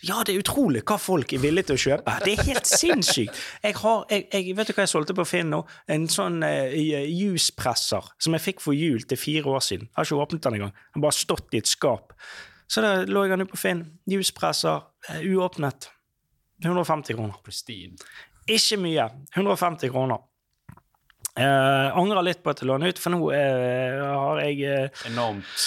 Ja, 0.06 0.20
det 0.22 0.34
er 0.34 0.42
utrolig 0.44 0.84
hva 0.86 0.94
folk 1.00 1.32
er 1.34 1.40
villige 1.42 1.70
til 1.70 1.74
å 1.74 1.82
kjøpe. 1.82 2.12
Det 2.22 2.34
er 2.36 2.46
helt 2.46 2.68
sinnssykt. 2.70 3.40
Jeg 3.64 3.74
har, 3.80 4.04
jeg, 4.12 4.28
jeg, 4.30 4.54
vet 4.54 4.70
du 4.70 4.74
hva 4.76 4.84
jeg 4.84 4.92
solgte 4.92 5.16
på 5.18 5.26
Finn 5.26 5.50
nå? 5.50 5.64
En 5.90 6.06
sånn 6.12 6.38
uh, 6.46 6.76
juspresser 7.10 8.06
som 8.22 8.36
jeg 8.36 8.44
fikk 8.44 8.62
for 8.62 8.78
jul 8.78 9.02
til 9.10 9.18
fire 9.18 9.56
år 9.56 9.64
siden. 9.66 9.88
Jeg 9.88 9.96
har 9.98 10.06
ikke 10.06 10.22
åpnet 10.22 10.46
den 10.46 10.60
engang. 10.60 10.72
Den 10.94 11.02
bare 11.02 11.18
stått 11.18 11.58
i 11.58 11.62
et 11.62 11.70
skap. 11.70 12.14
Så 12.70 12.84
da 12.84 12.94
lå 13.08 13.24
jeg 13.26 13.34
den 13.34 13.46
ute 13.48 13.54
på 13.56 13.58
Finn. 13.58 13.82
Juspresser, 14.12 14.86
uh, 15.10 15.20
uåpnet. 15.26 15.90
150 16.62 17.18
kroner. 17.18 17.42
Pristine. 17.42 17.98
Ikke 18.46 18.78
mye. 18.78 19.10
150 19.34 19.94
kroner. 19.94 20.22
Uh, 21.38 21.90
angrer 21.98 22.22
litt 22.26 22.44
på 22.44 22.54
at 22.54 22.62
jeg 22.62 22.70
lå 22.70 22.78
den 22.78 22.92
ut, 22.92 23.02
for 23.02 23.14
nå 23.14 23.32
har 23.34 24.44
jeg 24.46 24.90
Enormt 25.10 25.66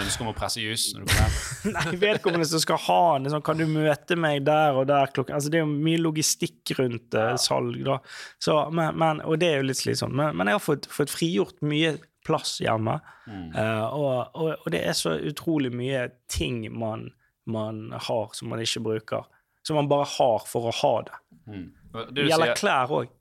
ønske 0.00 0.24
om 0.24 0.30
å 0.30 0.34
presse 0.36 0.62
jus 0.62 0.90
når 0.94 1.04
du 1.04 1.10
kommer 1.10 1.22
hjem? 1.22 1.74
Nei, 1.76 2.00
vedkommende 2.02 2.48
som 2.50 2.62
skal 2.62 2.80
ha 2.86 3.00
den, 3.16 3.26
Liksom, 3.26 3.44
kan 3.46 3.60
du 3.60 3.64
møte 3.70 4.18
meg 4.20 4.44
der 4.46 4.76
og 4.76 4.88
der 4.90 5.12
klokken 5.14 5.36
Altså, 5.36 5.52
det 5.52 5.60
er 5.60 5.64
jo 5.64 5.72
mye 5.72 6.02
logistikk 6.02 6.74
rundt 6.80 7.16
uh, 7.16 7.34
salg, 7.40 7.78
da. 7.86 7.98
Så, 8.42 8.58
men, 8.76 8.98
men, 9.00 9.22
og 9.24 9.40
det 9.42 9.50
er 9.52 9.62
jo 9.62 9.70
litt 9.70 9.80
slitsomt. 9.80 10.16
Men, 10.16 10.36
men 10.36 10.50
jeg 10.50 10.58
har 10.58 10.64
fått, 10.64 10.88
fått, 10.92 11.12
frigjort 11.12 11.64
mye 11.66 11.96
plass 12.26 12.56
hjemme. 12.62 12.98
Mm. 13.30 13.48
Uh, 13.54 13.86
og, 13.86 14.12
og, 14.34 14.52
og, 14.58 14.68
det 14.74 14.82
er 14.84 14.98
så 14.98 15.16
utrolig 15.16 15.72
mye 15.74 16.06
ting 16.32 16.64
man, 16.74 17.08
man, 17.48 17.88
har 17.94 18.36
som 18.36 18.52
man 18.52 18.62
ikke 18.62 18.84
bruker. 18.84 19.28
Som 19.66 19.80
man 19.80 19.90
bare 19.90 20.06
har 20.16 20.44
for 20.46 20.68
å 20.68 20.76
ha 20.82 20.94
det. 21.08 21.20
Mm. 21.46 21.68
Det 22.12 22.26
gjelder 22.28 22.52
sier... 22.52 22.60
klær 22.60 22.98
òg. 23.00 23.12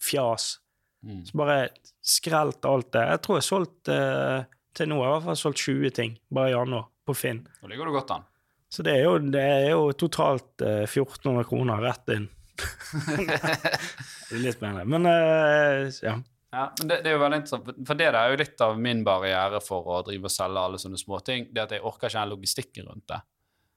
fjas. 0.00 0.59
Mm. 1.06 1.20
Så 1.26 1.36
bare 1.40 1.68
skrelt 2.04 2.64
alt 2.68 2.90
det. 2.92 3.04
Jeg 3.12 3.22
tror 3.24 3.38
jeg 3.38 3.44
har 3.44 3.48
solgt 3.48 3.92
eh, 3.92 4.40
til 4.76 4.90
nå 4.90 4.98
jeg 5.00 5.06
har 5.06 5.14
i 5.14 5.18
hvert 5.18 5.28
fall 5.30 5.40
solgt 5.40 5.62
20 5.66 5.94
ting 5.96 6.18
bare 6.32 6.52
i 6.52 6.56
januar 6.56 6.90
på 7.06 7.16
Finn. 7.16 7.44
Da 7.60 7.70
ligger 7.70 7.88
du 7.88 7.96
godt 7.96 8.12
an. 8.16 8.26
Så 8.70 8.84
det 8.86 8.98
er 8.98 9.08
jo, 9.08 9.16
det 9.18 9.42
er 9.42 9.64
jo 9.72 9.88
totalt 9.98 10.62
eh, 10.62 10.84
1400 10.86 11.48
kroner 11.48 11.82
rett 11.82 12.12
inn. 12.14 12.28
det 13.16 14.36
er 14.36 14.44
litt 14.44 14.60
mer, 14.62 14.84
Men 14.84 15.08
eh, 15.08 15.88
ja. 16.04 16.20
Ja, 16.50 16.64
men 16.80 16.88
det, 16.88 16.96
det, 17.04 17.10
er 17.10 17.14
jo 17.14 17.20
veldig 17.22 17.36
interessant, 17.38 17.68
for 17.86 17.98
det 17.98 18.08
er 18.10 18.32
jo 18.32 18.38
litt 18.40 18.62
av 18.64 18.78
min 18.82 19.04
barriere 19.06 19.60
for 19.62 19.86
å 19.86 20.00
drive 20.06 20.26
og 20.26 20.34
selge 20.34 20.64
alle 20.66 20.80
sånne 20.82 20.98
småting. 20.98 21.46
Det 21.54 21.62
at 21.62 21.74
jeg 21.76 21.84
orker 21.86 22.10
ikke 22.10 22.18
den 22.18 22.32
logistikken 22.32 22.88
rundt 22.90 23.06
det. 23.12 23.20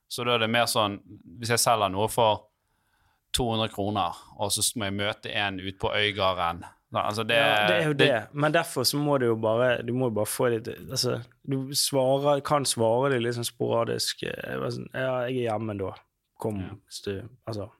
Så 0.10 0.26
da 0.26 0.36
er 0.36 0.44
det 0.44 0.50
mer 0.52 0.66
sånn 0.70 1.00
Hvis 1.40 1.54
jeg 1.54 1.62
selger 1.62 1.90
noe 1.90 2.10
for 2.12 2.48
200 3.34 3.70
kroner, 3.74 4.18
og 4.38 4.52
så 4.54 4.66
må 4.78 4.90
jeg 4.90 4.98
møte 4.98 5.34
en 5.38 5.58
ute 5.62 5.78
på 5.82 5.90
Øygarden 5.90 6.66
Altså 7.01 7.23
det, 7.25 7.38
ja, 7.38 7.67
det, 7.67 7.75
er 7.75 7.88
jo 7.89 7.93
det. 7.97 8.08
det. 8.08 8.21
Men 8.38 8.53
derfor 8.53 8.86
så 8.86 8.99
må 9.01 9.17
du 9.17 9.25
jo 9.25 9.36
bare 9.41 9.82
Du 9.82 9.93
må 9.97 10.12
jo 10.12 10.17
bare 10.19 10.29
få 10.29 10.51
litt 10.53 10.67
altså, 10.69 11.19
Du 11.41 11.73
svarer, 11.77 12.43
kan 12.45 12.67
svare 12.69 13.15
det 13.15 13.23
litt 13.23 13.38
sånn 13.38 13.47
sporadisk. 13.47 14.25
Eh, 14.29 14.67
sånn, 14.69 14.89
ja, 14.93 15.23
jeg 15.25 15.39
er 15.39 15.47
hjemme 15.47 15.77
da. 15.79 15.93
Kom 16.41 16.62
ja. 16.62 16.75
du 17.08 17.15
Altså. 17.49 17.71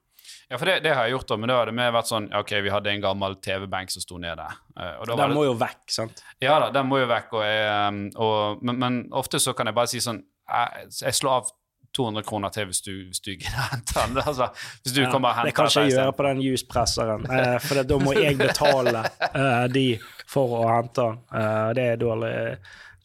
Ja, 0.50 0.58
for 0.60 0.70
det, 0.70 0.80
det, 0.86 0.92
har 0.96 1.08
jeg 1.08 1.16
gjort, 1.16 1.28
da, 1.32 1.38
men 1.40 1.52
da 1.52 1.58
det 1.68 1.74
mer 1.76 1.94
vært 1.96 2.10
sånn 2.10 2.28
OK, 2.38 2.52
vi 2.64 2.72
hadde 2.72 2.92
en 2.92 3.02
gammel 3.04 3.36
TV-benk 3.44 3.92
som 3.92 4.04
sto 4.04 4.20
nede. 4.22 4.46
Uh, 4.78 5.02
den 5.10 5.34
må 5.36 5.48
jo 5.48 5.56
vekk, 5.60 5.82
sant? 5.92 6.22
Ja 6.44 6.60
da, 6.62 6.70
den 6.76 6.88
må 6.90 7.00
jo 7.02 7.08
vekk, 7.10 7.34
og, 7.40 7.44
jeg, 7.48 8.04
og 8.22 8.64
men, 8.64 8.80
men, 8.80 9.00
ofte 9.18 9.42
så 9.42 9.56
kan 9.58 9.70
jeg 9.70 9.78
bare 9.78 9.92
si 9.92 10.02
sånn 10.04 10.22
Jeg, 10.22 10.88
jeg 11.02 11.18
slår 11.18 11.42
av 11.42 11.52
200 11.96 12.26
kroner 12.28 12.54
til 12.54 12.68
hvis 12.70 12.82
du, 12.86 12.92
hvis 13.10 13.22
du 13.24 13.32
gidder 13.32 13.70
hente 13.72 13.96
den. 13.98 14.20
Altså, 14.28 14.50
hvis 14.84 14.96
du 14.96 15.02
ja, 15.04 15.10
kommer 15.12 15.32
og 15.32 15.40
henter 15.40 15.52
Det 15.52 15.56
kan 15.58 15.72
ikke 15.72 15.86
jeg 15.86 15.96
gjøre 15.96 16.14
på 16.18 16.28
den 16.28 16.44
juspresseren, 16.48 17.26
uh, 17.30 17.58
for 17.64 17.84
da 17.90 18.00
må 18.02 18.14
jeg 18.18 18.38
betale 18.40 19.04
uh, 19.06 19.66
de 19.72 19.88
for 20.30 20.58
å 20.60 20.62
hente 20.72 21.08
den. 21.08 21.20
Uh, 21.34 21.70
det 21.78 21.90
er 21.92 22.00
dårlig, 22.02 22.38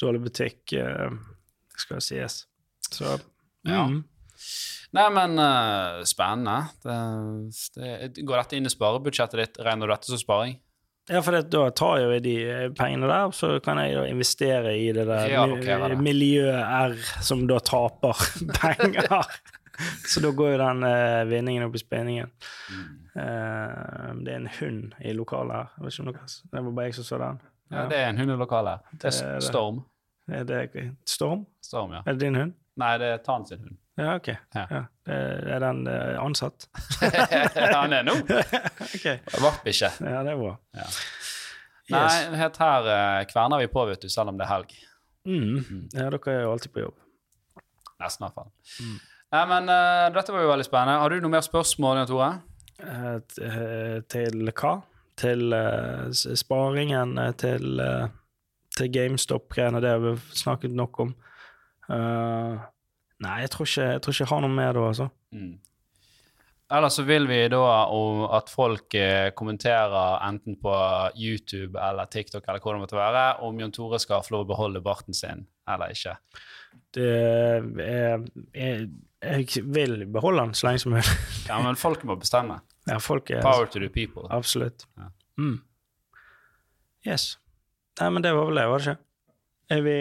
dårlig 0.00 0.22
butikk, 0.28 0.76
skal 1.78 2.04
sies. 2.04 2.42
Så 2.88 3.18
mm. 3.18 3.72
ja. 3.72 3.82
Nei, 4.96 5.04
men 5.12 5.34
spennende. 6.08 6.56
Det, 6.80 7.82
det, 8.16 8.24
går 8.24 8.40
dette 8.40 8.56
inn 8.56 8.70
i 8.70 8.72
sparebudsjettet 8.72 9.42
ditt? 9.42 9.60
Regner 9.66 9.84
du 9.84 9.92
dette 9.92 10.08
som 10.08 10.20
sparing? 10.20 10.56
Ja, 11.08 11.22
for 11.22 11.32
det, 11.32 11.42
da 11.52 11.70
tar 11.70 11.98
jeg 11.98 12.08
jo 12.08 12.20
de 12.24 12.34
eh, 12.52 12.64
pengene 12.76 13.08
der, 13.08 13.30
så 13.32 13.54
kan 13.64 13.80
jeg 13.80 13.96
da 13.96 14.04
investere 14.10 14.74
i 14.76 14.90
det 14.92 15.06
der 15.08 15.30
ja, 15.32 15.44
okay, 15.48 15.94
miljøet 15.96 16.58
R, 16.60 16.96
som 17.24 17.46
da 17.48 17.60
taper 17.64 18.20
penger. 18.60 19.08
så 20.04 20.20
da 20.20 20.32
går 20.36 20.52
jo 20.52 20.58
den 20.60 20.84
uh, 20.84 21.22
vinningen 21.30 21.64
opp 21.68 21.78
i 21.78 21.82
spinningen. 21.82 22.32
Mm. 22.68 22.86
Uh, 23.16 24.10
det 24.20 24.34
er 24.34 24.40
en 24.42 24.50
hund 24.58 24.98
i 25.00 25.16
lokalet 25.16 25.56
her. 25.56 25.72
Jeg 25.78 25.86
vet 25.86 25.98
ikke 25.98 26.08
om 26.08 26.52
Det 26.52 26.64
var 26.66 26.76
bare 26.80 26.90
jeg 26.90 26.98
som 27.00 27.08
så 27.08 27.22
den. 27.24 27.42
Ja, 27.70 27.76
ja 27.80 27.88
det 27.88 28.02
er 28.02 28.12
en 28.12 28.20
hund 28.20 28.36
i 28.36 28.38
lokalet. 28.44 28.92
Det 28.92 29.12
er 29.14 29.40
Storm. 29.48 29.82
Det 30.28 30.42
er 30.44 30.48
det, 30.68 30.88
Storm? 31.08 31.46
Storm, 31.64 31.96
ja. 31.96 32.04
Er 32.04 32.18
det 32.18 32.26
din 32.26 32.36
hund? 32.36 32.52
Nei, 32.78 32.94
det 33.00 33.14
er 33.14 33.22
Tan 33.24 33.48
sin 33.48 33.64
hund. 33.64 33.80
Ja, 33.98 34.14
OK. 34.16 34.28
Ja. 34.54 34.66
Ja. 34.70 34.82
Er 35.08 35.60
den 35.60 35.86
eh, 35.90 36.22
ansatt? 36.22 36.68
han 37.74 37.92
er 37.92 38.04
nå. 38.06 38.14
okay. 38.94 39.18
Vaktbikkje. 39.42 39.90
Ja, 40.06 40.20
det 40.22 40.36
er 40.36 40.38
bra. 40.38 40.52
Ja. 40.78 40.86
Nei, 41.88 42.36
helt 42.36 42.58
her 42.60 42.86
uh, 42.86 43.24
kverner 43.26 43.62
vi 43.62 43.70
på, 43.72 43.82
vet 43.88 44.04
du, 44.04 44.10
selv 44.12 44.30
om 44.30 44.38
det 44.38 44.44
er 44.46 44.52
helg. 44.52 44.74
Mm. 45.26 45.40
Mm. 45.40 45.84
Ja, 45.96 46.10
dere 46.12 46.34
er 46.34 46.44
jo 46.44 46.52
alltid 46.52 46.74
på 46.74 46.84
jobb. 46.84 46.98
Nesten, 47.98 48.22
i 48.22 48.28
hvert 48.28 48.36
fall. 48.36 48.52
Mm. 48.84 48.98
Nei, 49.34 49.42
men 49.54 49.72
uh, 49.72 50.04
dette 50.14 50.36
var 50.36 50.44
jo 50.44 50.52
veldig 50.52 50.68
spennende. 50.68 51.02
Har 51.02 51.10
du 51.10 51.24
noe 51.24 51.34
mer 51.34 51.46
spørsmål, 51.48 52.02
Jan 52.02 52.10
Tore? 52.12 52.30
Uh, 52.78 53.98
til 54.12 54.52
hva? 54.52 54.74
Til 55.18 55.50
sparingen, 56.38 57.18
til, 57.42 57.80
til 58.78 58.90
GameStop-greiene, 58.94 59.80
det 59.82 59.90
har 59.90 60.04
vi 60.04 60.12
snakket 60.38 60.76
nok 60.78 61.00
om. 61.02 61.16
Uh, 61.88 62.60
Nei, 63.24 63.40
jeg 63.42 63.50
tror, 63.50 63.66
ikke, 63.66 63.86
jeg 63.94 64.02
tror 64.04 64.14
ikke 64.14 64.24
jeg 64.24 64.30
har 64.30 64.44
noe 64.44 64.54
mer 64.54 64.76
da, 64.76 64.84
altså. 64.92 65.08
Mm. 65.34 65.56
Ellers 66.76 66.98
så 66.98 67.02
vil 67.08 67.24
vi 67.30 67.38
da 67.48 67.60
at 68.36 68.50
folk 68.52 68.94
eh, 68.98 69.30
kommenterer 69.36 70.20
enten 70.26 70.58
på 70.60 70.74
YouTube 71.16 71.80
eller 71.80 72.10
TikTok 72.12 72.44
eller 72.44 72.60
hvor 72.60 72.76
det 72.76 72.82
måtte 72.82 72.98
være, 72.98 73.22
om 73.46 73.60
Jon 73.62 73.72
Tore 73.72 74.00
skal 74.02 74.20
få 74.26 74.36
lov 74.36 74.44
å 74.44 74.50
beholde 74.50 74.82
barten 74.84 75.16
sin 75.16 75.46
eller 75.68 75.94
ikke. 75.96 76.14
Det 76.94 77.08
er, 77.08 78.26
jeg, 78.52 78.88
jeg 79.24 79.64
vil 79.64 80.04
beholde 80.12 80.44
den 80.44 80.54
så 80.60 80.68
lenge 80.68 80.82
som 80.84 80.92
mulig. 80.92 81.06
ja, 81.48 81.56
men 81.64 81.80
folk 81.80 82.04
må 82.08 82.18
bestemme. 82.20 82.60
Ja, 82.88 83.00
folk 83.00 83.32
er, 83.32 83.40
Power 83.44 83.68
to 83.72 83.80
the 83.80 83.88
people. 83.92 84.28
Absolutt. 84.32 84.84
Ja. 85.00 85.08
Mm. 85.40 85.58
Yes. 87.08 87.30
Nei, 88.00 88.10
men 88.12 88.24
det 88.24 88.34
var 88.36 88.48
vel 88.50 88.60
det, 88.60 88.68
var 88.68 88.84
det 88.84 88.92
ikke? 88.92 89.04
Er 89.72 89.80
vi 89.84 89.96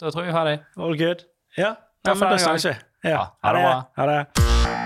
Da 0.00 0.10
tror 0.10 0.24
jeg 0.24 0.30
vi 0.30 0.38
har 0.38 0.48
det. 0.48 0.56
All 0.78 0.96
good? 0.98 1.26
Ja. 1.58 1.74
Ja, 2.04 2.14
men 2.14 2.38
sa 2.38 2.50
jeg 2.52 2.64
ikke. 2.64 2.76
Ja. 3.04 3.22
Det. 3.42 3.84
Ha 3.96 4.06
det. 4.06 4.83